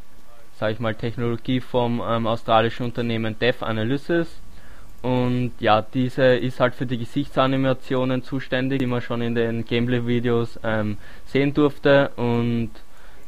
sag 0.59 0.71
ich 0.71 0.79
mal, 0.79 0.95
Technologie 0.95 1.61
vom 1.61 2.01
ähm, 2.05 2.27
australischen 2.27 2.85
Unternehmen 2.85 3.37
Dev 3.39 3.63
Analysis 3.65 4.41
und 5.03 5.51
ja, 5.59 5.81
diese 5.81 6.35
ist 6.35 6.61
halt 6.61 6.75
für 6.75 6.85
die 6.85 6.97
Gesichtsanimationen 6.97 8.23
zuständig, 8.23 8.79
die 8.79 8.85
man 8.85 9.01
schon 9.01 9.21
in 9.21 9.35
den 9.35 9.65
Gameplay-Videos 9.65 10.61
ähm, 10.63 10.97
sehen 11.25 11.53
durfte 11.53 12.11
und 12.15 12.71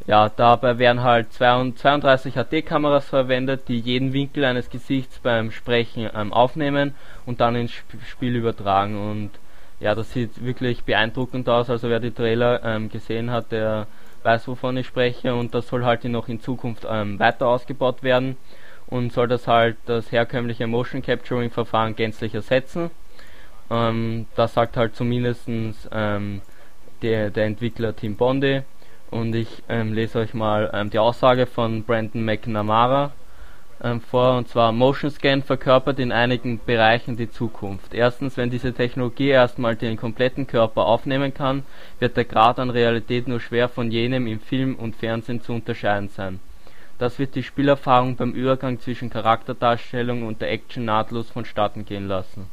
ja, 0.07 0.29
dabei 0.29 0.77
werden 0.77 1.01
halt 1.01 1.33
32 1.33 2.35
HD-Kameras 2.35 3.09
verwendet, 3.09 3.67
die 3.67 3.79
jeden 3.79 4.13
Winkel 4.13 4.45
eines 4.45 4.69
Gesichts 4.69 5.19
beim 5.19 5.51
Sprechen 5.51 6.09
ähm, 6.13 6.31
aufnehmen 6.31 6.93
und 7.25 7.41
dann 7.41 7.55
ins 7.55 7.71
Sp 7.73 7.97
Spiel 8.07 8.35
übertragen. 8.35 8.97
Und 9.09 9.31
ja, 9.79 9.95
das 9.95 10.11
sieht 10.11 10.45
wirklich 10.45 10.83
beeindruckend 10.83 11.49
aus. 11.49 11.69
Also 11.69 11.89
wer 11.89 11.99
die 11.99 12.11
Trailer 12.11 12.63
ähm, 12.63 12.89
gesehen 12.89 13.31
hat, 13.31 13.51
der 13.51 13.87
weiß, 14.23 14.47
wovon 14.47 14.77
ich 14.77 14.87
spreche. 14.87 15.33
Und 15.33 15.55
das 15.55 15.67
soll 15.67 15.85
halt 15.85 16.03
noch 16.03 16.27
in 16.27 16.39
Zukunft 16.39 16.85
ähm, 16.87 17.17
weiter 17.17 17.47
ausgebaut 17.47 18.03
werden 18.03 18.37
und 18.87 19.11
soll 19.11 19.27
das 19.27 19.47
halt 19.47 19.77
das 19.85 20.11
herkömmliche 20.11 20.67
Motion 20.67 21.01
Capturing 21.01 21.49
Verfahren 21.49 21.95
gänzlich 21.95 22.35
ersetzen. 22.35 22.91
Ähm, 23.71 24.27
das 24.35 24.53
sagt 24.53 24.77
halt 24.77 24.95
zumindestens 24.95 25.89
ähm, 25.91 26.41
der, 27.01 27.31
der 27.31 27.45
Entwickler 27.45 27.95
Tim 27.95 28.15
Bondi. 28.15 28.61
Und 29.15 29.33
ich 29.33 29.63
ähm, 29.69 29.93
lese 29.93 30.19
euch 30.19 30.33
mal 30.33 30.69
ähm, 30.73 30.89
die 30.89 30.99
Aussage 30.99 31.45
von 31.45 31.83
Brandon 31.83 32.25
McNamara 32.25 33.13
ähm, 33.81 34.01
vor. 34.01 34.35
Und 34.37 34.49
zwar 34.49 34.73
Motion 34.73 35.09
Scan 35.09 35.41
verkörpert 35.41 35.99
in 35.99 36.11
einigen 36.11 36.59
Bereichen 36.65 37.15
die 37.15 37.31
Zukunft. 37.31 37.93
Erstens, 37.93 38.35
wenn 38.35 38.49
diese 38.49 38.73
Technologie 38.73 39.29
erstmal 39.29 39.77
den 39.77 39.95
kompletten 39.95 40.47
Körper 40.47 40.85
aufnehmen 40.85 41.33
kann, 41.33 41.63
wird 41.99 42.17
der 42.17 42.25
Grad 42.25 42.59
an 42.59 42.69
Realität 42.69 43.29
nur 43.29 43.39
schwer 43.39 43.69
von 43.69 43.89
jenem 43.89 44.27
im 44.27 44.41
Film 44.41 44.75
und 44.75 44.97
Fernsehen 44.97 45.41
zu 45.41 45.53
unterscheiden 45.53 46.09
sein. 46.09 46.41
Das 46.97 47.17
wird 47.17 47.35
die 47.35 47.43
Spielerfahrung 47.43 48.17
beim 48.17 48.33
Übergang 48.33 48.81
zwischen 48.81 49.09
Charakterdarstellung 49.09 50.23
und 50.23 50.41
der 50.41 50.51
Action 50.51 50.83
nahtlos 50.83 51.29
vonstatten 51.29 51.85
gehen 51.85 52.09
lassen. 52.09 52.47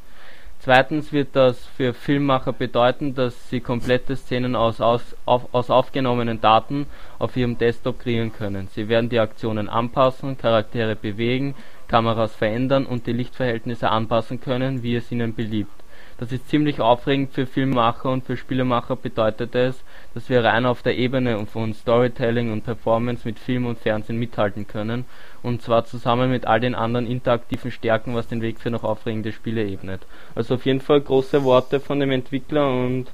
Zweitens 0.64 1.12
wird 1.12 1.34
das 1.34 1.66
für 1.76 1.92
Filmmacher 1.92 2.52
bedeuten, 2.52 3.16
dass 3.16 3.50
sie 3.50 3.58
komplette 3.58 4.14
Szenen 4.14 4.54
aus, 4.54 4.80
aus, 4.80 5.16
aus 5.24 5.70
aufgenommenen 5.70 6.40
Daten 6.40 6.86
auf 7.18 7.36
ihrem 7.36 7.58
Desktop 7.58 7.98
kreieren 7.98 8.32
können. 8.32 8.68
Sie 8.68 8.88
werden 8.88 9.08
die 9.08 9.18
Aktionen 9.18 9.68
anpassen, 9.68 10.38
Charaktere 10.38 10.94
bewegen, 10.94 11.56
Kameras 11.88 12.36
verändern 12.36 12.86
und 12.86 13.08
die 13.08 13.12
Lichtverhältnisse 13.12 13.90
anpassen 13.90 14.40
können, 14.40 14.84
wie 14.84 14.94
es 14.94 15.10
ihnen 15.10 15.34
beliebt. 15.34 15.81
Das 16.18 16.32
ist 16.32 16.48
ziemlich 16.48 16.80
aufregend 16.80 17.32
für 17.32 17.46
Filmemacher 17.46 18.10
und 18.10 18.24
für 18.24 18.36
Spielemacher 18.36 18.96
bedeutet 18.96 19.54
es, 19.54 19.82
dass 20.14 20.28
wir 20.28 20.44
rein 20.44 20.66
auf 20.66 20.82
der 20.82 20.96
Ebene 20.96 21.46
von 21.46 21.74
Storytelling 21.74 22.52
und 22.52 22.64
Performance 22.64 23.26
mit 23.26 23.38
Film 23.38 23.66
und 23.66 23.78
Fernsehen 23.78 24.18
mithalten 24.18 24.66
können 24.66 25.04
und 25.42 25.62
zwar 25.62 25.84
zusammen 25.84 26.30
mit 26.30 26.46
all 26.46 26.60
den 26.60 26.74
anderen 26.74 27.06
interaktiven 27.06 27.70
Stärken, 27.70 28.14
was 28.14 28.28
den 28.28 28.42
Weg 28.42 28.60
für 28.60 28.70
noch 28.70 28.84
aufregende 28.84 29.32
Spiele 29.32 29.66
ebnet. 29.66 30.02
Also 30.34 30.54
auf 30.54 30.66
jeden 30.66 30.80
Fall 30.80 31.00
große 31.00 31.42
Worte 31.44 31.80
von 31.80 32.00
dem 32.00 32.10
Entwickler 32.10 32.68
und 32.68 33.06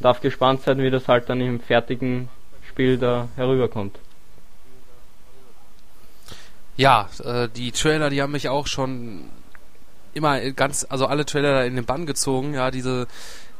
darf 0.00 0.20
gespannt 0.20 0.62
sein, 0.62 0.78
wie 0.78 0.90
das 0.90 1.08
halt 1.08 1.28
dann 1.28 1.40
im 1.40 1.60
fertigen 1.60 2.28
Spiel 2.68 2.98
da 2.98 3.28
herüberkommt. 3.36 3.98
Ja, 6.76 7.08
äh, 7.24 7.48
die 7.48 7.72
Trailer, 7.72 8.10
die 8.10 8.20
haben 8.20 8.32
mich 8.32 8.48
auch 8.48 8.66
schon 8.66 9.24
immer 10.16 10.40
ganz, 10.52 10.86
also 10.88 11.06
alle 11.06 11.24
Trailer 11.24 11.52
da 11.54 11.64
in 11.64 11.76
den 11.76 11.84
Bann 11.84 12.06
gezogen, 12.06 12.54
ja, 12.54 12.70
diese 12.70 13.06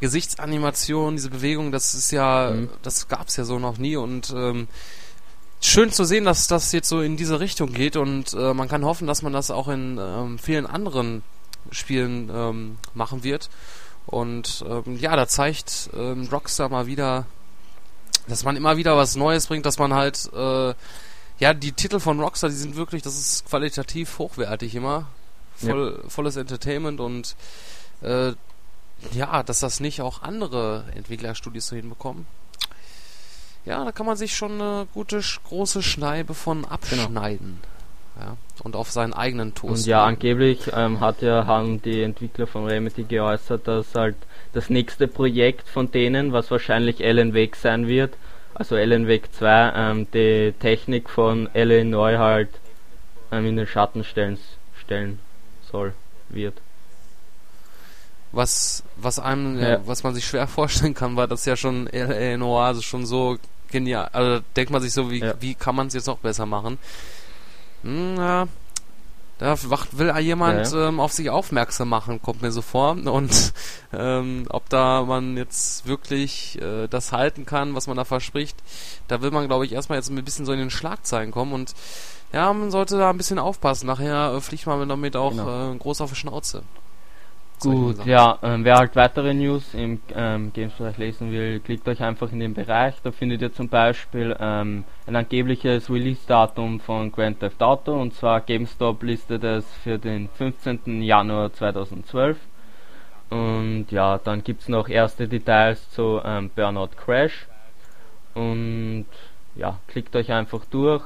Gesichtsanimation, 0.01 1.17
diese 1.17 1.31
Bewegung, 1.31 1.73
das 1.73 1.95
ist 1.95 2.11
ja, 2.11 2.51
Mhm. 2.51 2.71
das 2.83 3.09
gab's 3.09 3.37
ja 3.37 3.45
so 3.45 3.59
noch 3.59 3.79
nie 3.79 3.97
und 3.97 4.33
ähm, 4.37 4.69
schön 5.61 5.91
zu 5.91 6.05
sehen, 6.05 6.25
dass 6.25 6.49
das 6.49 6.73
jetzt 6.73 6.89
so 6.89 7.01
in 7.01 7.17
diese 7.17 7.41
Richtung 7.41 7.73
geht 7.73 7.97
und 7.97 8.35
äh, 8.35 8.55
man 8.55 8.69
kann 8.69 8.85
hoffen, 8.85 9.07
dass 9.07 9.23
man 9.23 9.33
das 9.33 9.51
auch 9.51 9.69
in 9.69 9.99
ähm, 10.01 10.39
vielen 10.39 10.67
anderen 10.67 11.23
Spielen 11.71 12.31
ähm, 12.33 12.79
machen 12.95 13.25
wird. 13.25 13.49
Und 14.07 14.65
ähm, 14.69 14.99
ja, 14.99 15.17
da 15.17 15.27
zeigt 15.27 15.91
ähm, 15.97 16.29
Rockstar 16.31 16.69
mal 16.69 16.87
wieder, 16.87 17.27
dass 18.29 18.45
man 18.45 18.57
immer 18.57 18.77
wieder 18.77 18.97
was 18.97 19.17
Neues 19.17 19.49
bringt, 19.49 19.67
dass 19.67 19.79
man 19.79 19.95
halt 19.95 20.31
äh, 20.33 20.75
ja, 21.39 21.53
die 21.55 21.73
Titel 21.73 21.99
von 22.01 22.21
Rockstar, 22.21 22.49
die 22.51 22.57
sind 22.57 22.77
wirklich, 22.77 23.03
das 23.03 23.19
ist 23.19 23.47
qualitativ 23.49 24.19
hochwertig 24.19 24.75
immer. 24.75 25.09
Voll, 25.57 26.03
Volles 26.09 26.37
Entertainment 26.37 27.01
und 27.01 27.35
äh, 28.03 28.33
ja, 29.13 29.43
dass 29.43 29.61
das 29.61 29.81
nicht 29.81 30.01
auch 30.01 30.23
andere 30.23 30.85
Entwicklerstudios 30.95 31.67
so 31.69 31.77
hinbekommen. 31.77 32.27
Ja, 33.65 33.85
da 33.85 33.93
kann 33.93 34.07
man 34.07 34.17
sich 34.17 34.37
schon 34.37 34.61
eine 34.61 34.87
gute, 34.95 35.21
große 35.49 35.83
Schneibe 35.83 36.35
von 36.35 36.65
abschneiden. 36.65 37.59
Ja, 38.19 38.37
und 38.63 38.77
auf 38.77 38.91
seinen 38.91 39.13
eigenen 39.13 39.55
Toast. 39.55 39.63
Genau. 39.63 39.75
Und 39.75 39.87
ja, 39.87 40.05
angeblich 40.05 40.71
ähm, 40.73 41.01
hat 41.01 41.21
ja, 41.21 41.47
haben 41.47 41.83
die 41.83 42.03
Entwickler 42.03 42.47
von 42.47 42.65
Remedy 42.65 43.03
geäußert, 43.03 43.69
dass 43.69 43.95
halt 43.95 44.17
das 44.55 44.71
nächste 44.71 45.07
Projekt 45.07 45.69
von 45.69 45.91
denen, 45.91 46.33
was 46.33 46.51
wahrscheinlich 46.51 47.05
Alan 47.05 47.35
Wake 47.35 47.57
sein 47.57 47.87
wird, 47.89 48.15
also 48.55 48.75
Alan 48.75 49.07
Wake 49.07 49.31
2, 49.35 49.73
ähm, 49.77 50.07
die 50.15 50.55
Technik 50.59 51.11
von 51.11 51.51
Illinois 51.53 52.17
halt 52.17 52.49
ähm, 53.31 53.45
in 53.45 53.57
den 53.59 53.67
Schatten 53.67 54.03
stellen, 54.03 54.39
stellen 54.81 55.19
soll, 55.77 55.93
wird. 56.31 56.61
was, 58.33 58.83
was 58.97 59.19
einem, 59.19 59.59
ja. 59.61 59.69
Ja. 59.69 59.81
was 59.87 60.03
man 60.03 60.15
sich 60.15 60.27
schwer 60.27 60.47
vorstellen 60.49 60.95
kann, 60.95 61.17
weil 61.17 61.29
das 61.29 61.45
ja 61.45 61.57
schon. 61.57 61.85
Noir 62.39 62.65
also 62.65 62.83
schon 62.83 63.07
so 63.07 63.37
genial, 63.71 64.09
also 64.13 64.43
denkt 64.57 64.71
man 64.71 64.83
sich 64.83 64.93
so, 64.93 65.11
wie, 65.11 65.21
Ja. 65.21 65.35
wie 65.41 65.55
kann 65.55 65.75
man 65.75 65.89
es 65.89 65.95
jetzt 65.95 66.07
noch 66.07 66.19
besser 66.19 66.47
machen? 66.47 66.79
Hm, 67.83 68.17
ja, 68.17 68.49
da 69.39 69.57
wacht, 69.71 69.99
will 69.99 70.13
jemand 70.19 70.73
Ja, 70.73 70.89
Ähm, 70.89 70.99
auf 71.01 71.13
sich 71.13 71.29
aufmerksam 71.31 71.89
machen, 71.89 72.23
kommt 72.23 72.43
mir 72.43 72.53
so 72.53 72.63
vor. 72.63 72.93
Und 72.93 73.53
ähm, 73.93 74.47
ob 74.49 74.69
da 74.71 75.03
man 75.03 75.37
jetzt 75.37 75.87
wirklich 75.87 76.61
äh, 76.61 76.89
das 76.89 77.13
halten 77.13 77.45
kann, 77.45 77.75
was 77.75 77.87
man 77.87 77.97
da 77.97 78.05
verspricht, 78.05 78.57
da 79.09 79.21
will 79.21 79.31
man, 79.31 79.47
glaube 79.47 79.67
ich, 79.67 79.73
erstmal 79.73 79.99
jetzt 79.99 80.11
ein 80.11 80.25
bisschen 80.25 80.47
so 80.47 80.53
in 80.53 80.59
den 80.59 80.71
Schlagzeilen 80.71 81.31
kommen 81.33 81.53
und 81.53 81.75
ja, 82.33 82.53
man 82.53 82.71
sollte 82.71 82.99
da 82.99 83.11
ein 83.11 83.17
bisschen 83.17 83.39
aufpassen. 83.39 83.87
Nachher 83.87 84.35
äh, 84.35 84.41
fliegt 84.41 84.67
man 84.67 84.89
damit 84.89 85.17
auch 85.17 85.31
Genau. 85.31 85.73
äh, 85.73 85.77
groß 85.77 86.01
auf 86.01 86.11
die 86.11 86.17
Schnauze. 86.17 86.63
Gut, 87.61 88.05
ja, 88.05 88.39
ähm, 88.43 88.65
wer 88.67 88.77
halt 88.77 88.95
weitere 88.97 89.33
News 89.33 89.73
im 89.73 90.03
ähm, 90.15 90.53
Games-Bereich 90.53 90.99
lesen 90.99 91.33
will, 91.33 91.59
klickt 91.61 91.89
euch 91.89 92.03
einfach 92.03 92.31
in 92.31 92.39
den 92.39 92.53
Bereich. 92.53 92.97
Da 93.03 93.13
findet 93.13 93.41
ihr 93.41 93.51
zum 93.53 93.71
Beispiel 93.71 94.37
ähm, 94.39 94.85
ein 95.07 95.17
angebliches 95.17 95.89
Release-Datum 95.89 96.81
von 96.81 97.11
Grand 97.13 97.41
Theft 97.41 97.63
Auto 97.63 97.99
und 97.99 98.13
zwar 98.13 98.43
GameStop 98.43 99.03
listet 99.03 99.43
es 99.43 99.65
für 99.83 99.99
den 99.99 100.29
15. 100.37 101.01
Januar 101.03 101.51
2012. 101.55 102.37
Und 103.31 103.87
ja, 103.91 104.19
dann 104.19 104.45
gibt 104.45 104.61
es 104.63 104.69
noch 104.69 104.89
erste 104.91 105.27
Details 105.27 105.91
zu 105.91 106.21
ähm, 106.25 106.51
Burnout 106.55 106.91
Crash. 107.03 107.47
Und 108.35 109.07
ja, 109.55 109.79
klickt 109.89 110.15
euch 110.15 110.31
einfach 110.31 110.67
durch 110.67 111.03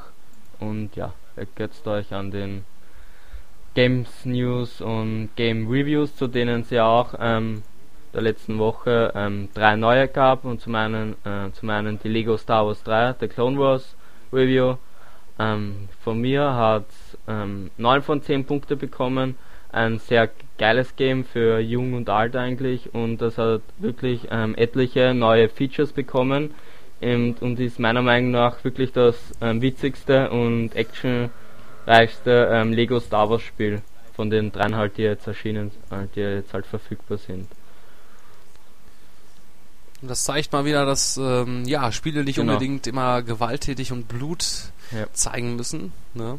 und 0.61 0.95
ja, 0.97 1.13
ergötzt 1.37 1.87
euch 1.87 2.13
an 2.13 2.31
den 2.31 2.65
Games 3.75 4.25
News 4.25 4.81
und 4.81 5.31
Game 5.37 5.69
Reviews, 5.69 6.15
zu 6.17 6.27
denen 6.27 6.63
es 6.63 6.71
ja 6.71 6.87
auch 6.87 7.15
ähm, 7.19 7.63
der 8.13 8.23
letzten 8.23 8.59
Woche 8.59 9.13
ähm, 9.15 9.49
drei 9.55 9.77
neue 9.77 10.09
gab. 10.09 10.45
Und 10.45 10.61
zum 10.61 10.75
einen, 10.75 11.15
äh, 11.25 11.53
zum 11.53 11.71
einen 11.71 11.99
die 12.01 12.09
Lego 12.09 12.37
Star 12.37 12.67
Wars 12.67 12.83
3, 12.83 13.15
der 13.15 13.29
Clone 13.29 13.59
Wars 13.59 13.97
Review. 14.33 14.77
Ähm, 15.39 15.89
von 16.03 16.21
mir 16.21 16.55
hat 16.55 16.87
ähm, 17.29 17.71
9 17.79 18.03
von 18.03 18.23
10 18.23 18.45
Punkte 18.45 18.77
bekommen. 18.77 19.37
Ein 19.73 19.99
sehr 20.01 20.29
geiles 20.59 20.97
Game 20.97 21.25
für 21.25 21.61
jung 21.61 21.95
und 21.95 22.11
alt 22.11 22.35
eigentlich 22.35 22.93
und 22.93 23.19
das 23.19 23.39
hat 23.39 23.63
wirklich 23.79 24.27
ähm, 24.31 24.57
etliche 24.57 25.15
neue 25.15 25.49
Features 25.49 25.93
bekommen 25.93 26.51
und, 27.01 27.40
und 27.40 27.59
ist 27.61 27.78
meiner 27.78 28.03
Meinung 28.03 28.30
nach 28.30 28.62
wirklich 28.62 28.92
das 28.92 29.16
ähm, 29.40 29.62
witzigste 29.62 30.30
und 30.30 30.74
action 30.76 31.30
reichste 31.86 32.48
ähm, 32.53 32.72
Lego 32.72 33.01
Star 33.01 33.30
Wars 33.30 33.42
Spiel 33.42 33.82
von 34.14 34.28
den 34.28 34.53
dreien 34.53 34.76
halt, 34.76 34.98
die 34.98 35.03
jetzt 35.03 35.26
erschienen, 35.26 35.70
äh, 35.90 36.07
die 36.14 36.20
jetzt 36.20 36.53
halt 36.53 36.66
verfügbar 36.66 37.18
sind. 37.18 37.48
Das 40.03 40.24
zeigt 40.24 40.53
mal 40.53 40.64
wieder, 40.64 40.86
dass 40.86 41.18
ähm, 41.18 41.64
ja 41.66 41.92
Spiele 41.92 42.24
nicht 42.24 42.36
genau. 42.36 42.53
unbedingt 42.53 42.86
immer 42.86 43.22
gewalttätig 43.22 43.92
und 43.92 44.09
Blut 44.09 44.44
ja. 44.92 45.07
zeigen 45.12 45.57
müssen. 45.57 45.92
Ne? 46.14 46.38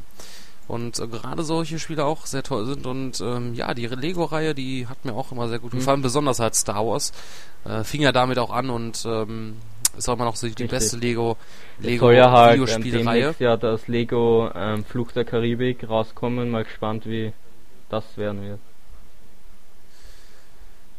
Und 0.68 1.00
äh, 1.00 1.08
gerade 1.08 1.44
solche 1.44 1.80
Spiele 1.80 2.06
auch 2.06 2.26
sehr 2.26 2.44
toll 2.44 2.66
sind. 2.66 2.86
Und 2.86 3.22
ähm, 3.22 3.54
ja, 3.54 3.74
die 3.74 3.88
Lego-Reihe, 3.88 4.56
die 4.56 4.88
hat 4.88 5.06
mir 5.06 5.14
auch 5.14 5.32
immer 5.32 5.48
sehr 5.48 5.60
gut 5.60 5.74
mhm. 5.74 5.80
gefallen, 5.80 6.02
besonders 6.02 6.40
halt 6.40 6.56
Star 6.56 6.86
Wars. 6.86 7.12
Äh, 7.66 7.84
fing 7.84 8.02
ja 8.02 8.12
damit 8.12 8.40
auch 8.40 8.52
an 8.52 8.70
und 8.70 9.04
ähm, 9.06 9.58
ist 9.98 10.10
auch 10.10 10.14
immer 10.14 10.26
noch 10.26 10.36
so 10.36 10.48
die 10.48 10.52
Richtig. 10.52 10.70
beste 10.70 10.98
Lego 10.98 11.38
Lego 11.80 12.12
ja 12.12 12.32
halt, 12.32 12.54
Videospielreihe. 12.54 13.28
Ähm, 13.28 13.36
ja 13.40 13.58
das 13.58 13.88
Lego 13.88 14.50
ähm, 14.54 14.84
Fluch 14.86 15.12
der 15.12 15.26
Karibik 15.26 15.88
rauskommen. 15.88 16.50
Mal 16.50 16.64
gespannt, 16.64 17.06
wie 17.06 17.34
das 17.90 18.04
werden 18.18 18.42
wird. 18.44 18.60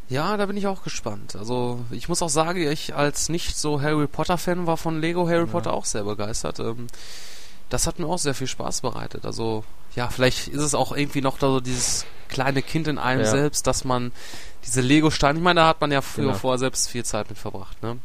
Ja, 0.08 0.36
da 0.36 0.44
bin 0.44 0.56
ich 0.56 0.66
auch 0.66 0.82
gespannt. 0.82 1.36
Also 1.36 1.80
ich 1.90 2.08
muss 2.08 2.20
auch 2.20 2.28
sagen, 2.28 2.60
ich 2.70 2.94
als 2.94 3.28
nicht 3.28 3.56
so 3.56 3.80
Harry 3.80 4.06
Potter 4.06 4.36
Fan 4.36 4.66
war 4.66 4.76
von 4.76 5.00
Lego 5.00 5.26
Harry 5.26 5.46
ja. 5.46 5.46
Potter 5.46 5.72
auch 5.72 5.86
sehr 5.86 6.04
begeistert. 6.04 6.58
Ähm, 6.58 6.88
das 7.70 7.86
hat 7.86 7.98
mir 7.98 8.06
auch 8.06 8.18
sehr 8.18 8.34
viel 8.34 8.46
Spaß 8.46 8.82
bereitet. 8.82 9.24
Also 9.24 9.64
ja, 9.94 10.08
vielleicht 10.08 10.48
ist 10.48 10.60
es 10.60 10.74
auch 10.74 10.94
irgendwie 10.94 11.22
noch 11.22 11.38
da 11.38 11.48
so 11.48 11.60
dieses 11.60 12.04
kleine 12.28 12.62
Kind 12.62 12.88
in 12.88 12.98
einem 12.98 13.22
ja. 13.22 13.30
selbst, 13.30 13.66
dass 13.66 13.84
man 13.84 14.12
diese 14.64 14.80
Lego-Steine, 14.80 15.38
ich 15.38 15.44
meine, 15.44 15.60
da 15.60 15.68
hat 15.68 15.80
man 15.80 15.90
ja 15.90 16.02
früher 16.02 16.26
genau. 16.26 16.38
vorher 16.38 16.58
selbst 16.58 16.88
viel 16.88 17.04
Zeit 17.04 17.28
mit 17.28 17.38
verbracht, 17.38 17.82
ne? 17.82 17.98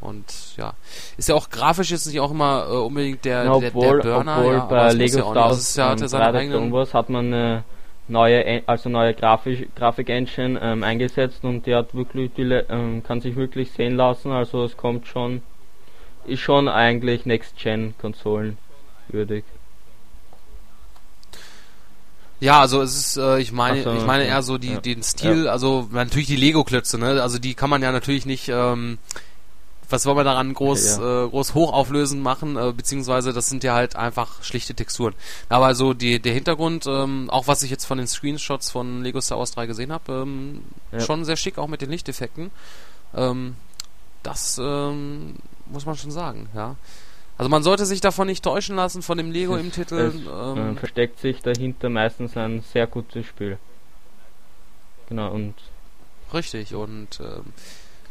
Und 0.00 0.24
ja, 0.56 0.72
ist 1.18 1.28
ja 1.28 1.34
auch 1.34 1.50
grafisch 1.50 1.90
jetzt 1.90 2.06
nicht 2.06 2.20
auch 2.20 2.30
immer 2.30 2.66
äh, 2.70 2.72
unbedingt 2.72 3.24
der, 3.24 3.44
ja, 3.44 3.52
obwohl, 3.52 4.00
der, 4.00 4.14
Burner. 4.14 4.38
Obwohl 4.38 4.54
ja, 4.54 4.64
bei 4.64 4.92
Lego 4.92 5.18
ja 5.18 5.22
Star 5.24 5.34
Wars 5.34 5.76
ja, 5.76 5.90
hat 5.90 6.08
seine 6.08 6.38
eigenen 6.38 6.72
hat 6.92 7.10
man 7.10 7.26
eine 7.26 7.64
neue, 8.08 8.62
also 8.66 8.88
neue 8.88 9.14
Grafik, 9.14 9.74
Grafik-Engine 9.76 10.58
ähm, 10.60 10.82
eingesetzt 10.82 11.44
und 11.44 11.66
die 11.66 11.74
hat 11.74 11.94
wirklich, 11.94 12.30
die 12.36 12.42
ähm, 12.42 13.02
kann 13.02 13.20
sich 13.20 13.36
wirklich 13.36 13.72
sehen 13.72 13.96
lassen. 13.96 14.32
Also 14.32 14.64
es 14.64 14.76
kommt 14.76 15.06
schon, 15.06 15.42
ist 16.26 16.40
schon 16.40 16.68
eigentlich 16.68 17.26
Next-Gen-Konsolen 17.26 18.56
würdig. 19.08 19.44
Ja, 22.40 22.60
also 22.60 22.80
es 22.80 22.96
ist, 22.96 23.16
äh, 23.18 23.38
ich 23.38 23.52
meine, 23.52 23.82
so, 23.82 23.92
ich 23.92 24.06
meine 24.06 24.24
eher 24.24 24.42
so 24.42 24.56
die, 24.56 24.72
ja. 24.72 24.80
den 24.80 25.02
Stil, 25.02 25.44
ja. 25.44 25.52
also 25.52 25.88
natürlich 25.92 26.26
die 26.26 26.36
Lego-Klötze, 26.36 26.98
ne? 26.98 27.22
Also 27.22 27.38
die 27.38 27.52
kann 27.52 27.68
man 27.68 27.82
ja 27.82 27.92
natürlich 27.92 28.24
nicht 28.24 28.48
ähm, 28.48 28.98
was 29.92 30.06
wollen 30.06 30.16
wir 30.16 30.24
daran 30.24 30.54
groß, 30.54 30.98
ja. 30.98 31.24
äh, 31.24 31.28
groß 31.28 31.54
hochauflösen 31.54 32.20
machen, 32.20 32.56
äh, 32.56 32.72
beziehungsweise 32.72 33.32
das 33.32 33.48
sind 33.48 33.64
ja 33.64 33.74
halt 33.74 33.96
einfach 33.96 34.42
schlichte 34.42 34.74
Texturen. 34.74 35.14
Aber 35.48 35.74
so 35.74 35.94
die, 35.94 36.20
der 36.20 36.32
Hintergrund, 36.32 36.86
ähm, 36.86 37.28
auch 37.30 37.46
was 37.46 37.62
ich 37.62 37.70
jetzt 37.70 37.84
von 37.84 37.98
den 37.98 38.06
Screenshots 38.06 38.70
von 38.70 39.02
Lego 39.02 39.20
Star 39.20 39.38
Wars 39.38 39.52
3 39.52 39.66
gesehen 39.66 39.92
habe, 39.92 40.12
ähm, 40.12 40.62
ja. 40.92 41.00
schon 41.00 41.24
sehr 41.24 41.36
schick, 41.36 41.58
auch 41.58 41.68
mit 41.68 41.82
den 41.82 41.90
Lichteffekten. 41.90 42.50
Ähm, 43.14 43.56
das 44.22 44.60
ähm, 44.62 45.36
muss 45.66 45.86
man 45.86 45.96
schon 45.96 46.10
sagen, 46.10 46.48
ja. 46.54 46.76
Also 47.38 47.48
man 47.48 47.62
sollte 47.62 47.86
sich 47.86 48.02
davon 48.02 48.26
nicht 48.26 48.44
täuschen 48.44 48.76
lassen 48.76 49.00
von 49.00 49.16
dem 49.16 49.30
Lego 49.30 49.54
es, 49.56 49.62
im 49.62 49.72
Titel. 49.72 49.94
Es, 49.94 50.14
ähm, 50.14 50.76
versteckt 50.76 51.20
sich 51.20 51.40
dahinter 51.40 51.88
meistens 51.88 52.36
ein 52.36 52.62
sehr 52.72 52.86
gutes 52.86 53.26
Spiel. 53.26 53.58
Genau 55.08 55.32
und 55.32 55.54
richtig 56.32 56.74
und 56.74 57.18
ähm, 57.20 57.52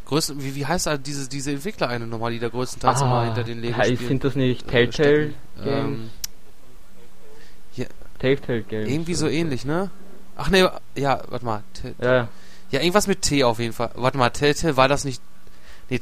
größten, 0.10 0.44
wie, 0.44 0.56
wie 0.56 0.66
heißt 0.66 0.88
da 0.88 0.98
diese, 0.98 1.30
diese 1.30 1.52
Entwickler 1.52 1.88
eine 1.88 2.08
nochmal, 2.08 2.32
die 2.32 2.40
da 2.40 2.50
größtenteils 2.50 3.02
ah, 3.02 3.06
immer 3.06 3.26
hinter 3.26 3.44
den 3.44 3.62
Lego 3.62 3.80
ja, 3.80 3.96
Sind 3.96 4.24
das 4.24 4.36
nicht 4.36 4.68
äh, 4.68 4.88
Telltale 4.88 5.22
äh, 5.22 5.64
Games? 5.64 6.00
Ähm, 6.00 6.10
ja, 7.76 7.86
Telltale 8.18 8.64
Games. 8.64 8.90
Irgendwie 8.90 9.14
so 9.14 9.28
ähnlich, 9.28 9.66
ne? 9.66 9.92
Ach 10.36 10.50
ne, 10.50 10.72
ja, 10.96 11.22
warte 11.28 11.46
mal. 11.46 11.64
Ja. 12.02 12.28
ja, 12.72 12.80
irgendwas 12.80 13.08
mit 13.08 13.22
T 13.22 13.44
auf 13.44 13.60
jeden 13.60 13.74
Fall. 13.74 13.92
Warte 13.96 14.18
mal, 14.18 14.32
Telltale 14.32 14.76
war 14.78 14.88
das 14.88 15.06
nicht. 15.06 15.22
Nee, 15.90 16.02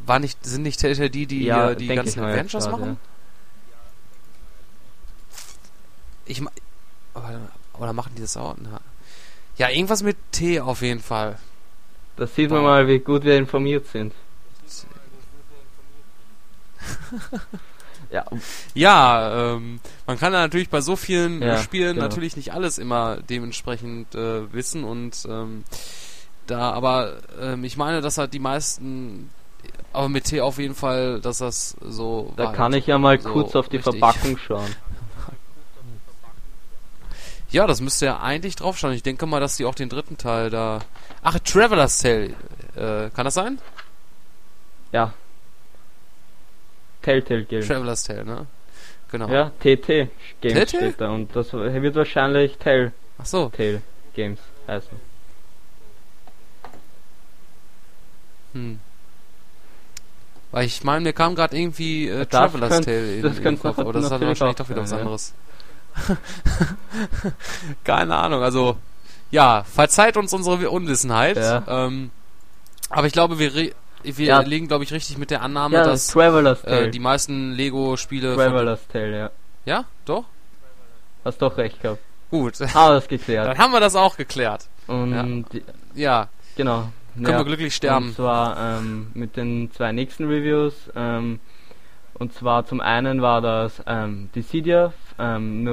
war 0.00 0.18
nicht, 0.18 0.44
sind 0.44 0.62
nicht 0.62 0.78
Telltale 0.78 1.08
die, 1.08 1.26
die 1.26 1.44
ja, 1.44 1.74
die 1.74 1.86
ganzen 1.86 2.22
Adventures 2.22 2.68
machen? 2.68 2.88
Ja. 2.90 2.96
Ich 6.26 6.42
oder 7.78 7.92
machen 7.92 8.12
die 8.16 8.22
das 8.22 8.36
auch? 8.36 8.54
Ja, 9.56 9.70
irgendwas 9.70 10.02
mit 10.02 10.16
T 10.32 10.60
auf 10.60 10.82
jeden 10.82 11.00
Fall. 11.00 11.38
Da 12.16 12.26
sieht 12.26 12.50
man 12.50 12.62
mal, 12.62 12.88
wie 12.88 12.98
gut 12.98 13.24
wir 13.24 13.36
informiert 13.36 13.86
sind. 13.86 14.12
ja, 18.10 18.24
ja 18.74 19.54
ähm, 19.54 19.80
man 20.06 20.18
kann 20.18 20.32
ja 20.32 20.40
natürlich 20.40 20.70
bei 20.70 20.80
so 20.80 20.96
vielen 20.96 21.42
ja, 21.42 21.58
Spielen 21.58 21.94
genau. 21.94 22.06
natürlich 22.06 22.36
nicht 22.36 22.52
alles 22.52 22.78
immer 22.78 23.18
dementsprechend 23.28 24.14
äh, 24.14 24.52
wissen 24.52 24.84
und 24.84 25.26
ähm, 25.28 25.64
da, 26.46 26.70
aber 26.72 27.18
ähm, 27.40 27.64
ich 27.64 27.76
meine, 27.76 28.00
dass 28.00 28.18
halt 28.18 28.32
die 28.32 28.38
meisten, 28.38 29.30
aber 29.92 30.08
mit 30.08 30.24
T 30.24 30.40
auf 30.40 30.58
jeden 30.58 30.74
Fall, 30.74 31.20
dass 31.20 31.38
das 31.38 31.76
so. 31.80 32.32
Da 32.36 32.52
kann 32.52 32.72
halt 32.72 32.82
ich 32.82 32.86
ja 32.86 32.98
mal 32.98 33.20
so 33.20 33.30
kurz 33.30 33.56
auf 33.56 33.68
die 33.68 33.76
richtig. 33.78 33.98
Verpackung 33.98 34.38
schauen. 34.38 34.76
Ja, 37.50 37.66
das 37.66 37.80
müsste 37.80 38.06
ja 38.06 38.20
eigentlich 38.20 38.56
draufschauen. 38.56 38.92
Ich 38.94 39.02
denke 39.02 39.26
mal, 39.26 39.40
dass 39.40 39.56
die 39.56 39.64
auch 39.64 39.74
den 39.74 39.88
dritten 39.88 40.18
Teil 40.18 40.50
da. 40.50 40.80
Ach, 41.22 41.38
Traveler's 41.38 41.98
Tale. 41.98 42.34
Äh, 42.74 43.10
kann 43.10 43.24
das 43.24 43.34
sein? 43.34 43.58
Ja. 44.92 45.12
Telltale 47.02 47.44
Games. 47.44 47.66
Traveler's 47.66 48.02
Tale, 48.04 48.24
ne? 48.24 48.46
Genau. 49.10 49.28
Ja, 49.28 49.50
TT 49.60 50.08
Games 50.40 50.68
steht 50.68 51.00
da 51.00 51.10
und 51.10 51.34
das 51.34 51.52
wird 51.52 51.94
wahrscheinlich 51.94 52.56
Tell. 52.58 52.92
Ach 53.18 53.26
so. 53.26 53.48
Tale 53.50 53.82
Games 54.14 54.40
heißen. 54.66 54.98
Hm. 58.52 58.80
Weil 60.50 60.66
ich 60.66 60.82
meine, 60.82 61.02
mir 61.02 61.12
kam 61.12 61.34
gerade 61.34 61.56
irgendwie 61.56 62.08
äh, 62.08 62.26
Traveler's 62.26 62.80
Tale 62.80 63.16
in, 63.16 63.22
das 63.22 63.40
den 63.40 63.58
Kopf, 63.58 63.78
aber 63.78 63.92
das 63.92 64.04
ist 64.04 64.10
dann 64.10 64.20
wahrscheinlich 64.22 64.56
doch 64.56 64.68
wieder 64.68 64.82
was 64.82 64.92
anderes. 64.92 65.34
Ja. 65.36 65.45
Keine 67.84 68.16
Ahnung, 68.16 68.42
also 68.42 68.76
ja, 69.30 69.64
verzeiht 69.64 70.16
uns 70.16 70.32
unsere 70.32 70.70
Unwissenheit. 70.70 71.36
Ja. 71.36 71.64
Ähm, 71.66 72.10
aber 72.90 73.06
ich 73.06 73.12
glaube, 73.12 73.38
wir, 73.38 73.52
wir 73.54 74.26
ja. 74.26 74.40
legen, 74.40 74.68
glaube 74.68 74.84
ich, 74.84 74.92
richtig 74.92 75.18
mit 75.18 75.30
der 75.30 75.42
Annahme, 75.42 75.76
ja, 75.76 75.84
dass 75.84 76.14
äh, 76.14 76.90
die 76.90 77.00
meisten 77.00 77.52
Lego-Spiele. 77.52 78.36
Traveler's 78.36 78.86
Tale, 78.92 79.18
ja. 79.18 79.30
Ja, 79.64 79.84
doch? 80.04 80.24
Hast 81.24 81.42
doch 81.42 81.56
recht 81.58 81.82
gehabt. 81.82 82.00
Gut. 82.30 82.60
Haben 82.74 82.90
wir 82.90 82.94
das 82.94 83.08
geklärt. 83.08 83.48
Dann 83.48 83.58
haben 83.58 83.72
wir 83.72 83.80
das 83.80 83.96
auch 83.96 84.16
geklärt. 84.16 84.68
Und 84.86 85.46
ja. 85.94 86.28
Genau. 86.56 86.88
Können 87.14 87.38
wir 87.38 87.44
glücklich 87.44 87.74
sterben. 87.74 88.08
Und 88.08 88.14
zwar 88.14 88.78
ähm, 88.78 89.10
mit 89.14 89.36
den 89.36 89.70
zwei 89.72 89.92
nächsten 89.92 90.26
Reviews. 90.28 90.74
Ähm, 90.94 91.40
und 92.18 92.32
zwar 92.32 92.64
zum 92.66 92.80
einen 92.80 93.22
war 93.22 93.40
das 93.40 93.82
ähm, 93.86 94.30
Dissidia 94.34 94.92
ähm, 95.18 95.64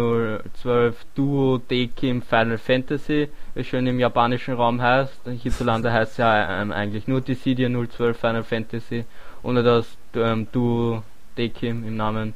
012 0.62 0.96
Duo 1.16 1.58
Dekim 1.58 2.22
Final 2.22 2.58
Fantasy, 2.58 3.30
wie 3.56 3.64
schön 3.64 3.88
im 3.88 4.00
japanischen 4.00 4.56
Raum 4.56 4.82
heißt. 4.82 5.22
Hierzulande 5.42 5.92
heißt 5.92 6.14
es 6.14 6.18
ja 6.18 6.62
ähm, 6.62 6.72
eigentlich 6.72 7.08
nur 7.08 7.22
Dissidia 7.22 7.70
012 7.70 8.18
Final 8.18 8.44
Fantasy, 8.44 9.06
ohne 9.42 9.64
das 9.64 9.98
ähm, 10.16 10.48
Duo 10.52 11.04
Dekim 11.38 11.88
im 11.88 11.96
Namen. 11.96 12.34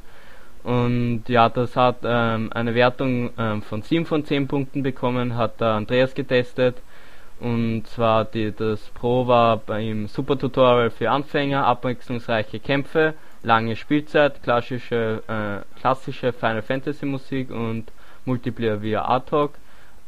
Und 0.64 1.24
ja, 1.28 1.48
das 1.48 1.76
hat 1.76 1.98
ähm, 2.04 2.50
eine 2.52 2.74
Wertung 2.74 3.30
ähm, 3.38 3.62
von 3.62 3.82
7 3.82 4.06
von 4.06 4.24
10 4.24 4.48
Punkten 4.48 4.82
bekommen, 4.82 5.36
hat 5.36 5.60
der 5.60 5.68
Andreas 5.68 6.14
getestet. 6.14 6.76
Und 7.40 7.86
zwar 7.86 8.24
die, 8.24 8.52
das 8.52 8.80
Pro 8.90 9.26
war 9.28 9.58
beim 9.58 10.08
Super 10.08 10.36
Tutorial 10.36 10.90
für 10.90 11.10
Anfänger, 11.10 11.64
abwechslungsreiche 11.64 12.58
Kämpfe, 12.58 13.14
lange 13.42 13.76
Spielzeit, 13.76 14.42
klassische, 14.42 15.22
äh, 15.28 15.78
klassische 15.78 16.32
Final 16.32 16.62
Fantasy 16.62 17.06
Musik 17.06 17.50
und 17.50 17.90
Multiplayer 18.24 18.82
via 18.82 19.02
Art-Talk. 19.02 19.54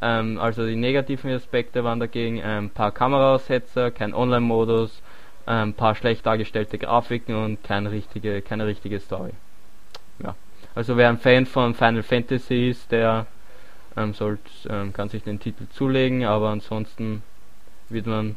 Ähm, 0.03 0.39
also 0.39 0.67
die 0.67 0.77
negativen 0.77 1.31
Aspekte 1.33 1.85
waren 1.85 2.01
dagegen 2.01 2.43
ein 2.43 2.71
paar 2.71 2.93
Kameraaussetzer, 2.93 3.91
kein 3.91 4.15
Online-Modus, 4.15 5.03
ein 5.47 5.75
paar 5.75 5.95
schlecht 5.95 6.25
dargestellte 6.27 6.79
Grafiken 6.79 7.35
und 7.35 7.65
keine 7.65 7.91
richtige, 7.91 8.43
keine 8.43 8.67
richtige 8.67 9.01
Story. 9.01 9.33
Ja. 10.23 10.35
Also 10.75 10.97
wer 10.97 11.09
ein 11.09 11.19
Fan 11.19 11.47
von 11.47 11.75
Final 11.75 12.03
Fantasy 12.03 12.71
ist, 12.71 12.93
der 12.93 13.27
ähm, 13.97 14.15
sollt, 14.15 14.41
ähm, 14.69 14.93
kann 14.93 15.09
sich 15.09 15.23
den 15.23 15.41
Titel 15.41 15.67
zulegen, 15.71 16.25
aber 16.25 16.51
ansonsten 16.51 17.23
wird 17.89 18.07
man 18.07 18.37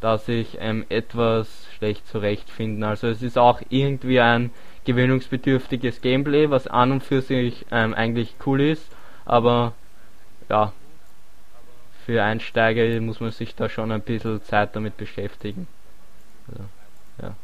da 0.00 0.18
sich 0.18 0.56
ähm, 0.60 0.84
etwas 0.88 1.48
schlecht 1.76 2.06
zurechtfinden. 2.08 2.82
Also 2.84 3.08
es 3.08 3.22
ist 3.22 3.38
auch 3.38 3.60
irgendwie 3.68 4.20
ein 4.20 4.50
gewöhnungsbedürftiges 4.84 6.00
Gameplay, 6.00 6.50
was 6.50 6.66
an 6.66 6.92
und 6.92 7.04
für 7.04 7.20
sich 7.22 7.66
ähm, 7.70 7.94
eigentlich 7.94 8.34
cool 8.46 8.60
ist, 8.62 8.84
aber 9.26 9.74
ja, 10.48 10.72
für 12.06 12.22
Einsteiger 12.22 13.00
muss 13.00 13.20
man 13.20 13.30
sich 13.30 13.54
da 13.54 13.68
schon 13.68 13.92
ein 13.92 14.00
bisschen 14.00 14.42
Zeit 14.44 14.74
damit 14.74 14.96
beschäftigen. 14.96 15.68
Also, 16.48 16.64
ja. 17.22 17.36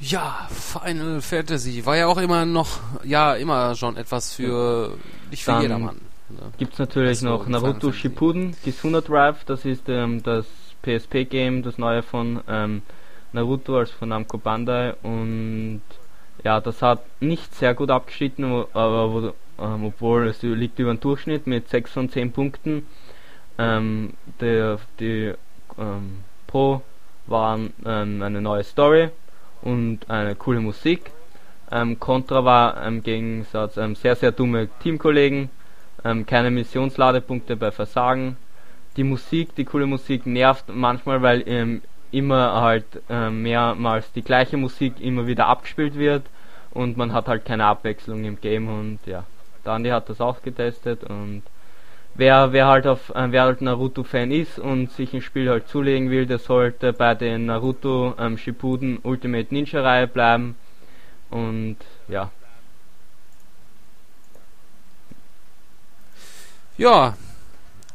Ja, 0.00 0.48
Final 0.50 1.20
Fantasy 1.22 1.84
war 1.86 1.96
ja 1.96 2.06
auch 2.06 2.18
immer 2.18 2.44
noch, 2.44 2.68
ja, 3.04 3.34
immer 3.34 3.74
schon 3.74 3.96
etwas 3.96 4.34
für, 4.34 4.96
nicht 5.30 5.44
für 5.44 5.52
Dann 5.52 5.62
jedermann. 5.62 6.00
Ne? 6.30 6.52
Gibt's 6.58 6.78
natürlich 6.78 7.10
Also, 7.10 7.28
noch 7.28 7.46
Naruto. 7.48 7.92
Shippuden, 7.92 8.54
Kisuna 8.62 9.00
Drive, 9.00 9.44
das 9.44 9.64
ist 9.64 9.88
ähm, 9.88 10.22
das 10.22 10.46
PSP-Game, 10.82 11.62
das 11.62 11.78
neue 11.78 12.02
von 12.02 12.40
ähm, 12.48 12.82
Naruto, 13.32 13.76
also 13.78 13.92
von 13.94 14.08
Namco 14.10 14.38
Bandai 14.38 14.94
und 15.02 15.82
ja, 16.44 16.60
das 16.60 16.82
hat 16.82 17.00
nicht 17.20 17.54
sehr 17.54 17.74
gut 17.74 17.90
abgeschnitten, 17.90 18.50
wo- 18.50 18.68
aber 18.72 19.12
wo, 19.12 19.32
ähm, 19.62 19.84
obwohl 19.86 20.28
es 20.28 20.40
liegt 20.42 20.78
über 20.78 20.94
den 20.94 21.00
Durchschnitt 21.00 21.46
mit 21.46 21.68
6 21.68 21.90
von 21.92 22.08
10 22.10 22.32
Punkten. 22.32 22.86
Ähm, 23.58 24.12
der, 24.40 24.78
die 25.00 25.32
ähm, 25.78 26.18
Pro 26.46 26.82
waren 27.26 27.72
ähm, 27.84 28.22
eine 28.22 28.40
neue 28.40 28.62
Story 28.62 29.08
und 29.62 30.08
eine 30.08 30.36
coole 30.36 30.60
Musik. 30.60 31.10
Ähm, 31.72 31.98
Contra 31.98 32.44
war 32.44 32.86
im 32.86 33.02
Gegensatz 33.02 33.76
ähm, 33.76 33.96
sehr, 33.96 34.14
sehr 34.14 34.30
dumme 34.30 34.68
Teamkollegen, 34.80 35.50
ähm, 36.04 36.26
keine 36.26 36.50
Missionsladepunkte 36.50 37.56
bei 37.56 37.70
Versagen. 37.70 38.36
Die 38.96 39.04
Musik, 39.04 39.54
die 39.54 39.64
coole 39.64 39.86
Musik 39.86 40.26
nervt 40.26 40.64
manchmal, 40.68 41.22
weil 41.22 41.42
ähm, 41.46 41.82
immer 42.10 42.60
halt 42.60 42.84
ähm, 43.08 43.42
mehrmals 43.42 44.12
die 44.12 44.22
gleiche 44.22 44.56
Musik 44.56 45.00
immer 45.00 45.26
wieder 45.26 45.46
abgespielt 45.46 45.96
wird 45.96 46.24
und 46.70 46.96
man 46.96 47.12
hat 47.12 47.28
halt 47.28 47.44
keine 47.44 47.66
Abwechslung 47.66 48.24
im 48.24 48.40
Game 48.40 48.68
und 48.68 48.98
ja, 49.06 49.24
Dandi 49.64 49.90
hat 49.90 50.08
das 50.08 50.20
auch 50.20 50.42
getestet 50.42 51.04
und 51.04 51.42
wer, 52.14 52.52
wer 52.52 52.66
halt 52.66 52.86
auf 52.86 53.10
äh, 53.14 53.30
wer 53.30 53.42
halt 53.42 53.60
Naruto 53.60 54.04
Fan 54.04 54.30
ist 54.30 54.58
und 54.58 54.90
sich 54.92 55.12
ein 55.12 55.22
Spiel 55.22 55.50
halt 55.50 55.68
zulegen 55.68 56.10
will, 56.10 56.26
der 56.26 56.38
sollte 56.38 56.92
bei 56.92 57.14
den 57.14 57.46
Naruto 57.46 58.14
ähm, 58.18 58.38
Shippuden 58.38 58.98
Ultimate 59.02 59.52
Ninja 59.52 59.82
Reihe 59.82 60.06
bleiben 60.06 60.56
und 61.30 61.76
ja, 62.08 62.30
Ja, 66.78 67.16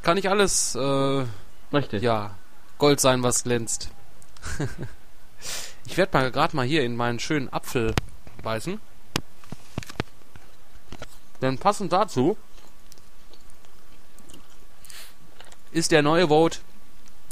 kann 0.01 0.15
nicht 0.15 0.29
alles, 0.29 0.75
äh, 0.75 1.25
richtig. 1.73 2.03
ja, 2.03 2.35
Gold 2.77 2.99
sein, 2.99 3.23
was 3.23 3.43
glänzt. 3.43 3.89
ich 5.85 5.95
werde 5.95 6.17
mal 6.17 6.31
gerade 6.31 6.53
mal 6.53 6.65
hier 6.65 6.83
in 6.83 6.97
meinen 6.97 7.19
schönen 7.19 7.51
Apfel 7.51 7.95
beißen. 8.43 8.81
Denn 11.41 11.57
passend 11.57 11.93
dazu 11.93 12.37
ist 15.71 15.91
der 15.91 16.01
neue 16.01 16.27
Vote 16.27 16.59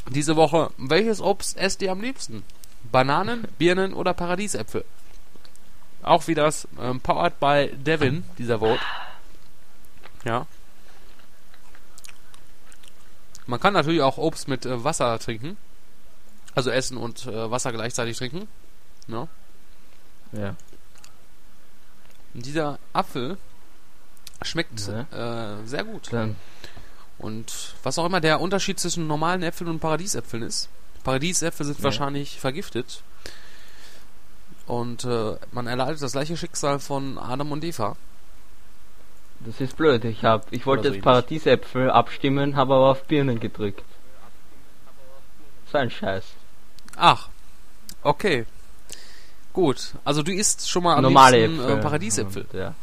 diese 0.10 0.38
Woche. 0.38 0.72
Welches 0.78 1.20
Obst 1.20 1.58
esst 1.58 1.82
ihr 1.82 1.92
am 1.92 2.02
liebsten? 2.02 2.44
Bananen, 2.92 3.46
Birnen 3.58 3.94
oder 3.94 4.14
Paradiesäpfel? 4.14 4.86
Auch 6.02 6.28
wie 6.28 6.34
das 6.34 6.66
ähm, 6.80 7.02
powered 7.02 7.42
by 7.42 7.72
Devin, 7.76 8.24
dieser 8.38 8.60
Vote. 8.60 8.82
Ja. 10.24 10.48
Man 13.52 13.60
kann 13.60 13.74
natürlich 13.74 14.02
auch 14.02 14.18
Obst 14.18 14.48
mit 14.48 14.66
äh, 14.66 14.82
Wasser 14.84 15.20
trinken. 15.20 15.58
Also 16.56 16.70
essen 16.70 16.96
und 16.98 17.26
äh, 17.28 17.52
Wasser 17.52 17.72
gleichzeitig 17.74 18.18
trinken. 18.18 18.48
Ja. 19.08 19.28
Ja. 20.32 20.56
Und 22.34 22.46
dieser 22.46 22.80
Apfel 22.94 23.38
schmeckt 24.42 24.88
Ja. 24.88 25.58
äh, 25.62 25.68
sehr 25.68 25.84
gut. 25.84 26.12
Dann 26.14 26.38
Und 27.18 27.76
was 27.84 28.00
auch 28.00 28.06
immer 28.06 28.22
der 28.22 28.40
Unterschied 28.40 28.80
zwischen 28.80 29.06
normalen 29.08 29.44
Äpfeln 29.44 29.70
und 29.70 29.80
Paradiesäpfeln 29.82 30.44
ist. 30.44 30.70
Paradiesäpfel 31.04 31.66
sind 31.66 31.78
Ja. 31.80 31.84
wahrscheinlich 31.84 32.40
vergiftet. 32.40 33.04
Und 34.66 35.04
äh, 35.04 35.36
man 35.52 35.68
erleidet 35.68 36.02
das 36.02 36.14
gleiche 36.14 36.38
Schicksal 36.38 36.80
von 36.80 37.18
Adam 37.18 37.52
und 37.52 37.64
Eva. 37.66 37.98
Das 39.46 39.60
ist 39.60 39.76
blöd. 39.78 40.06
Ich 40.06 40.24
hab, 40.24 40.52
ich 40.52 40.66
wollte 40.66 40.90
so 40.90 40.94
jetzt. 40.96 41.04
Paradiesäpfel 41.04 41.90
abstimmen, 41.90 42.56
habe 42.56 42.76
aber 42.76 42.92
auf 42.92 43.04
Birnen 43.06 43.40
gedrückt. 43.40 43.84
So 45.72 45.78
ein 45.78 45.90
Scheiß. 45.90 46.26
Ach, 46.98 47.30
okay. 48.04 48.46
Gut, 49.54 49.96
also 50.06 50.22
du 50.24 50.32
isst 50.34 50.70
schon 50.70 50.84
mal 50.84 50.96
am 50.96 51.04
Normale 51.04 51.46
liebsten 51.46 51.64
Äpfel. 51.64 51.78
äh, 51.78 51.82
Paradiesäpfel. 51.82 52.46
Und, 52.52 52.60
ja. 52.60 52.76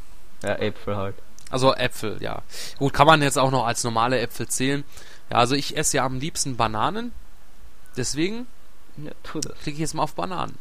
ja, 0.43 0.55
Äpfel 0.57 0.97
halt. 0.97 1.15
Also 1.51 1.75
Äpfel, 1.75 2.19
ja. 2.21 2.43
Gut, 2.79 2.93
kann 2.93 3.07
man 3.07 3.23
jetzt 3.23 3.39
auch 3.39 3.51
noch 3.51 3.67
als 3.67 3.85
normale 3.85 4.19
Äpfel 4.21 4.49
zählen. 4.49 4.85
Ja, 5.31 5.39
also 5.39 5.55
ich 5.55 5.77
esse 5.77 5.99
ja 5.99 6.05
am 6.05 6.19
liebsten 6.19 6.57
Bananen. 6.57 7.13
Deswegen 7.97 8.47
Ja, 8.97 9.13
tu 9.23 9.41
das. 9.41 9.53
klicke 9.59 9.77
ich 9.77 9.79
jetzt 9.81 9.95
mal 9.95 10.03
auf 10.03 10.15
Bananen. 10.15 10.59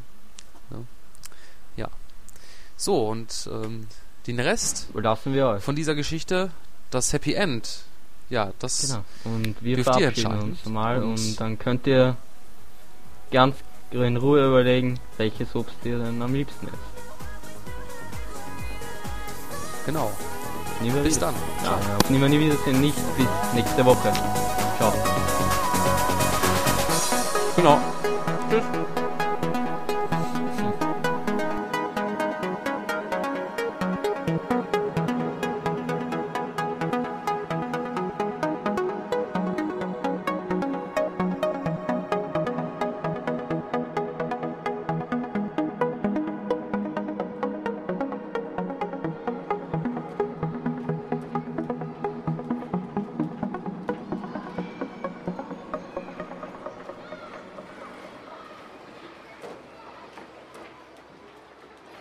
Ja. 0.71 0.77
ja. 1.77 1.89
So, 2.77 3.07
und 3.09 3.49
ähm, 3.51 3.87
den 4.27 4.39
Rest 4.39 4.87
Lassen 4.93 5.33
wir 5.33 5.47
euch. 5.47 5.63
von 5.63 5.75
dieser 5.75 5.95
Geschichte, 5.95 6.51
das 6.91 7.11
Happy 7.13 7.33
End. 7.33 7.79
Ja, 8.29 8.51
das 8.59 8.81
Genau. 8.81 9.03
Und 9.23 9.55
wir 9.61 9.83
verabschieden 9.83 10.09
entscheiden. 10.31 10.41
uns 10.51 10.65
mal 10.65 11.01
und, 11.01 11.11
Und- 11.13 11.39
dann 11.39 11.57
könnt 11.57 11.87
ihr 11.87 12.15
ganz 13.31 13.55
in 13.91 14.17
Ruhe 14.17 14.45
überlegen, 14.47 14.99
welches 15.17 15.55
Obst 15.55 15.75
ihr 15.85 15.97
denn 15.97 16.21
am 16.21 16.33
liebsten 16.33 16.67
isst. 16.67 16.75
genau. 19.85 20.11
Nie 20.81 20.89
mehr 20.91 21.01
Bis 21.03 21.15
wieder. 21.15 21.27
dann. 21.27 21.35
Ja, 21.63 21.71
ja, 21.71 21.97
auf 21.97 22.09
nie 22.09 22.19
mehr 22.19 22.29
nie 22.29 22.39
wiedersehen. 22.39 22.81
Nicht 22.81 22.97
bis 23.17 23.27
nächste 23.53 23.83
Woche. 23.85 24.11
Ciao. 24.77 24.93
Genau. 27.55 27.79
Tschüss. 28.49 29.06